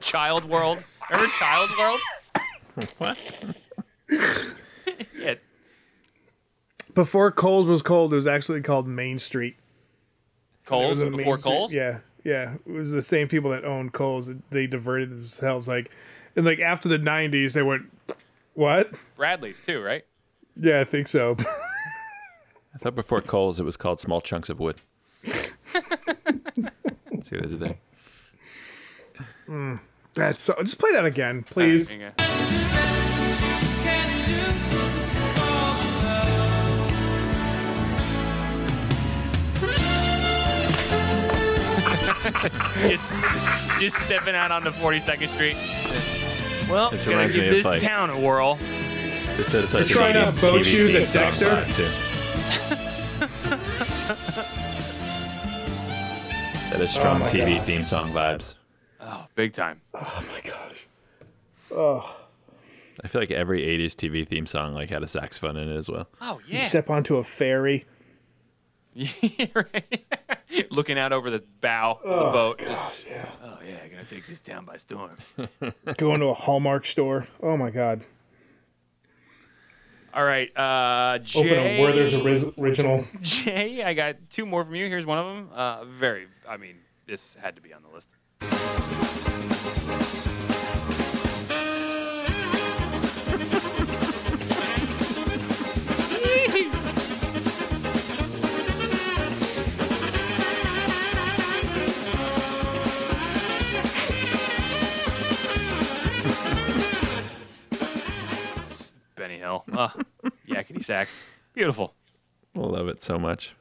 Child 0.00 0.44
World. 0.46 0.84
Remember 1.10 1.30
Child 1.38 1.70
World? 1.78 2.00
What? 2.98 3.18
Yeah, 5.16 5.34
Before 6.94 7.30
Kohl's 7.30 7.66
was 7.66 7.82
cold, 7.82 8.12
it 8.12 8.16
was 8.16 8.26
actually 8.26 8.62
called 8.62 8.88
Main 8.88 9.18
Street. 9.18 9.56
Kohl's 10.66 10.88
was 10.88 11.02
a 11.02 11.10
Main 11.10 11.18
before 11.18 11.36
Kohl's. 11.36 11.72
Yeah, 11.74 11.98
yeah. 12.24 12.54
It 12.66 12.72
was 12.72 12.90
the 12.90 13.02
same 13.02 13.28
people 13.28 13.50
that 13.50 13.64
owned 13.64 13.92
Kohl's. 13.92 14.30
They 14.50 14.66
diverted 14.66 15.10
themselves. 15.10 15.68
Like, 15.68 15.90
and 16.36 16.44
like 16.46 16.58
after 16.58 16.88
the 16.88 16.98
'90s, 16.98 17.52
they 17.52 17.62
went, 17.62 17.84
"What? 18.54 18.92
Bradley's 19.16 19.60
too, 19.60 19.80
right? 19.82 20.04
Yeah, 20.60 20.80
I 20.80 20.84
think 20.84 21.06
so." 21.06 21.36
I 22.80 22.84
thought 22.84 22.94
before 22.94 23.20
Kohl's 23.20 23.60
it 23.60 23.64
was 23.64 23.76
called 23.76 24.00
Small 24.00 24.22
Chunks 24.22 24.48
of 24.48 24.58
Wood. 24.58 24.76
See 25.24 25.36
what 27.36 27.44
I 27.44 27.48
did 27.48 27.60
there? 27.60 27.78
Mm, 29.46 29.80
that's 30.14 30.40
so. 30.40 30.54
Just 30.60 30.78
play 30.78 30.92
that 30.92 31.04
again, 31.04 31.42
please. 31.42 31.98
Yeah. 31.98 32.12
just, 42.88 43.10
just 43.78 43.96
stepping 43.96 44.34
out 44.34 44.50
onto 44.50 44.70
42nd 44.70 45.28
Street. 45.28 45.56
Well, 46.68 46.90
This 46.90 47.04
gonna 47.04 47.26
give 47.28 47.50
this 47.50 47.64
like- 47.64 47.82
town 47.82 48.10
a 48.10 48.18
whirl. 48.18 48.56
This 49.36 49.54
is 49.54 49.68
such 49.70 49.88
trying 49.88 50.16
a 50.16 50.20
out 50.20 50.40
boat 50.40 50.60
TV 50.60 50.64
shoes 50.64 50.92
theme 50.92 51.02
at 51.02 51.08
song 51.08 51.22
Dexter? 51.22 52.09
Vibe, 52.50 53.20
too. 53.46 54.42
That 56.70 56.80
is 56.80 56.90
strong 56.92 57.16
oh 57.16 57.24
my 57.24 57.28
TV 57.30 57.56
God. 57.56 57.66
theme 57.66 57.84
song 57.84 58.12
vibes. 58.12 58.54
Oh, 59.00 59.26
big 59.34 59.52
time. 59.52 59.80
Oh 59.94 60.24
my 60.32 60.40
gosh. 60.50 60.86
Oh, 61.72 62.16
I 63.02 63.08
feel 63.08 63.20
like 63.20 63.30
every 63.30 63.62
'80s 63.62 63.94
TV 63.94 64.26
theme 64.26 64.46
song 64.46 64.74
like 64.74 64.90
had 64.90 65.02
a 65.02 65.06
saxophone 65.06 65.56
in 65.56 65.68
it 65.68 65.76
as 65.76 65.88
well. 65.88 66.08
Oh 66.20 66.40
you 66.46 66.58
yeah. 66.58 66.68
step 66.68 66.90
onto 66.90 67.16
a 67.16 67.24
ferry. 67.24 67.86
Yeah. 70.52 70.64
Looking 70.72 70.98
out 70.98 71.12
over 71.12 71.30
the 71.30 71.44
bow 71.60 71.92
of 71.92 72.02
the 72.02 72.08
oh, 72.08 72.32
boat. 72.32 72.58
Just, 72.58 73.08
Yeah. 73.08 73.28
oh 73.44 73.58
yeah, 73.64 73.76
I'm 73.84 73.90
gonna 73.90 74.02
take 74.04 74.26
this 74.26 74.40
town 74.40 74.64
by 74.64 74.76
storm. 74.78 75.16
Going 75.96 76.18
to 76.20 76.26
a 76.26 76.34
Hallmark 76.34 76.84
store. 76.86 77.28
Oh 77.40 77.56
my 77.56 77.70
god. 77.70 78.04
All 80.12 80.24
right, 80.24 80.50
uh, 80.56 81.18
Open 81.36 81.48
Jay. 81.48 81.78
a 81.78 81.82
where 81.82 81.92
there's 81.92 82.14
a 82.16 82.52
original. 82.60 83.04
Jay, 83.20 83.82
I 83.82 83.94
got 83.94 84.16
two 84.30 84.44
more 84.44 84.64
from 84.64 84.74
you. 84.74 84.86
Here's 84.86 85.06
one 85.06 85.18
of 85.18 85.26
them. 85.26 85.48
Uh, 85.54 85.84
very, 85.84 86.26
I 86.48 86.56
mean, 86.56 86.76
this 87.06 87.36
had 87.40 87.54
to 87.56 87.62
be 87.62 87.72
on 87.72 87.82
the 87.82 87.88
list. 87.94 88.08
Benny 109.66 109.72
Hill. 109.78 109.78
Ah, 109.78 109.94
yakety 110.48 110.82
sax. 110.84 111.18
Beautiful. 111.54 111.94
I 112.54 112.60
love 112.60 112.88
it 112.88 113.02
so 113.02 113.18
much. 113.18 113.54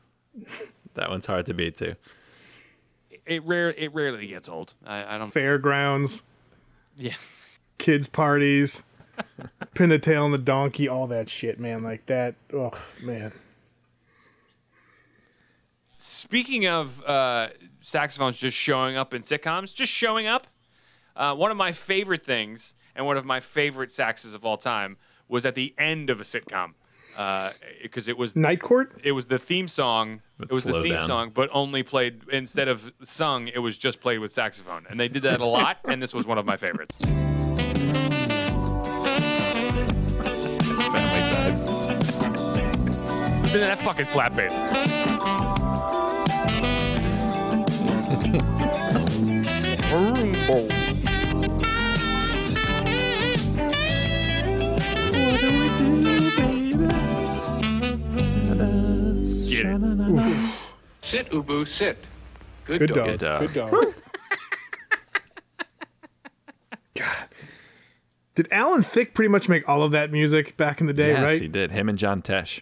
That 0.96 1.10
one's 1.10 1.26
hard 1.26 1.46
to 1.48 1.54
beat 1.54 1.76
too. 1.76 1.96
It 3.26 3.44
rare 3.46 3.70
it 3.72 3.94
rarely 3.94 4.28
gets 4.28 4.50
old. 4.50 4.74
I, 4.86 5.16
I 5.16 5.18
don't. 5.18 5.30
Fairgrounds, 5.32 6.24
Yeah. 6.98 7.14
kids 7.78 8.08
parties, 8.08 8.84
pin 9.76 9.90
the 9.90 10.00
tail 10.00 10.24
on 10.24 10.32
the 10.32 10.38
donkey, 10.40 10.88
all 10.88 11.08
that 11.08 11.30
shit, 11.30 11.60
man. 11.60 11.84
Like 11.84 12.06
that. 12.08 12.36
Oh 12.54 12.72
man. 13.04 13.32
Speaking 16.02 16.66
of 16.66 17.04
uh, 17.06 17.50
saxophones 17.82 18.38
just 18.38 18.56
showing 18.56 18.96
up 18.96 19.14
in 19.14 19.22
sitcoms, 19.22 19.74
just 19.76 19.92
showing 19.92 20.28
up, 20.28 20.48
uh, 21.16 21.36
one 21.36 21.52
of 21.52 21.58
my 21.58 21.74
favorite 21.74 22.26
things 22.26 22.74
and 22.96 23.06
one 23.06 23.18
of 23.18 23.26
my 23.26 23.42
favorite 23.42 23.90
saxes 23.90 24.34
of 24.34 24.46
all 24.46 24.56
time 24.58 24.98
was 25.30 25.46
at 25.46 25.56
the 25.56 25.74
end 25.78 26.10
of 26.10 26.20
a 26.20 26.24
sitcom 26.24 26.74
uh, 27.18 27.52
because 27.82 28.08
it 28.08 28.18
was 28.18 28.36
Night 28.36 28.62
Court. 28.62 29.00
it 29.04 29.14
was 29.14 29.28
the 29.28 29.40
theme 29.40 29.68
song. 29.68 30.22
But 30.38 30.52
it 30.52 30.54
was 30.54 30.64
the 30.64 30.82
theme 30.82 30.94
down. 30.94 31.08
song, 31.08 31.32
but 31.34 31.50
only 31.52 31.84
played 31.84 32.22
instead 32.32 32.68
of 32.68 32.92
sung. 33.04 33.48
It 33.48 33.60
was 33.60 33.78
just 33.78 34.00
played 34.02 34.20
with 34.20 34.32
saxophone, 34.32 34.86
and 34.90 35.00
they 35.00 35.08
did 35.08 35.24
that 35.24 35.42
a 35.42 35.46
lot. 35.46 35.78
and 35.86 36.02
this 36.02 36.14
was 36.14 36.26
one 36.26 36.38
of 36.38 36.46
my 36.46 36.58
favorites. 36.58 36.98
Listen 43.50 43.62
to 43.62 43.66
that 43.66 43.80
fucking 43.80 44.06
slap 44.06 44.36
bass. 44.36 44.54
Get 59.50 59.66
it. 59.66 60.50
Sit, 61.02 61.30
Ubu, 61.32 61.68
sit. 61.68 61.98
Good, 62.66 62.80
Good 62.80 62.94
dog. 62.94 63.18
dog. 63.18 63.40
Good 63.42 63.54
dog. 63.54 63.72
Good 63.72 63.82
dog. 63.82 63.94
God. 66.96 67.26
Did 68.36 68.48
Alan 68.52 68.84
Thicke 68.84 69.14
pretty 69.14 69.30
much 69.30 69.50
make 69.50 69.68
all 69.68 69.84
of 69.84 69.92
that 69.92 70.12
music 70.12 70.56
back 70.56 70.80
in 70.82 70.88
the 70.88 70.94
day, 70.94 71.10
yes, 71.10 71.24
right? 71.24 71.42
he 71.42 71.48
did. 71.48 71.72
Him 71.72 71.90
and 71.90 71.98
John 71.98 72.22
Tesh. 72.22 72.62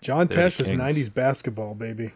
John 0.00 0.26
They're 0.26 0.48
Tesh 0.48 0.58
was 0.58 0.68
kings. 0.68 0.80
'90s 0.80 1.12
basketball, 1.14 1.74
baby. 1.74 2.12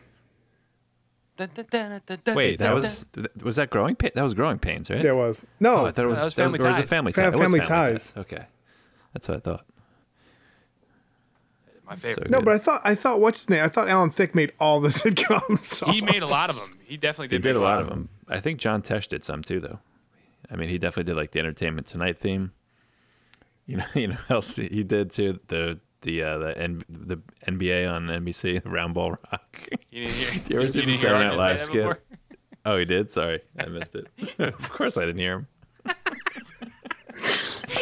Wait, 1.38 2.58
that 2.58 2.74
was 2.74 3.08
was 3.42 3.56
that 3.56 3.70
growing 3.70 3.94
pain? 3.94 4.10
That 4.14 4.22
was 4.22 4.34
growing 4.34 4.58
pains, 4.58 4.88
right? 4.90 5.02
There 5.02 5.14
was 5.14 5.46
no. 5.60 5.82
Oh, 5.82 5.86
I 5.86 5.90
thought 5.92 6.04
it 6.06 6.08
was, 6.08 6.18
that 6.18 6.24
was 6.24 6.34
that 6.34 6.42
Family 6.42 6.58
or 6.60 6.68
was 6.68 6.78
it 6.78 6.80
Ties. 6.82 6.88
family 6.88 7.12
Fa- 7.12 7.20
ties. 7.20 7.28
It 7.28 7.36
was 7.36 7.42
Family 7.42 7.60
Ties. 7.60 8.14
Okay, 8.16 8.46
that's 9.16 9.28
what 9.28 9.38
I 9.38 9.40
thought. 9.40 9.64
My 11.88 11.96
favorite. 11.96 12.26
So 12.26 12.30
no, 12.32 12.38
good. 12.38 12.44
but 12.44 12.54
I 12.54 12.58
thought 12.58 12.80
I 12.84 12.94
thought 12.94 13.20
what's 13.20 13.40
his 13.40 13.48
name? 13.50 13.64
I 13.64 13.68
thought 13.68 13.88
Alan 13.88 14.10
Thicke 14.10 14.34
made 14.34 14.52
all 14.60 14.80
the 14.80 14.88
sitcoms. 15.02 15.86
He 15.90 16.00
made 16.02 16.22
a 16.22 16.26
lot 16.26 16.50
of 16.50 16.56
them. 16.56 16.70
He 16.84 16.96
definitely 16.96 17.26
He 17.34 17.38
did. 17.40 17.42
did 17.42 17.54
make 17.54 17.56
a 17.62 17.64
lot 17.64 17.80
of 17.80 17.88
them. 17.88 18.08
I 18.28 18.40
think 18.40 18.58
John 18.60 18.82
Tesh 18.82 19.08
did 19.08 19.24
some 19.24 19.42
too, 19.42 19.60
though. 19.60 19.78
I 20.50 20.56
mean, 20.56 20.68
he 20.68 20.78
definitely 20.78 21.10
did 21.12 21.16
like 21.16 21.30
the 21.32 21.38
Entertainment 21.38 21.86
Tonight 21.86 22.18
theme. 22.18 22.52
You 23.68 23.78
know, 23.78 23.84
you 23.94 24.06
know 24.06 24.14
what 24.28 24.30
else 24.36 24.54
he 24.54 24.84
did 24.84 25.10
too 25.10 25.40
the 25.48 25.80
the 26.02 26.22
uh, 26.22 26.38
the 26.38 26.56
N- 26.58 26.82
the 26.88 27.16
NBA 27.48 27.92
on 27.92 28.06
NBC 28.06 28.62
Round 28.64 28.94
Ball 28.94 29.10
Rock. 29.32 29.58
You 29.90 30.04
didn't 30.06 30.14
hear, 30.14 30.42
You 30.48 30.56
ever 30.60 30.68
see 30.68 30.80
the 30.80 30.86
didn't 30.86 31.00
hear 31.00 31.10
Saturday 31.10 31.36
Live 31.36 31.60
skit? 31.62 32.00
oh, 32.64 32.78
he 32.78 32.84
did. 32.84 33.10
Sorry, 33.10 33.40
I 33.58 33.66
missed 33.66 33.96
it. 33.96 34.06
of 34.38 34.70
course, 34.70 34.96
I 34.96 35.00
didn't 35.00 35.18
hear 35.18 35.32
him. 35.32 35.46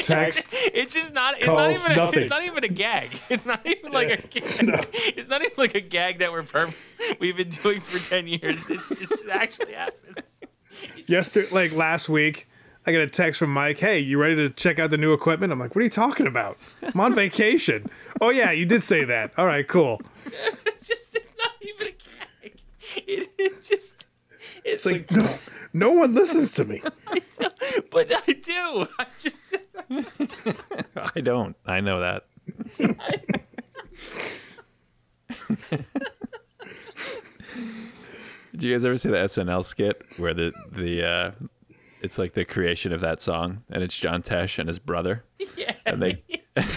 Text. 0.07 0.71
It's 0.75 0.95
just 0.95 1.13
not. 1.13 1.37
It's 1.39 1.47
not 1.47 1.71
even. 1.71 1.99
A, 1.99 2.11
it's 2.11 2.31
not 2.31 2.45
even 2.45 2.65
a 2.65 2.69
gag. 2.69 3.19
It's 3.29 3.45
not 3.47 3.65
even 3.67 3.93
like 3.93 4.09
a. 4.11 4.17
Gag. 4.29 4.45
It's 5.17 5.29
not 5.29 5.43
even 5.43 5.55
like 5.57 5.75
a 5.75 5.81
gag 5.81 6.19
that 6.19 6.33
we're 6.33 6.43
perf- 6.43 7.19
we've 7.21 7.37
been 7.37 7.49
doing 7.49 7.81
for 7.81 7.99
ten 8.09 8.27
years. 8.27 8.69
It's 8.69 8.89
just 8.89 9.25
it 9.25 9.31
actually 9.31 9.73
happens. 9.75 10.41
Yesterday, 11.07 11.49
like 11.51 11.73
last 11.73 12.09
week, 12.09 12.49
I 12.87 12.93
got 12.93 13.01
a 13.01 13.07
text 13.09 13.39
from 13.39 13.53
Mike. 13.53 13.79
Hey, 13.79 14.01
you 14.01 14.19
ready 14.21 14.37
to 14.37 14.51
check 14.51 14.79
out 14.79 14.91
the 14.91 14.99
new 14.99 15.13
equipment? 15.13 15.53
I'm 15.53 15.59
like, 15.59 15.75
what 15.75 15.81
are 15.81 15.85
you 15.85 15.91
talking 15.91 16.27
about? 16.27 16.59
I'm 16.83 17.01
on 17.01 17.15
vacation. 17.15 17.89
oh 18.21 18.31
yeah, 18.31 18.51
you 18.51 18.67
did 18.67 18.83
say 18.83 19.05
that. 19.05 19.33
All 19.39 19.47
right, 19.47 19.67
cool. 19.67 20.01
It's 20.67 20.89
just. 20.89 21.17
It's 21.17 21.33
not 21.39 21.53
even 21.63 21.87
a 21.87 21.91
gag. 21.91 22.61
It, 23.07 23.31
it 23.39 23.65
just. 23.65 24.07
It's, 24.65 24.85
It's 24.85 24.87
like 24.87 25.11
no, 25.11 25.29
no 25.75 25.91
one 25.91 26.15
listens 26.15 26.53
to 26.53 26.65
me. 26.65 26.81
but 27.91 28.11
I 28.29 28.33
do. 28.33 28.87
I 28.99 29.07
just. 29.19 29.43
I 30.97 31.21
don't. 31.21 31.55
I 31.67 31.81
know 31.81 32.01
that. 32.01 32.25
Did 38.53 38.63
you 38.63 38.75
guys 38.75 38.85
ever 38.85 38.97
see 38.99 39.09
the 39.11 39.17
SNL 39.17 39.65
skit 39.65 40.03
where 40.17 40.33
the 40.33 40.53
the 40.71 41.05
uh, 41.05 41.31
it's 42.01 42.19
like 42.19 42.35
the 42.35 42.45
creation 42.45 42.93
of 42.93 43.01
that 43.01 43.21
song 43.21 43.63
and 43.71 43.83
it's 43.83 43.97
John 43.99 44.23
Tesh 44.23 44.59
and 44.59 44.69
his 44.69 44.79
brother 44.79 45.25
Yeah. 45.57 45.75
and 45.85 46.01
they 46.01 46.23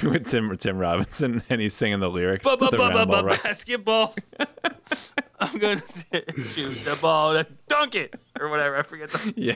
with 0.04 0.28
Tim 0.28 0.56
Tim 0.58 0.78
Robinson 0.78 1.44
and 1.50 1.62
he's 1.62 1.76
singing 1.76 2.00
the 2.00 2.10
lyrics 2.10 2.46
to 2.48 2.56
the 2.58 2.78
round 2.78 3.10
ball 3.12 3.24
rock. 3.26 3.44
Basketball. 3.44 4.16
I'm 5.40 5.58
going 5.58 5.80
to 6.12 6.24
shoot 6.54 6.72
the 6.86 6.98
ball 7.02 7.36
and 7.36 7.48
dunk 7.68 7.96
it 7.96 8.16
or 8.40 8.50
whatever. 8.50 8.78
I 8.78 8.82
forget 8.84 9.10
the. 9.12 9.34
Yeah. 9.38 9.56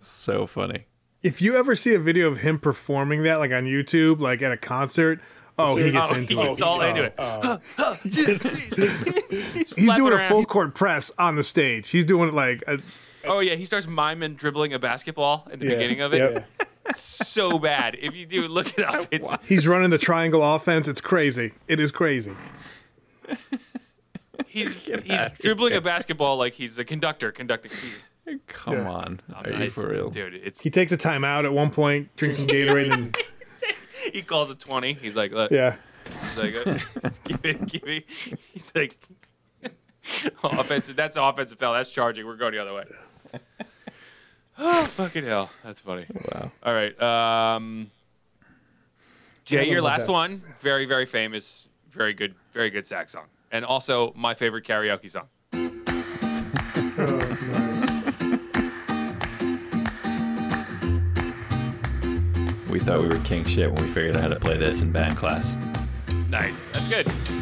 so 0.00 0.46
funny. 0.46 0.86
If 1.22 1.42
you 1.42 1.56
ever 1.56 1.74
see 1.74 1.94
a 1.94 1.98
video 1.98 2.28
of 2.28 2.38
him 2.38 2.58
performing 2.58 3.22
that, 3.24 3.36
like 3.36 3.50
on 3.52 3.64
YouTube, 3.64 4.20
like 4.20 4.40
at 4.42 4.52
a 4.52 4.56
concert, 4.56 5.20
oh, 5.58 5.76
he 5.76 5.90
gets 5.90 6.10
Oh, 6.10 6.14
into 6.14 6.34
he 6.34 6.40
it. 6.40 6.46
gets 6.46 6.62
all 6.62 6.80
into 6.80 7.02
it. 7.04 7.14
He's 8.04 9.72
flapping 9.72 9.96
doing 9.96 10.12
a 10.12 10.28
full 10.28 10.44
court 10.44 10.74
press 10.74 11.10
on 11.18 11.34
the 11.36 11.42
stage. 11.42 11.88
He's 11.90 12.06
doing 12.06 12.28
it 12.28 12.34
like 12.34 12.62
a, 12.66 12.78
Oh 13.24 13.40
yeah, 13.40 13.56
he 13.56 13.64
starts 13.64 13.86
miming 13.88 14.34
dribbling 14.36 14.72
a 14.72 14.78
basketball 14.78 15.48
at 15.52 15.58
the 15.58 15.66
Yeah, 15.66 15.74
beginning 15.74 16.00
of 16.02 16.14
it. 16.14 16.18
yep. 16.18 16.48
It's 16.88 17.00
so 17.00 17.58
bad. 17.58 17.96
If 18.00 18.14
you 18.14 18.26
do 18.26 18.48
look 18.48 18.68
at 18.68 18.78
it 18.78 18.84
up, 18.88 19.06
it's 19.10 19.28
he's 19.46 19.66
running 19.68 19.90
the 19.90 19.98
triangle 19.98 20.42
offense. 20.42 20.88
It's 20.88 21.00
crazy. 21.00 21.52
It 21.68 21.80
is 21.80 21.92
crazy. 21.92 22.32
he's 24.46 24.74
he's 25.04 25.30
dribbling 25.40 25.74
a 25.74 25.80
basketball 25.80 26.36
like 26.38 26.54
he's 26.54 26.78
a 26.78 26.84
conductor 26.84 27.32
conducting. 27.32 27.70
Come 28.46 28.74
Yeah. 28.74 28.90
on. 28.90 29.20
Are 29.34 29.48
you 29.48 29.54
It's- 29.56 29.72
for 29.72 29.88
real? 29.90 30.10
dude? 30.10 30.34
It's 30.34 30.62
He 30.62 30.70
takes 30.70 30.92
a 30.92 30.96
timeout 30.98 31.44
at 31.44 31.52
one 31.52 31.70
point, 31.70 32.14
drinks 32.16 32.38
some 32.38 32.48
Gatorade, 32.48 32.92
and 32.92 33.16
he 34.12 34.22
calls 34.22 34.50
a 34.50 34.54
twenty. 34.54 34.92
He's 34.94 35.16
like, 35.16 35.32
look, 35.32 35.50
yeah. 35.50 35.76
he's 36.20 36.38
like, 36.38 36.54
uh, 36.66 36.78
give 37.24 37.42
me, 37.44 37.54
give 37.54 37.84
me. 37.84 38.04
He's 38.52 38.72
like, 38.74 38.98
offensive. 40.42 40.96
That's 40.96 41.16
offensive 41.16 41.58
foul. 41.58 41.72
That's 41.74 41.90
charging. 41.90 42.26
We're 42.26 42.36
going 42.36 42.52
the 42.52 42.58
other 42.62 42.74
way. 42.74 42.84
Oh 44.58 44.84
fucking 44.86 45.24
hell, 45.24 45.50
that's 45.62 45.80
funny. 45.80 46.06
Wow. 46.32 46.50
All 46.64 46.74
right, 46.74 47.00
um, 47.00 47.90
Jay, 49.44 49.70
your 49.70 49.82
last 49.82 50.08
one, 50.08 50.42
very 50.58 50.84
very 50.84 51.06
famous, 51.06 51.68
very 51.90 52.12
good, 52.12 52.34
very 52.52 52.70
good 52.70 52.84
sax 52.84 53.12
song, 53.12 53.26
and 53.52 53.64
also 53.64 54.12
my 54.14 54.34
favorite 54.34 54.64
karaoke 54.64 55.10
song. 55.10 55.28
We 62.68 62.80
thought 62.80 63.00
we 63.00 63.08
were 63.08 63.18
king 63.24 63.44
shit 63.44 63.72
when 63.72 63.82
we 63.86 63.92
figured 63.92 64.16
out 64.16 64.22
how 64.22 64.28
to 64.28 64.40
play 64.40 64.56
this 64.56 64.80
in 64.80 64.92
band 64.92 65.16
class. 65.16 65.54
Nice, 66.28 66.60
that's 66.72 66.88
good. 66.88 67.37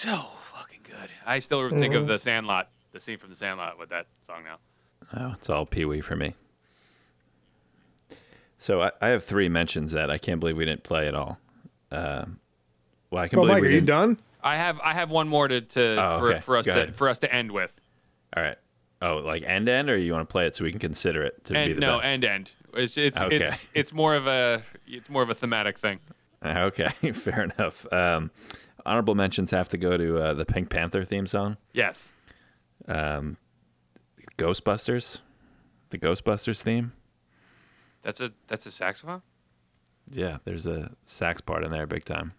So 0.00 0.16
fucking 0.40 0.80
good. 0.84 1.10
I 1.26 1.40
still 1.40 1.68
think 1.68 1.92
of 1.92 2.06
the 2.06 2.18
Sandlot, 2.18 2.70
the 2.92 3.00
scene 3.00 3.18
from 3.18 3.28
the 3.28 3.36
Sandlot 3.36 3.78
with 3.78 3.90
that 3.90 4.06
song 4.26 4.44
now. 4.44 4.56
Oh, 5.14 5.34
it's 5.36 5.50
all 5.50 5.66
Pee 5.66 5.84
Wee 5.84 6.00
for 6.00 6.16
me. 6.16 6.32
So 8.56 8.80
I, 8.80 8.92
I 9.02 9.08
have 9.08 9.24
three 9.24 9.50
mentions 9.50 9.92
that 9.92 10.10
I 10.10 10.16
can't 10.16 10.40
believe 10.40 10.56
we 10.56 10.64
didn't 10.64 10.84
play 10.84 11.06
at 11.06 11.14
all. 11.14 11.38
Um, 11.90 12.40
well, 13.10 13.22
I 13.24 13.28
can 13.28 13.40
Well, 13.40 13.48
believe 13.48 13.56
Mike, 13.56 13.60
we 13.62 13.68
are 13.68 13.70
you 13.72 13.76
didn't. 13.82 13.88
done? 13.88 14.18
I 14.42 14.56
have 14.56 14.80
I 14.80 14.94
have 14.94 15.10
one 15.10 15.28
more 15.28 15.48
to, 15.48 15.60
to 15.60 16.02
Oh, 16.02 16.18
for, 16.18 16.30
okay. 16.30 16.40
for 16.40 16.56
us 16.56 16.64
Go 16.66 16.72
to 16.72 16.80
ahead. 16.84 16.96
for 16.96 17.10
us 17.10 17.18
to 17.18 17.30
end 17.34 17.52
with. 17.52 17.78
All 18.34 18.42
right. 18.42 18.56
Oh, 19.02 19.16
like 19.16 19.42
end 19.42 19.68
end, 19.68 19.90
or 19.90 19.98
you 19.98 20.12
want 20.14 20.26
to 20.26 20.32
play 20.32 20.46
it 20.46 20.54
so 20.54 20.64
we 20.64 20.70
can 20.70 20.80
consider 20.80 21.22
it 21.24 21.44
to 21.44 21.52
be 21.52 21.58
And 21.58 21.76
the 21.76 21.80
no, 21.80 21.98
best? 21.98 22.08
end 22.08 22.24
end. 22.24 22.52
It's 22.72 22.96
it's 22.96 23.20
Okay. 23.20 23.36
it's 23.36 23.66
it's 23.74 23.92
more 23.92 24.14
of 24.14 24.26
a 24.26 24.62
it's 24.86 25.10
more 25.10 25.22
of 25.22 25.28
a 25.28 25.34
thematic 25.34 25.78
thing. 25.78 26.00
Okay, 26.42 26.88
fair 27.12 27.42
enough. 27.54 27.86
Um, 27.92 28.30
honorable 28.86 29.14
mentions 29.14 29.50
have 29.50 29.68
to 29.70 29.78
go 29.78 29.96
to 29.96 30.18
uh, 30.18 30.34
the 30.34 30.44
Pink 30.44 30.70
Panther 30.70 31.04
theme 31.04 31.26
song, 31.26 31.56
Yes. 31.72 32.12
um, 32.88 33.36
Ghostbusters, 34.38 35.18
the 35.90 35.98
Ghostbusters 35.98 36.60
theme. 36.60 36.92
That's 38.02 38.20
a 38.20 38.32
that's 38.48 38.64
a 38.66 38.70
saxophone? 38.70 39.22
Yeah, 40.10 40.38
there's 40.44 40.66
a 40.66 40.92
sax 41.04 41.40
part 41.40 41.64
in 41.64 41.70
there, 41.70 41.86
big 41.86 42.04
time. 42.04 42.32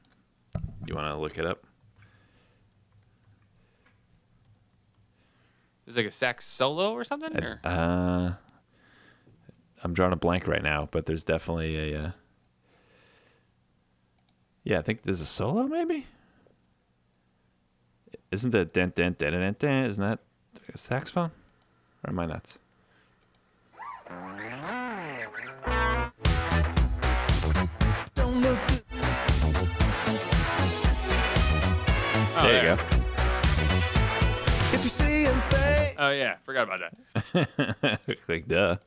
You 0.88 0.96
want 0.96 1.08
to 1.08 1.16
look 1.18 1.38
it 1.38 1.46
up? 1.46 1.64
There's 5.86 5.98
like 5.98 6.06
a 6.06 6.12
sax 6.12 6.46
solo 6.46 6.92
or 6.94 7.04
something? 7.04 7.36
Or? 7.44 7.60
Uh, 7.64 8.34
I'm 9.84 9.94
drawing 9.94 10.14
a 10.14 10.18
blank 10.18 10.48
right 10.48 10.64
now, 10.64 10.88
but 10.92 11.06
there's 11.06 11.24
definitely 11.24 11.94
a. 11.94 12.00
Uh, 12.04 12.12
yeah, 14.64 14.80
I 14.80 14.82
think 14.84 15.04
there's 15.04 15.22
a 15.22 15.26
solo, 15.26 15.64
maybe. 15.64 16.06
Isn't 18.32 18.52
that 18.52 18.72
dent 18.74 18.96
dent 18.96 19.18
dent 19.18 19.34
dent 19.34 19.60
dent? 19.60 19.90
Isn't 19.92 20.04
that 20.04 20.20
a 20.74 20.78
saxophone? 20.78 21.32
Or 22.06 22.12
am 22.12 22.20
I 22.20 22.28
nuts? 22.28 22.58
Oh, 32.34 32.44
there 32.44 32.62
you 32.62 32.66
go. 32.68 32.78
If 34.72 34.84
you 34.84 34.90
see 34.90 35.24
him 35.26 35.42
fade, 35.50 35.96
Oh 36.00 36.10
yeah, 36.12 36.38
forgot 36.46 36.70
about 36.70 36.80
that. 37.34 38.00
like 38.30 38.48
duh. 38.48 38.78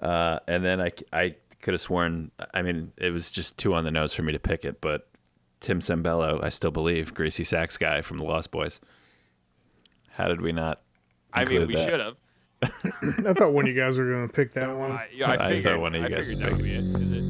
Uh, 0.00 0.40
and 0.48 0.64
then 0.64 0.80
I, 0.80 0.90
I 1.12 1.36
could 1.62 1.74
have 1.74 1.80
sworn. 1.80 2.32
I 2.52 2.62
mean, 2.62 2.92
it 2.96 3.10
was 3.10 3.30
just 3.30 3.56
too 3.58 3.74
on 3.74 3.84
the 3.84 3.92
nose 3.92 4.12
for 4.12 4.22
me 4.22 4.32
to 4.32 4.40
pick 4.40 4.64
it, 4.64 4.80
but 4.80 5.08
Tim 5.60 5.80
Cappello, 5.80 6.42
I 6.42 6.48
still 6.50 6.70
believe, 6.70 7.14
greasy 7.14 7.44
sax 7.44 7.76
guy 7.76 8.02
from 8.02 8.18
the 8.18 8.24
Lost 8.24 8.50
Boys. 8.50 8.80
How 10.10 10.28
did 10.28 10.40
we 10.40 10.52
not? 10.52 10.82
I 11.32 11.44
mean, 11.44 11.66
we 11.66 11.74
that? 11.74 11.88
should 11.88 12.00
have. 12.00 12.16
I 13.26 13.32
thought 13.34 13.52
one 13.52 13.66
of 13.66 13.74
you 13.74 13.80
guys 13.80 13.98
were 13.98 14.10
going 14.10 14.28
to 14.28 14.32
pick 14.32 14.54
that 14.54 14.74
one. 14.74 14.92
I, 14.92 15.08
yeah, 15.12 15.30
I 15.30 15.48
I 15.48 15.62
thought 15.62 15.80
one 15.80 15.94
of 15.94 16.00
you 16.00 16.06
I 16.06 16.10
guys 16.10 16.28
figured 16.28 16.38
would 16.38 16.46
that 16.46 16.52
would 16.56 16.64
be 16.64 16.74
it. 16.74 16.84
Is 17.02 17.12
it? 17.12 17.26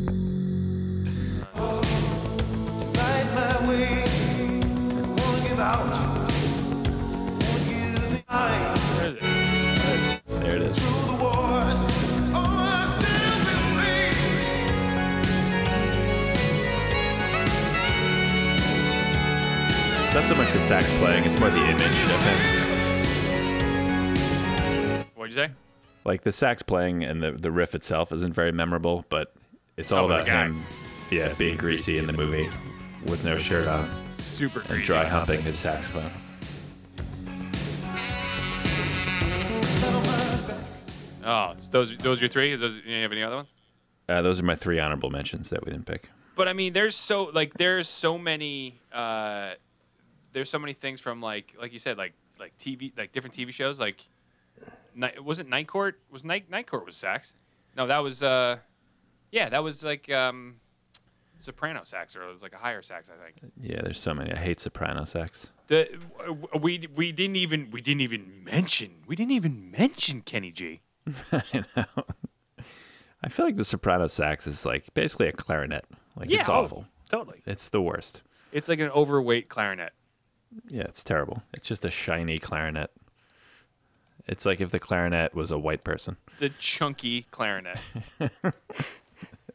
right 5.56 6.15
the 20.56 20.62
sax 20.62 20.90
playing; 20.98 21.22
it's 21.24 21.38
more 21.38 21.50
the 21.50 21.60
image 21.60 21.82
of 21.82 22.22
him. 22.24 22.38
What'd 25.14 25.34
you 25.34 25.42
say? 25.42 25.50
Like 26.06 26.22
the 26.22 26.32
sax 26.32 26.62
playing 26.62 27.04
and 27.04 27.22
the 27.22 27.32
the 27.32 27.50
riff 27.50 27.74
itself 27.74 28.10
isn't 28.12 28.32
very 28.34 28.52
memorable, 28.52 29.04
but 29.10 29.34
it's 29.76 29.92
all 29.92 30.04
Oh, 30.04 30.06
about 30.06 30.26
him. 30.26 30.62
Yeah, 31.10 31.32
being 31.34 31.56
greasy 31.58 31.98
in 31.98 32.06
the 32.06 32.12
movie 32.14 32.48
with 33.06 33.22
no 33.22 33.36
shirt 33.36 33.68
on 33.68 33.86
Super 34.18 34.62
and 34.72 34.82
dry 34.82 35.04
humping 35.04 35.42
his 35.42 35.58
saxophone. 35.58 36.10
Oh, 41.24 41.54
so 41.60 41.68
those 41.70 41.96
those 41.98 42.18
are 42.20 42.24
your 42.24 42.28
three? 42.30 42.54
Those, 42.56 42.80
you 42.86 43.02
have 43.02 43.12
any 43.12 43.22
other 43.22 43.36
ones? 43.36 43.48
Uh, 44.08 44.22
those 44.22 44.38
are 44.40 44.44
my 44.44 44.54
three 44.56 44.78
honorable 44.78 45.10
mentions 45.10 45.50
that 45.50 45.64
we 45.66 45.72
didn't 45.72 45.86
pick. 45.86 46.08
But 46.36 46.48
I 46.48 46.52
mean, 46.54 46.72
there's 46.72 46.94
so 46.94 47.24
like 47.24 47.54
there's 47.54 47.88
so 47.88 48.16
many 48.16 48.80
uh, 48.92 49.50
there's 50.36 50.50
so 50.50 50.58
many 50.58 50.74
things 50.74 51.00
from 51.00 51.22
like 51.22 51.54
like 51.58 51.72
you 51.72 51.78
said 51.78 51.96
like 51.96 52.12
like 52.38 52.52
TV 52.58 52.92
like 52.98 53.10
different 53.10 53.34
TV 53.34 53.50
shows 53.50 53.80
like 53.80 54.06
night 54.94 55.24
wasn't 55.24 55.48
Night 55.48 55.66
Court 55.66 55.98
was 56.10 56.24
Night 56.24 56.50
Night 56.50 56.66
Court 56.66 56.84
was 56.84 56.94
sax? 56.94 57.32
No, 57.74 57.86
that 57.86 58.02
was 58.02 58.22
uh 58.22 58.58
yeah 59.32 59.48
that 59.48 59.64
was 59.64 59.82
like 59.82 60.12
um 60.12 60.56
soprano 61.38 61.84
sax 61.84 62.14
or 62.14 62.22
it 62.22 62.30
was 62.30 62.42
like 62.42 62.52
a 62.52 62.58
higher 62.58 62.82
sax 62.82 63.10
I 63.10 63.24
think. 63.24 63.50
Yeah, 63.58 63.80
there's 63.82 63.98
so 63.98 64.12
many. 64.12 64.30
I 64.30 64.36
hate 64.36 64.60
soprano 64.60 65.06
sax. 65.06 65.46
The 65.68 65.88
we 66.60 66.86
we 66.94 67.12
didn't 67.12 67.36
even 67.36 67.70
we 67.70 67.80
didn't 67.80 68.02
even 68.02 68.44
mention 68.44 69.04
we 69.06 69.16
didn't 69.16 69.32
even 69.32 69.70
mention 69.70 70.20
Kenny 70.20 70.52
G. 70.52 70.82
I 71.32 71.64
know. 71.74 72.04
I 73.22 73.30
feel 73.30 73.46
like 73.46 73.56
the 73.56 73.64
soprano 73.64 74.06
sax 74.06 74.46
is 74.46 74.66
like 74.66 74.92
basically 74.92 75.28
a 75.28 75.32
clarinet. 75.32 75.86
Like 76.14 76.28
Yeah, 76.28 76.40
it's 76.40 76.50
oh, 76.50 76.56
awful. 76.56 76.86
totally. 77.08 77.40
It's 77.46 77.70
the 77.70 77.80
worst. 77.80 78.20
It's 78.52 78.68
like 78.68 78.80
an 78.80 78.90
overweight 78.90 79.48
clarinet. 79.48 79.94
Yeah, 80.68 80.82
it's 80.82 81.04
terrible. 81.04 81.42
It's 81.54 81.68
just 81.68 81.84
a 81.84 81.90
shiny 81.90 82.38
clarinet. 82.38 82.90
It's 84.26 84.44
like 84.44 84.60
if 84.60 84.70
the 84.70 84.78
clarinet 84.80 85.34
was 85.34 85.50
a 85.50 85.58
white 85.58 85.84
person. 85.84 86.16
It's 86.32 86.42
a 86.42 86.48
chunky 86.50 87.26
clarinet. 87.30 87.78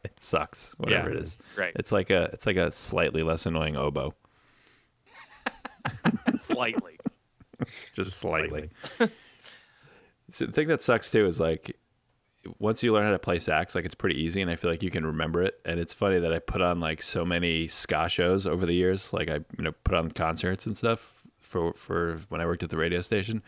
It 0.04 0.20
sucks. 0.20 0.74
Whatever 0.80 1.12
Yeah, 1.12 1.16
it 1.18 1.22
is. 1.22 1.40
right. 1.56 1.72
It's 1.76 1.92
like 1.92 2.10
a 2.10 2.24
it's 2.34 2.48
like 2.48 2.56
a 2.58 2.72
slightly 2.72 3.22
less 3.22 3.46
annoying 3.46 3.76
oboe. 3.78 4.16
Slightly. 6.40 6.98
just 7.94 8.18
slightly. 8.20 8.70
so 10.32 10.46
the 10.48 10.52
thing 10.52 10.68
that 10.70 10.82
sucks 10.82 11.12
too 11.12 11.26
is 11.28 11.40
like 11.40 11.78
once 12.60 12.84
you 12.84 12.92
learn 12.92 13.06
how 13.06 13.12
to 13.12 13.20
play 13.20 13.40
sax, 13.40 13.76
like 13.76 13.86
it's 13.86 13.96
pretty 13.96 14.22
easy, 14.22 14.42
and 14.42 14.50
I 14.50 14.56
feel 14.56 14.72
like 14.72 14.84
you 14.84 14.92
can 14.92 15.06
remember 15.06 15.44
it. 15.44 15.60
And 15.66 15.80
it's 15.80 15.94
funny 15.94 16.20
that 16.20 16.34
I 16.34 16.40
put 16.40 16.62
on 16.62 16.80
like 16.80 17.02
so 17.02 17.24
many 17.24 17.68
ska 17.68 18.10
shows 18.10 18.48
over 18.48 18.66
the 18.66 18.74
years. 18.74 19.14
Like 19.14 19.30
I, 19.30 19.36
you 19.58 19.64
know, 19.64 19.72
put 19.84 19.96
on 19.96 20.12
concerts 20.12 20.66
and 20.66 20.78
stuff 20.78 21.24
for 21.40 21.74
for 21.74 22.20
when 22.30 22.42
I 22.42 22.46
worked 22.46 22.64
at 22.64 22.70
the 22.70 22.78
radio 22.78 23.02
station, 23.02 23.44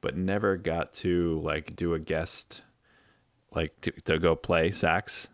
but 0.00 0.16
never 0.16 0.56
got 0.56 0.92
to 0.94 1.40
like 1.44 1.76
do 1.76 1.94
a 1.94 1.98
guest, 1.98 2.62
like 3.54 3.78
to, 3.82 3.90
to 4.04 4.18
go 4.18 4.34
play 4.36 4.70
sax, 4.70 5.28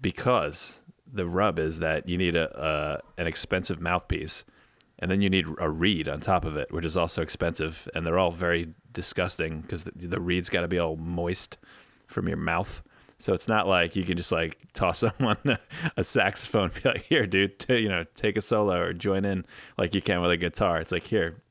because 0.00 0.82
the 1.10 1.26
rub 1.26 1.58
is 1.58 1.78
that 1.78 2.08
you 2.08 2.18
need 2.18 2.34
a, 2.36 3.00
an 3.16 3.26
expensive 3.26 3.80
mouthpiece 3.80 4.42
and 4.98 5.10
then 5.10 5.20
you 5.20 5.30
need 5.30 5.46
a 5.60 5.68
reed 5.68 6.08
on 6.08 6.20
top 6.20 6.44
of 6.44 6.56
it, 6.56 6.72
which 6.72 6.84
is 6.84 6.96
also 6.96 7.20
expensive, 7.20 7.88
and 7.94 8.06
they're 8.06 8.18
all 8.18 8.30
very 8.30 8.74
disgusting 8.92 9.60
because 9.60 9.84
the, 9.84 9.92
the 9.94 10.20
reed's 10.20 10.48
got 10.48 10.60
to 10.62 10.68
be 10.68 10.78
all 10.78 10.96
moist 10.96 11.58
from 12.14 12.28
your 12.28 12.36
mouth. 12.38 12.82
So 13.18 13.32
it's 13.32 13.48
not 13.48 13.66
like 13.68 13.94
you 13.96 14.04
can 14.04 14.16
just 14.16 14.32
like 14.32 14.58
toss 14.72 14.98
someone 15.18 15.36
a, 15.44 15.58
a 15.96 16.04
saxophone, 16.04 16.70
and 16.72 16.82
be 16.82 16.88
like, 16.88 17.02
"Here, 17.02 17.26
dude, 17.26 17.58
t- 17.58 17.78
you 17.78 17.88
know, 17.88 18.04
take 18.14 18.36
a 18.36 18.40
solo 18.40 18.80
or 18.80 18.92
join 18.92 19.24
in," 19.24 19.44
like 19.78 19.94
you 19.94 20.00
can 20.02 20.20
with 20.22 20.30
a 20.30 20.36
guitar. 20.36 20.78
It's 20.80 20.92
like, 20.92 21.06
"Here, 21.06 21.42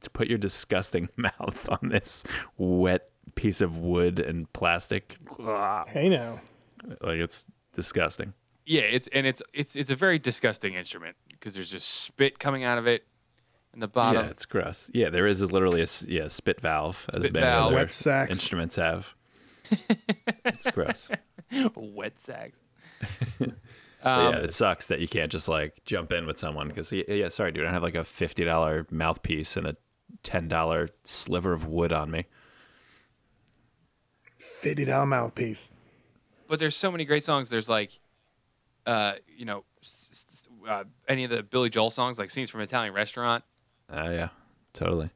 to 0.00 0.10
put 0.10 0.28
your 0.28 0.38
disgusting 0.38 1.08
mouth 1.16 1.68
on 1.68 1.88
this 1.90 2.24
wet 2.56 3.10
piece 3.34 3.60
of 3.60 3.78
wood 3.78 4.18
and 4.20 4.50
plastic." 4.52 5.16
Hey 5.88 6.08
now. 6.08 6.40
Like 7.00 7.18
it's 7.18 7.44
disgusting. 7.74 8.32
Yeah, 8.66 8.82
it's 8.82 9.06
and 9.08 9.26
it's 9.26 9.42
it's 9.52 9.76
it's 9.76 9.90
a 9.90 9.96
very 9.96 10.18
disgusting 10.18 10.74
instrument 10.74 11.16
because 11.28 11.54
there's 11.54 11.70
just 11.70 11.88
spit 11.88 12.38
coming 12.38 12.64
out 12.64 12.78
of 12.78 12.86
it 12.86 13.04
in 13.74 13.80
the 13.80 13.88
bottom. 13.88 14.24
Yeah, 14.24 14.30
it's 14.30 14.46
gross. 14.46 14.90
Yeah, 14.94 15.10
there 15.10 15.26
is 15.26 15.40
literally 15.52 15.82
a 15.82 15.86
yeah 16.08 16.28
spit 16.28 16.60
valve 16.60 17.08
as 17.12 17.22
Spit 17.24 17.34
many 17.34 17.44
valve. 17.44 17.66
other 17.68 17.76
Wet 17.76 17.92
sax. 17.92 18.30
instruments 18.30 18.76
have. 18.76 19.14
It's 20.44 20.70
gross. 20.70 21.08
Wet 21.74 22.20
sax. 22.20 22.60
But 24.02 24.08
Um, 24.26 24.32
yeah, 24.34 24.40
it 24.44 24.54
sucks 24.54 24.86
that 24.86 25.00
you 25.00 25.08
can't 25.08 25.30
just 25.30 25.46
like 25.46 25.84
jump 25.84 26.10
in 26.10 26.26
with 26.26 26.38
someone 26.38 26.68
because 26.68 26.90
yeah, 26.90 27.02
yeah, 27.06 27.28
sorry, 27.28 27.52
dude, 27.52 27.66
I 27.66 27.70
have 27.70 27.82
like 27.82 27.94
a 27.94 28.02
fifty 28.04 28.44
dollar 28.44 28.86
mouthpiece 28.90 29.58
and 29.58 29.66
a 29.66 29.76
ten 30.22 30.48
dollar 30.48 30.88
sliver 31.04 31.52
of 31.52 31.66
wood 31.66 31.92
on 31.92 32.10
me. 32.10 32.24
Fifty 34.38 34.86
dollar 34.86 35.04
mouthpiece. 35.04 35.72
But 36.48 36.58
there's 36.60 36.74
so 36.76 36.90
many 36.90 37.04
great 37.04 37.24
songs. 37.24 37.50
There's 37.50 37.68
like, 37.68 38.00
uh, 38.86 39.16
you 39.36 39.44
know, 39.44 39.64
s- 39.82 40.08
s- 40.32 40.48
uh, 40.66 40.84
any 41.06 41.24
of 41.24 41.30
the 41.30 41.42
Billy 41.42 41.68
Joel 41.68 41.90
songs, 41.90 42.18
like 42.18 42.30
scenes 42.30 42.48
from 42.48 42.60
an 42.60 42.64
Italian 42.64 42.94
restaurant. 42.94 43.44
Oh 43.92 44.10
yeah, 44.10 44.28
totally. 44.72 45.10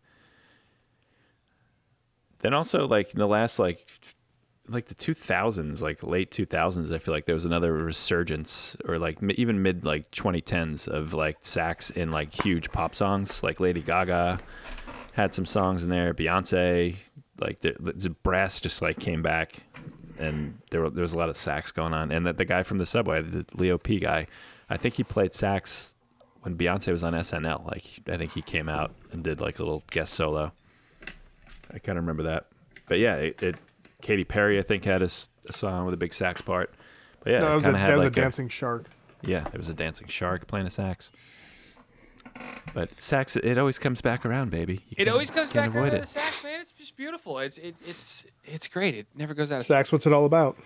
Then 2.41 2.53
also 2.53 2.87
like 2.87 3.15
in 3.15 3.19
the 3.19 3.27
last 3.27 3.59
like 3.59 3.89
like 4.69 4.87
the 4.87 4.95
2000s, 4.95 5.83
like 5.83 6.03
late 6.03 6.31
2000s, 6.31 6.93
I 6.93 6.99
feel 6.99 7.13
like 7.13 7.27
there 7.27 7.35
was 7.35 7.45
another 7.45 7.73
resurgence, 7.73 8.77
or 8.89 8.99
like 8.99 9.19
even 9.23 9.63
mid 9.63 9.85
like 9.85 10.11
2010s 10.11 10.89
of 10.89 11.13
like 11.13 11.39
sax 11.43 11.91
in 11.91 12.11
like 12.11 12.33
huge 12.33 12.73
pop 12.73 12.95
songs. 12.95 13.43
Like 13.43 13.61
Lady 13.61 13.83
Gaga 13.83 14.39
had 15.13 15.35
some 15.35 15.47
songs 15.47 15.83
in 15.83 15.91
there. 15.91 16.15
Beyonce, 16.15 16.97
like 17.39 17.61
the, 17.61 17.75
the 17.79 18.11
brass 18.11 18.61
just 18.61 18.81
like 18.81 18.99
came 18.99 19.23
back, 19.23 19.57
and 20.19 20.59
there 20.71 20.81
were, 20.81 20.91
there 20.91 21.03
was 21.03 21.13
a 21.13 21.19
lot 21.19 21.29
of 21.29 21.37
sax 21.37 21.71
going 21.71 21.93
on. 21.93 22.11
And 22.11 22.27
that 22.27 22.39
the 22.39 22.47
guy 22.47 22.63
from 22.63 22.79
the 22.79 22.87
Subway, 22.87 23.21
the 23.21 23.45
Leo 23.55 23.77
P 23.77 23.99
guy, 23.99 24.27
I 24.71 24.79
think 24.79 24.95
he 24.95 25.05
played 25.05 25.35
sax 25.35 25.95
when 26.41 26.57
Beyonce 26.57 26.91
was 26.91 27.05
on 27.05 27.13
SNL. 27.13 27.67
Like 27.67 27.85
I 28.09 28.17
think 28.17 28.33
he 28.33 28.41
came 28.41 28.71
out 28.71 28.95
and 29.13 29.23
did 29.23 29.41
like 29.43 29.59
a 29.59 29.63
little 29.63 29.83
guest 29.91 30.15
solo. 30.15 30.53
I 31.71 31.79
kind 31.81 31.99
of 31.99 32.05
remember 32.05 32.23
that. 32.25 32.47
But 32.87 32.99
yeah, 32.99 33.17
it, 33.17 33.43
it 33.43 33.57
Katy 34.05 34.25
Perry 34.25 34.59
I 34.59 34.63
think 34.63 34.85
had 34.85 35.03
a 35.03 35.09
song 35.09 35.85
with 35.87 35.95
a 35.95 35.97
big 35.97 36.13
sax 36.15 36.41
part. 36.41 36.73
But 37.21 37.33
yeah, 37.33 37.39
No, 37.41 37.47
that 37.47 37.53
it 37.53 37.55
was, 37.57 37.65
a, 37.65 37.67
kind 37.67 37.77
of 37.77 37.81
had 37.81 37.91
that 37.91 37.95
was 37.97 38.05
like 38.05 38.13
a 38.13 38.21
dancing 38.21 38.49
shark. 38.49 38.87
yeah, 39.23 39.41
there 39.41 39.59
was 39.59 39.69
a 39.69 39.75
dancing 39.75 40.07
shark 40.09 40.47
playing 40.47 40.67
a 40.67 40.71
sax. 40.71 41.11
But 42.75 42.91
sax, 43.01 43.37
it 43.37 43.57
always 43.59 43.79
comes 43.79 44.01
back 44.01 44.27
around, 44.27 44.51
baby. 44.51 44.83
You 44.91 44.97
It 44.99 45.09
always 45.09 45.31
comes 45.31 45.51
back 45.51 45.75
around 45.75 45.91
to 45.93 45.99
the 46.01 46.07
sax, 46.07 46.45
man. 46.45 46.61
It's 46.61 46.73
just 46.73 46.97
beautiful. 46.97 47.39
It's 47.39 47.57
it, 47.59 47.77
it's 47.87 48.27
it's 48.45 48.69
great. 48.69 48.95
It 48.95 49.07
never 49.15 49.33
goes 49.35 49.51
out 49.53 49.61
of 49.61 49.67
Sax, 49.67 49.91
what's 49.93 50.07
it 50.07 50.13
all 50.13 50.25
about? 50.27 50.57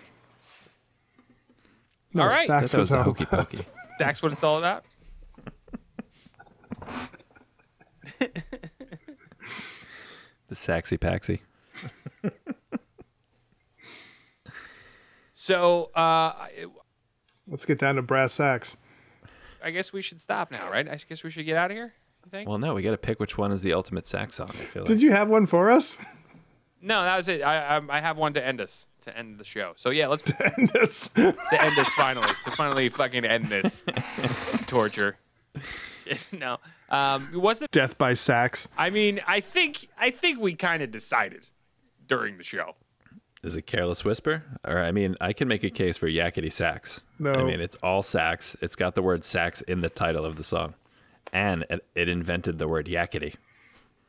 No, 2.15 2.23
All 2.23 2.29
right. 2.29 2.47
Sax 2.49 2.73
That 2.73 2.79
was 2.79 2.89
the 2.89 2.97
all 2.99 3.03
hokey 3.05 3.25
about- 3.25 3.51
pokey. 3.51 3.65
That's 3.99 4.23
what 4.23 4.33
it's 4.33 4.43
all 4.43 4.59
about. 4.59 4.85
The 10.49 10.55
saxy 10.55 10.97
paxy. 10.99 11.43
So 15.49 15.85
uh, 15.95 16.35
Let's 17.47 17.65
get 17.65 17.79
down 17.79 17.95
to 17.95 18.03
brass 18.03 18.35
sacks. 18.35 18.77
I 19.65 19.71
guess 19.71 19.95
we 19.95 20.03
should 20.03 20.21
stop 20.21 20.51
now, 20.51 20.71
right? 20.71 20.87
I 20.87 20.97
guess 20.97 21.25
we 21.25 21.31
should 21.31 21.47
get 21.47 21.57
out 21.57 21.71
of 21.71 21.77
here. 21.79 21.95
You 22.27 22.31
think? 22.31 22.51
Well, 22.51 22.59
no, 22.59 22.75
we 22.75 22.83
got 22.83 22.91
to 22.91 22.99
pick 22.99 23.19
which 23.19 23.39
one 23.39 23.51
is 23.51 23.63
the 23.63 23.73
ultimate 23.73 24.07
sax 24.07 24.35
song. 24.35 24.51
I 24.51 24.65
feel 24.65 24.83
like. 24.83 24.89
Did 24.89 25.01
you 25.01 25.11
have 25.13 25.31
one 25.31 25.47
for 25.47 25.71
us? 25.71 25.97
No, 26.83 27.03
that 27.03 27.17
was 27.17 27.31
it. 27.31 27.41
I 27.41 27.79
I, 27.79 27.97
I 27.97 28.01
have 28.01 28.19
one 28.19 28.35
to 28.35 28.47
end 28.47 28.61
us 28.61 28.89
to 29.01 29.17
end 29.17 29.39
the 29.39 29.45
show. 29.45 29.73
So 29.77 29.89
yeah, 29.89 30.09
let's 30.09 30.21
to 30.31 30.59
end 30.59 30.69
this. 30.69 31.09
to 31.09 31.25
end 31.25 31.77
this 31.77 31.89
finally 31.95 32.29
to 32.45 32.51
finally 32.51 32.91
fucking 32.91 33.25
end 33.25 33.47
this 33.47 33.87
torture. 34.67 35.17
no, 36.39 36.59
um, 36.91 37.31
what's 37.33 37.61
the? 37.61 37.69
Death 37.73 37.97
by 37.97 38.13
sax. 38.13 38.69
I 38.77 38.91
mean, 38.91 39.23
I 39.27 39.41
think 39.41 39.89
I 39.99 40.11
think 40.11 40.41
we 40.41 40.53
kind 40.55 40.83
of 40.83 40.91
decided 40.91 41.47
during 42.07 42.37
the 42.37 42.45
show. 42.45 42.75
Is 43.43 43.57
it 43.57 43.67
Careless 43.67 44.05
Whisper? 44.05 44.43
Or 44.65 44.79
I 44.79 44.91
mean, 44.91 45.15
I 45.21 45.33
can 45.33 45.49
make 45.49 45.63
a 45.63 45.71
case 45.71 45.97
for 45.97 46.09
Yakety 46.09 46.53
Sax. 46.53 47.01
No. 47.19 47.33
I 47.33 47.45
mean, 47.45 47.61
it's 47.61 47.77
all 47.83 48.03
sax. 48.03 48.57
It's 48.61 48.77
got 48.77 48.95
the 48.95 49.03
word 49.03 49.25
sax 49.25 49.61
in 49.63 49.81
the 49.81 49.89
title 49.89 50.25
of 50.25 50.37
the 50.37 50.45
song, 50.45 50.75
and 51.33 51.65
it, 51.71 51.85
it 51.95 52.09
invented 52.09 52.59
the 52.59 52.67
word 52.69 52.87
yakety. 52.87 53.35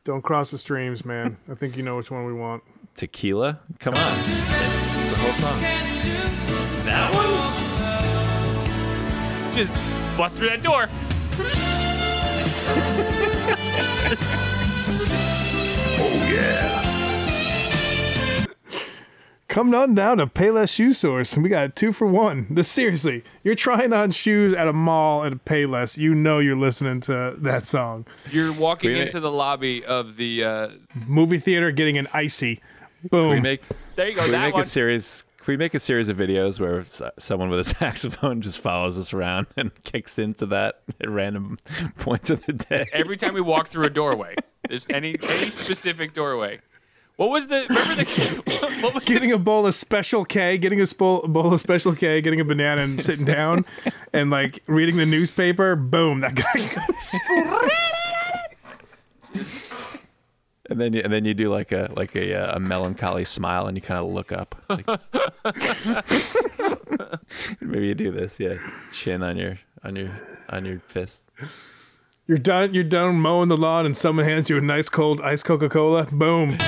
Don't 0.04 0.22
cross 0.24 0.50
the 0.52 0.58
streams, 0.58 1.06
man. 1.06 1.38
I 1.52 1.56
think 1.56 1.78
you 1.78 1.84
know 1.84 1.98
which 1.98 2.10
one 2.10 2.26
we 2.26 2.34
want. 2.34 2.64
Tequila? 2.96 3.60
Come 3.80 3.94
on, 3.96 4.20
it's, 4.20 4.30
it's 4.30 5.10
the 5.10 5.16
whole 5.18 5.34
song. 5.34 5.62
That 6.86 7.14
one. 7.14 7.30
Just 9.54 9.74
bust 10.18 10.38
through 10.38 10.50
that 10.50 10.64
door. 10.64 10.88
Oh 16.02 16.28
yeah. 16.32 16.89
Come 19.50 19.74
on 19.74 19.96
down 19.96 20.18
to 20.18 20.28
Payless 20.28 20.72
Shoe 20.76 20.94
Source, 20.94 21.34
and 21.34 21.42
we 21.42 21.50
got 21.50 21.76
two 21.76 21.92
for 21.92 22.06
one. 22.06 22.46
This 22.52 22.68
seriously, 22.68 23.24
you're 23.44 23.56
trying 23.56 23.94
on 23.94 24.12
shoes 24.12 24.54
at 24.54 24.68
a 24.68 24.74
mall 24.74 25.26
at 25.26 25.44
Payless. 25.44 25.98
You 25.98 26.14
know 26.14 26.38
you're 26.38 26.56
listening 26.56 27.02
to 27.02 27.36
that 27.40 27.66
song. 27.66 28.06
You're 28.30 28.54
walking 28.54 28.92
Wait, 28.92 29.00
wait. 29.00 29.06
into 29.08 29.20
the 29.20 29.32
lobby 29.32 29.84
of 29.84 30.18
the. 30.18 30.44
Uh, 30.44 30.68
Movie 31.08 31.40
theater, 31.40 31.72
getting 31.72 31.98
an 31.98 32.08
icy. 32.14 32.62
Boom. 33.10 33.22
Can 33.22 33.30
we 33.32 33.40
make 33.42 33.64
there 33.96 34.08
you 34.10 34.16
go. 34.16 34.22
can 34.22 34.32
we 34.32 34.38
make 34.38 34.54
one. 34.54 34.62
a 34.62 34.66
series? 34.66 35.24
Can 35.40 35.54
we 35.54 35.58
make 35.58 35.74
a 35.74 35.80
series 35.80 36.10
of 36.10 36.18
videos 36.18 36.60
where 36.60 36.84
someone 37.18 37.50
with 37.50 37.60
a 37.60 37.64
saxophone 37.80 38.42
just 38.42 38.60
follows 38.60 39.00
us 39.00 39.14
around 39.14 39.48
and 39.58 39.72
kicks 39.84 40.20
into 40.20 40.46
that 40.46 40.82
at 41.02 41.10
random 41.10 41.58
points 41.98 42.30
of 42.30 42.46
the 42.46 42.54
day? 42.54 42.86
Every 42.94 43.18
time 43.18 43.34
we 43.34 43.42
walk 43.42 43.68
through 43.68 43.86
a 43.86 43.90
doorway, 43.90 44.36
there's 44.68 44.86
any 44.92 45.16
any 45.24 45.50
specific 45.50 46.14
doorway. 46.14 46.60
What 47.20 47.32
was 47.32 47.50
the? 47.50 47.66
Remember 47.68 47.96
the? 47.96 48.06
What 48.82 48.94
was 48.96 49.04
the? 49.04 49.14
getting 49.14 49.34
a 49.34 49.38
bowl 49.38 49.68
of 49.68 49.76
Special 49.76 50.24
K, 50.24 50.58
getting 50.58 50.80
a 50.80 50.86
bowl, 50.86 51.28
bowl 51.28 51.54
of 51.54 51.60
Special 51.60 51.94
K, 51.94 52.22
getting 52.22 52.40
a 52.40 52.46
banana 52.46 52.82
and 52.82 53.04
sitting 53.04 53.26
down 53.26 53.66
and 54.14 54.30
like 54.30 54.64
reading 54.68 54.96
the 54.96 55.06
newspaper. 55.06 55.76
Boom, 55.76 56.22
that 56.22 56.36
guy 56.36 56.66
comes. 56.70 57.14
And 60.70 60.80
then 60.80 60.94
you, 60.94 61.02
and 61.04 61.12
then 61.12 61.26
you 61.26 61.34
do 61.34 61.50
like 61.52 61.74
a 61.74 61.92
like 61.94 62.16
a, 62.16 62.36
uh, 62.36 62.56
a 62.56 62.60
melancholy 62.62 63.26
smile 63.26 63.68
and 63.68 63.76
you 63.76 63.82
kind 63.82 64.00
of 64.00 64.10
look 64.10 64.32
up. 64.32 64.56
Like- 64.70 64.88
maybe 67.60 67.88
you 67.88 67.96
do 67.96 68.12
this, 68.12 68.40
yeah. 68.40 68.60
Chin 68.94 69.24
on 69.24 69.36
your 69.36 69.60
on 69.84 69.98
your 69.98 70.22
on 70.48 70.64
your 70.64 70.80
fist. 70.80 71.24
You're 72.28 72.38
done. 72.38 72.74
You're 72.76 72.84
done 72.84 73.16
mowing 73.16 73.50
the 73.50 73.58
lawn, 73.58 73.88
and 73.88 73.98
someone 73.98 74.24
hands 74.24 74.50
you 74.52 74.58
a 74.58 74.62
nice 74.62 74.88
cold 74.88 75.20
iced 75.20 75.44
Coca 75.46 75.68
Cola. 75.68 76.04
Boom. 76.06 76.60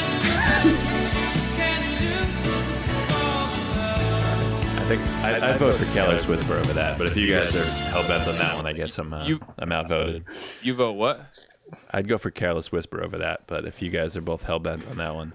Think 4.97 5.07
I, 5.23 5.51
I'd 5.51 5.57
vote 5.57 5.75
for 5.75 5.85
Careless 5.93 6.27
Whisper 6.27 6.55
over 6.57 6.73
that. 6.73 6.97
But 6.97 7.07
if 7.07 7.15
you 7.15 7.29
guys 7.29 7.55
are 7.55 7.63
hell 7.63 8.05
bent 8.05 8.27
on 8.27 8.37
that 8.39 8.57
one, 8.57 8.67
I 8.67 8.73
guess 8.73 8.97
I'm 8.97 9.13
uh, 9.13 9.25
You- 9.25 9.39
I'm 9.57 9.71
outvoted. 9.71 10.25
You 10.61 10.73
vote 10.73 10.97
what? 10.97 11.47
I'd 11.91 12.09
go 12.09 12.17
for 12.17 12.29
Careless 12.29 12.73
Whisper 12.73 13.01
over 13.01 13.17
that. 13.19 13.43
But 13.47 13.63
if 13.63 13.81
you 13.81 13.89
guys 13.89 14.17
are 14.17 14.21
both 14.21 14.43
hell 14.43 14.59
bent 14.59 14.85
on 14.89 14.97
that 14.97 15.15
one, 15.15 15.31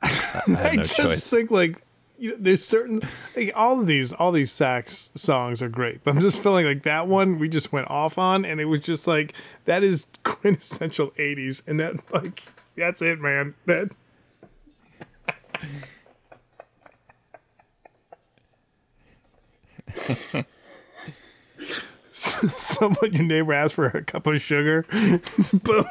I, 0.00 0.06
I 0.08 0.10
have 0.10 0.48
I 0.48 0.72
no 0.76 0.82
just 0.84 0.96
choice. 0.96 1.28
think 1.28 1.50
like 1.50 1.82
you 2.18 2.30
know, 2.30 2.36
there's 2.40 2.64
certain 2.64 3.02
like 3.36 3.52
all 3.54 3.78
of 3.78 3.86
these 3.86 4.14
all 4.14 4.32
these 4.32 4.50
sax 4.50 5.10
songs 5.14 5.60
are 5.60 5.68
great, 5.68 6.02
but 6.02 6.14
I'm 6.14 6.20
just 6.22 6.38
feeling 6.42 6.64
like 6.64 6.84
that 6.84 7.06
one 7.06 7.38
we 7.38 7.50
just 7.50 7.74
went 7.74 7.90
off 7.90 8.16
on, 8.16 8.46
and 8.46 8.58
it 8.58 8.64
was 8.64 8.80
just 8.80 9.06
like 9.06 9.34
that 9.66 9.84
is 9.84 10.06
quintessential 10.24 11.10
'80s, 11.18 11.62
and 11.66 11.78
that 11.78 12.10
like 12.10 12.42
that's 12.74 13.02
it, 13.02 13.20
man. 13.20 13.54
That. 13.66 13.90
Someone 22.12 23.12
your 23.12 23.24
neighbor 23.24 23.52
asked 23.52 23.74
for 23.74 23.86
a 23.86 24.02
cup 24.02 24.26
of 24.26 24.40
sugar. 24.40 24.86
Boom. 25.52 25.84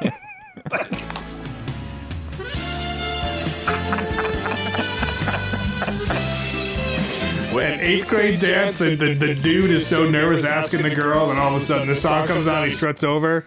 An 7.74 7.80
eighth 7.80 8.08
grade 8.08 8.40
dance, 8.40 8.78
the, 8.78 8.94
the, 8.94 9.14
the 9.14 9.34
dude 9.34 9.70
is 9.70 9.86
so 9.86 10.08
nervous 10.08 10.44
asking 10.44 10.82
the 10.82 10.94
girl, 10.94 11.30
and 11.30 11.40
all 11.40 11.56
of 11.56 11.62
a 11.62 11.64
sudden 11.64 11.88
the 11.88 11.94
song 11.94 12.26
comes 12.26 12.46
on, 12.46 12.68
he 12.68 12.70
struts 12.70 13.02
over. 13.02 13.46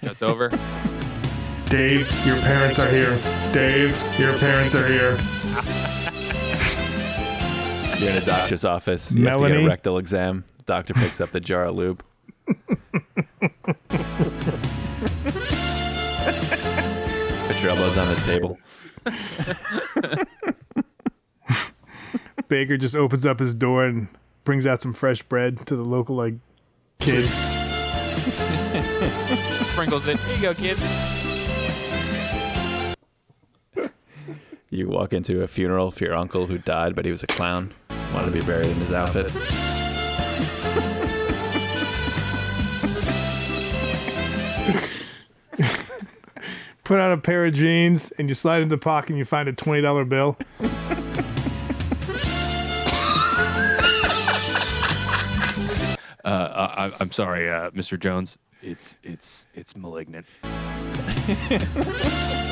That's 0.00 0.22
over. 0.22 0.48
Dave, 1.66 2.10
your 2.26 2.36
parents 2.38 2.78
are 2.78 2.88
here. 2.88 3.20
Dave, 3.52 3.96
your 4.18 4.36
parents 4.38 4.74
are 4.74 4.88
here. 4.88 5.18
You're 8.00 8.08
in 8.08 8.16
a 8.16 8.24
doctor's 8.24 8.64
office. 8.64 9.12
You 9.12 9.26
have 9.26 9.40
to 9.40 9.48
get 9.48 9.56
a 9.58 9.66
rectal 9.66 9.98
exam. 9.98 10.44
Doctor 10.64 10.94
picks 10.94 11.20
up 11.20 11.32
the 11.32 11.40
jar 11.40 11.64
of 11.64 11.76
lube. 11.76 12.02
Put 12.46 12.56
your 17.60 17.72
elbows 17.72 17.98
on 17.98 18.08
the 18.08 18.16
table. 18.24 18.58
Baker 22.48 22.78
just 22.78 22.96
opens 22.96 23.26
up 23.26 23.38
his 23.38 23.54
door 23.54 23.84
and 23.84 24.08
brings 24.44 24.64
out 24.64 24.80
some 24.80 24.94
fresh 24.94 25.22
bread 25.22 25.66
to 25.66 25.76
the 25.76 25.82
local 25.82 26.16
like 26.16 26.36
kids. 27.00 27.34
Sprinkles 29.72 30.06
it. 30.06 30.18
Here 30.20 30.36
you 30.36 30.42
go, 30.42 30.54
kid. 30.54 30.78
You 34.72 34.88
walk 34.88 35.12
into 35.12 35.42
a 35.42 35.48
funeral 35.48 35.90
for 35.90 36.04
your 36.04 36.14
uncle 36.14 36.46
who 36.46 36.56
died, 36.56 36.94
but 36.94 37.04
he 37.04 37.10
was 37.10 37.24
a 37.24 37.26
clown. 37.26 37.72
Wanted 38.14 38.26
to 38.26 38.32
be 38.32 38.40
buried 38.46 38.68
in 38.68 38.76
his 38.76 38.92
outfit. 38.92 39.26
Put 46.84 47.00
on 47.00 47.10
a 47.10 47.18
pair 47.18 47.44
of 47.46 47.54
jeans 47.54 48.12
and 48.12 48.28
you 48.28 48.36
slide 48.36 48.62
into 48.62 48.76
the 48.76 48.80
pocket 48.80 49.10
and 49.10 49.18
you 49.18 49.24
find 49.24 49.48
a 49.48 49.52
twenty 49.52 49.82
dollar 49.82 50.04
bill. 50.04 50.38
Uh, 56.24 56.68
I, 56.76 56.92
I'm 57.00 57.10
sorry, 57.10 57.50
uh, 57.50 57.70
Mr. 57.70 57.98
Jones. 57.98 58.38
It's 58.62 58.96
it's 59.02 59.48
it's 59.54 59.74
malignant. 59.74 60.26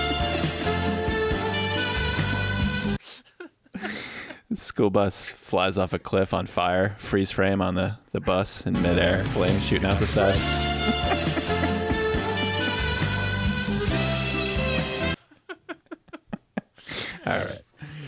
School 4.54 4.88
bus 4.88 5.26
flies 5.26 5.76
off 5.76 5.92
a 5.92 5.98
cliff 5.98 6.32
on 6.32 6.46
fire, 6.46 6.96
freeze 6.98 7.30
frame 7.30 7.60
on 7.60 7.74
the, 7.74 7.98
the 8.12 8.20
bus 8.20 8.66
in 8.66 8.72
midair, 8.80 9.22
flames 9.26 9.62
shooting 9.62 9.84
out 9.84 9.98
the 9.98 10.06
side. 10.06 10.38
All 17.26 17.44
right. 17.44 17.60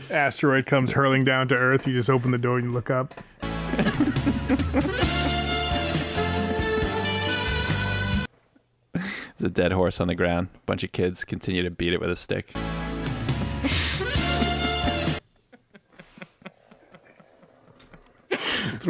Asteroid 0.08 0.64
comes 0.64 0.92
hurling 0.92 1.24
down 1.24 1.46
to 1.48 1.54
Earth. 1.54 1.86
You 1.86 1.92
just 1.92 2.08
open 2.08 2.30
the 2.30 2.38
door 2.38 2.56
and 2.56 2.68
you 2.68 2.72
look 2.72 2.88
up. 2.88 3.12
There's 8.92 9.42
a 9.42 9.50
dead 9.50 9.72
horse 9.72 10.00
on 10.00 10.08
the 10.08 10.14
ground. 10.14 10.48
A 10.54 10.58
bunch 10.64 10.84
of 10.84 10.92
kids 10.92 11.22
continue 11.22 11.62
to 11.62 11.70
beat 11.70 11.92
it 11.92 12.00
with 12.00 12.10
a 12.10 12.16
stick. 12.16 12.54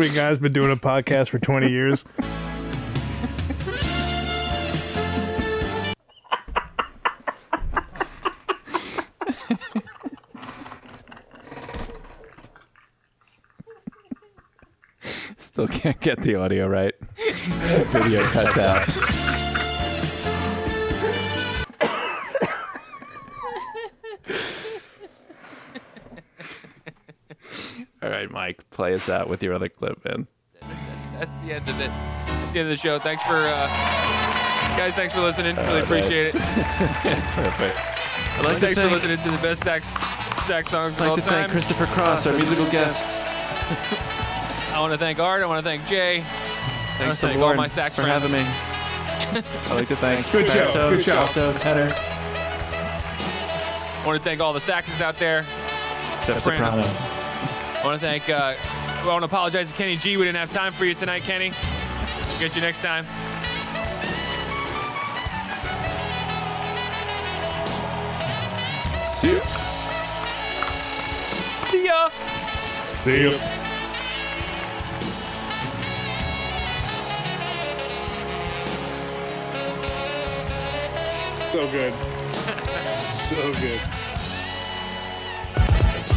Three 0.00 0.14
guys 0.14 0.38
been 0.38 0.54
doing 0.54 0.72
a 0.72 0.76
podcast 0.76 1.28
for 1.28 1.38
20 1.38 1.68
years. 1.68 2.06
Still 15.36 15.68
can't 15.68 16.00
get 16.00 16.22
the 16.22 16.36
audio 16.36 16.66
right. 16.66 16.94
Video 17.90 18.22
cuts 18.22 18.56
out. 18.56 19.49
All 28.02 28.08
right, 28.10 28.30
Mike, 28.30 28.68
play 28.70 28.94
us 28.94 29.08
out 29.08 29.28
with 29.28 29.42
your 29.42 29.52
other 29.54 29.68
clip, 29.68 30.02
man. 30.04 30.26
That's 31.18 31.36
the 31.44 31.52
end 31.52 31.68
of 31.68 31.78
it. 31.80 31.90
That's 32.26 32.52
the 32.52 32.60
end 32.60 32.68
of 32.68 32.70
the 32.70 32.76
show. 32.76 32.98
Thanks 32.98 33.22
for 33.24 33.34
uh, 33.36 33.66
guys. 34.76 34.94
Thanks 34.94 35.12
for 35.12 35.20
listening. 35.20 35.56
Really 35.56 35.80
Oh, 35.80 35.82
appreciate 35.82 36.28
it. 36.28 36.32
Perfect. 36.34 37.76
I'd 38.38 38.44
like 38.44 38.54
to 38.54 38.60
thanks 38.60 38.78
for 38.80 38.88
listening 38.88 39.18
to 39.18 39.28
the 39.28 39.38
best 39.42 39.62
sax 39.62 39.88
sax 40.46 40.70
songs 40.70 40.98
I'd 41.00 41.04
of 41.04 41.08
all 41.10 41.14
like 41.16 41.24
to 41.24 41.28
time. 41.30 41.40
thank 41.42 41.52
Christopher 41.52 41.86
Cross, 41.86 42.26
our 42.26 42.32
musical 42.34 42.64
guest. 42.70 43.04
I 44.74 44.80
want 44.80 44.92
to 44.92 44.98
thank 44.98 45.18
Art. 45.18 45.42
I 45.42 45.46
want 45.46 45.58
to 45.58 45.68
thank 45.68 45.84
Jay. 45.86 46.16
I 46.16 46.20
want 46.20 46.28
Thanks 46.98 47.16
to 47.18 47.26
to 47.26 47.32
thank 47.32 47.42
all 47.42 47.54
my 47.54 47.66
sax 47.68 47.96
for 47.96 48.02
friends. 48.02 48.22
having 48.22 48.32
me. 48.32 48.44
I'd 49.70 49.74
like 49.74 49.88
to 49.88 49.96
thank 49.96 50.30
Good 50.32 50.48
show, 50.48 50.64
Barto, 50.72 50.90
good 50.90 51.04
show. 51.04 51.12
Alto, 51.16 51.52
tenor, 51.58 51.92
I 54.02 54.02
want 54.06 54.18
to 54.18 54.24
thank 54.24 54.40
all 54.40 54.52
the 54.54 54.60
saxes 54.60 55.00
out 55.02 55.16
there. 55.16 55.40
except 56.18 56.42
Soprano. 56.42 56.82
soprano. 56.84 57.09
I 57.80 57.86
want 57.86 57.98
to 57.98 58.06
thank. 58.06 58.28
Uh, 58.28 58.54
I 58.56 59.06
want 59.06 59.22
to 59.22 59.24
apologize 59.24 59.70
to 59.70 59.74
Kenny 59.74 59.96
G. 59.96 60.18
We 60.18 60.24
didn't 60.24 60.36
have 60.36 60.50
time 60.50 60.72
for 60.74 60.84
you 60.84 60.92
tonight, 60.92 61.22
Kenny. 61.22 61.52
Get 62.38 62.54
you 62.54 62.60
next 62.60 62.82
time. 62.82 63.06
See 69.14 69.32
ya. 69.32 69.40
See 71.70 71.86
ya. 71.86 72.10
See 73.00 73.20
you. 73.22 73.32
So 81.50 81.70
good. 81.70 81.94
So 82.98 83.52
good. 83.54 83.99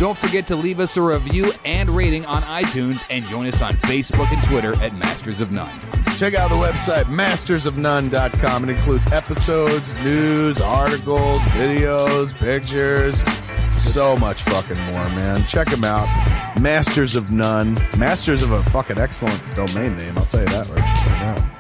Don't 0.04 0.18
forget 0.18 0.46
to 0.48 0.58
leave 0.58 0.82
us 0.82 0.98
a 0.98 1.02
review 1.02 1.54
and 1.64 1.90
rating 1.90 2.26
on 2.26 2.42
iTunes 2.42 3.06
and 3.10 3.24
join 3.24 3.46
us 3.48 3.62
on 3.62 3.72
Facebook 3.76 4.30
and 4.34 4.44
Twitter 4.44 4.76
at 4.84 4.94
Masters 4.98 5.40
of 5.40 5.54
None. 5.54 5.80
Check 6.18 6.34
out 6.34 6.50
the 6.50 6.58
website, 6.58 7.06
mastersofnone.com. 7.06 8.64
It 8.66 8.70
includes 8.72 9.10
episodes, 9.14 9.94
news, 10.04 10.60
articles, 10.60 11.40
videos, 11.54 12.38
pictures, 12.38 13.24
so 13.82 14.18
much 14.18 14.42
fucking 14.42 14.76
more, 14.88 15.06
man. 15.16 15.42
Check 15.44 15.70
them 15.70 15.86
out. 15.86 16.10
Masters 16.60 17.16
of 17.16 17.32
None. 17.32 17.76
Masters 17.98 18.44
of 18.44 18.52
a 18.52 18.62
fucking 18.72 18.98
excellent 19.00 19.42
domain 19.56 19.96
name, 19.96 20.18
I'll 20.18 20.26
tell 20.26 20.42
you 20.42 20.48
that 20.48 20.68
right 20.68 20.80
now. 20.80 21.58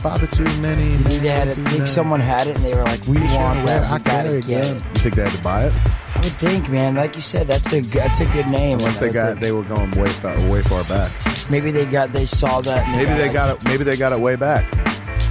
Father 0.00 0.26
too 0.26 0.42
many. 0.60 0.94
You 0.94 0.98
think 0.98 1.22
they 1.22 1.28
had 1.28 1.46
it? 1.46 1.54
too 1.54 1.62
Think 1.62 1.78
many. 1.78 1.86
someone 1.86 2.18
had 2.18 2.48
it 2.48 2.56
and 2.56 2.64
they 2.64 2.74
were 2.74 2.82
like, 2.82 3.06
"We 3.06 3.18
want 3.36 3.64
that. 3.66 3.88
We 3.92 3.98
gotta 4.02 4.40
get 4.40 4.64
it." 4.64 4.82
You 4.94 5.00
think 5.00 5.14
they 5.14 5.22
had 5.22 5.32
to 5.36 5.42
buy 5.44 5.66
it? 5.66 5.72
I 6.22 6.26
would 6.26 6.38
think, 6.38 6.68
man. 6.68 6.94
Like 6.94 7.16
you 7.16 7.20
said, 7.20 7.48
that's 7.48 7.72
a 7.72 7.80
that's 7.80 8.20
a 8.20 8.26
good 8.26 8.46
name. 8.46 8.78
Unless 8.78 8.98
they 8.98 9.10
got, 9.10 9.40
they 9.40 9.50
were 9.50 9.64
going 9.64 9.90
way 9.92 10.08
far, 10.08 10.36
way 10.48 10.62
far 10.62 10.84
back. 10.84 11.10
maybe 11.50 11.72
they 11.72 11.84
got 11.84 12.12
they 12.12 12.26
saw 12.26 12.60
that. 12.60 12.86
And 12.86 12.96
Maybe 12.96 13.12
they 13.14 13.24
like, 13.24 13.32
got 13.32 13.56
it. 13.56 13.64
Maybe 13.64 13.82
they 13.82 13.96
got 13.96 14.12
it 14.12 14.20
way 14.20 14.36
back. 14.36 14.62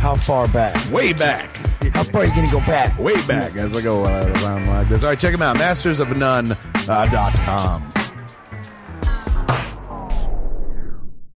How 0.02 0.16
far 0.16 0.50
back? 0.50 0.76
Way 0.92 1.14
back. 1.14 1.56
How 1.94 2.04
far 2.04 2.24
are 2.24 2.26
you 2.26 2.36
gonna 2.36 2.52
go 2.52 2.60
back? 2.60 3.00
Way 3.00 3.26
back, 3.26 3.54
guys. 3.54 3.72
We 3.72 3.82
go 3.82 4.04
uh, 4.04 4.34
around 4.44 4.68
like 4.68 4.90
this. 4.90 5.04
All 5.04 5.12
right, 5.12 5.20
check 5.20 5.32
them 5.32 5.42
out. 5.42 5.56
Mastersofnone.com. 5.56 6.90
Uh, 6.90 7.06
dot 7.10 7.34
com. 7.36 8.01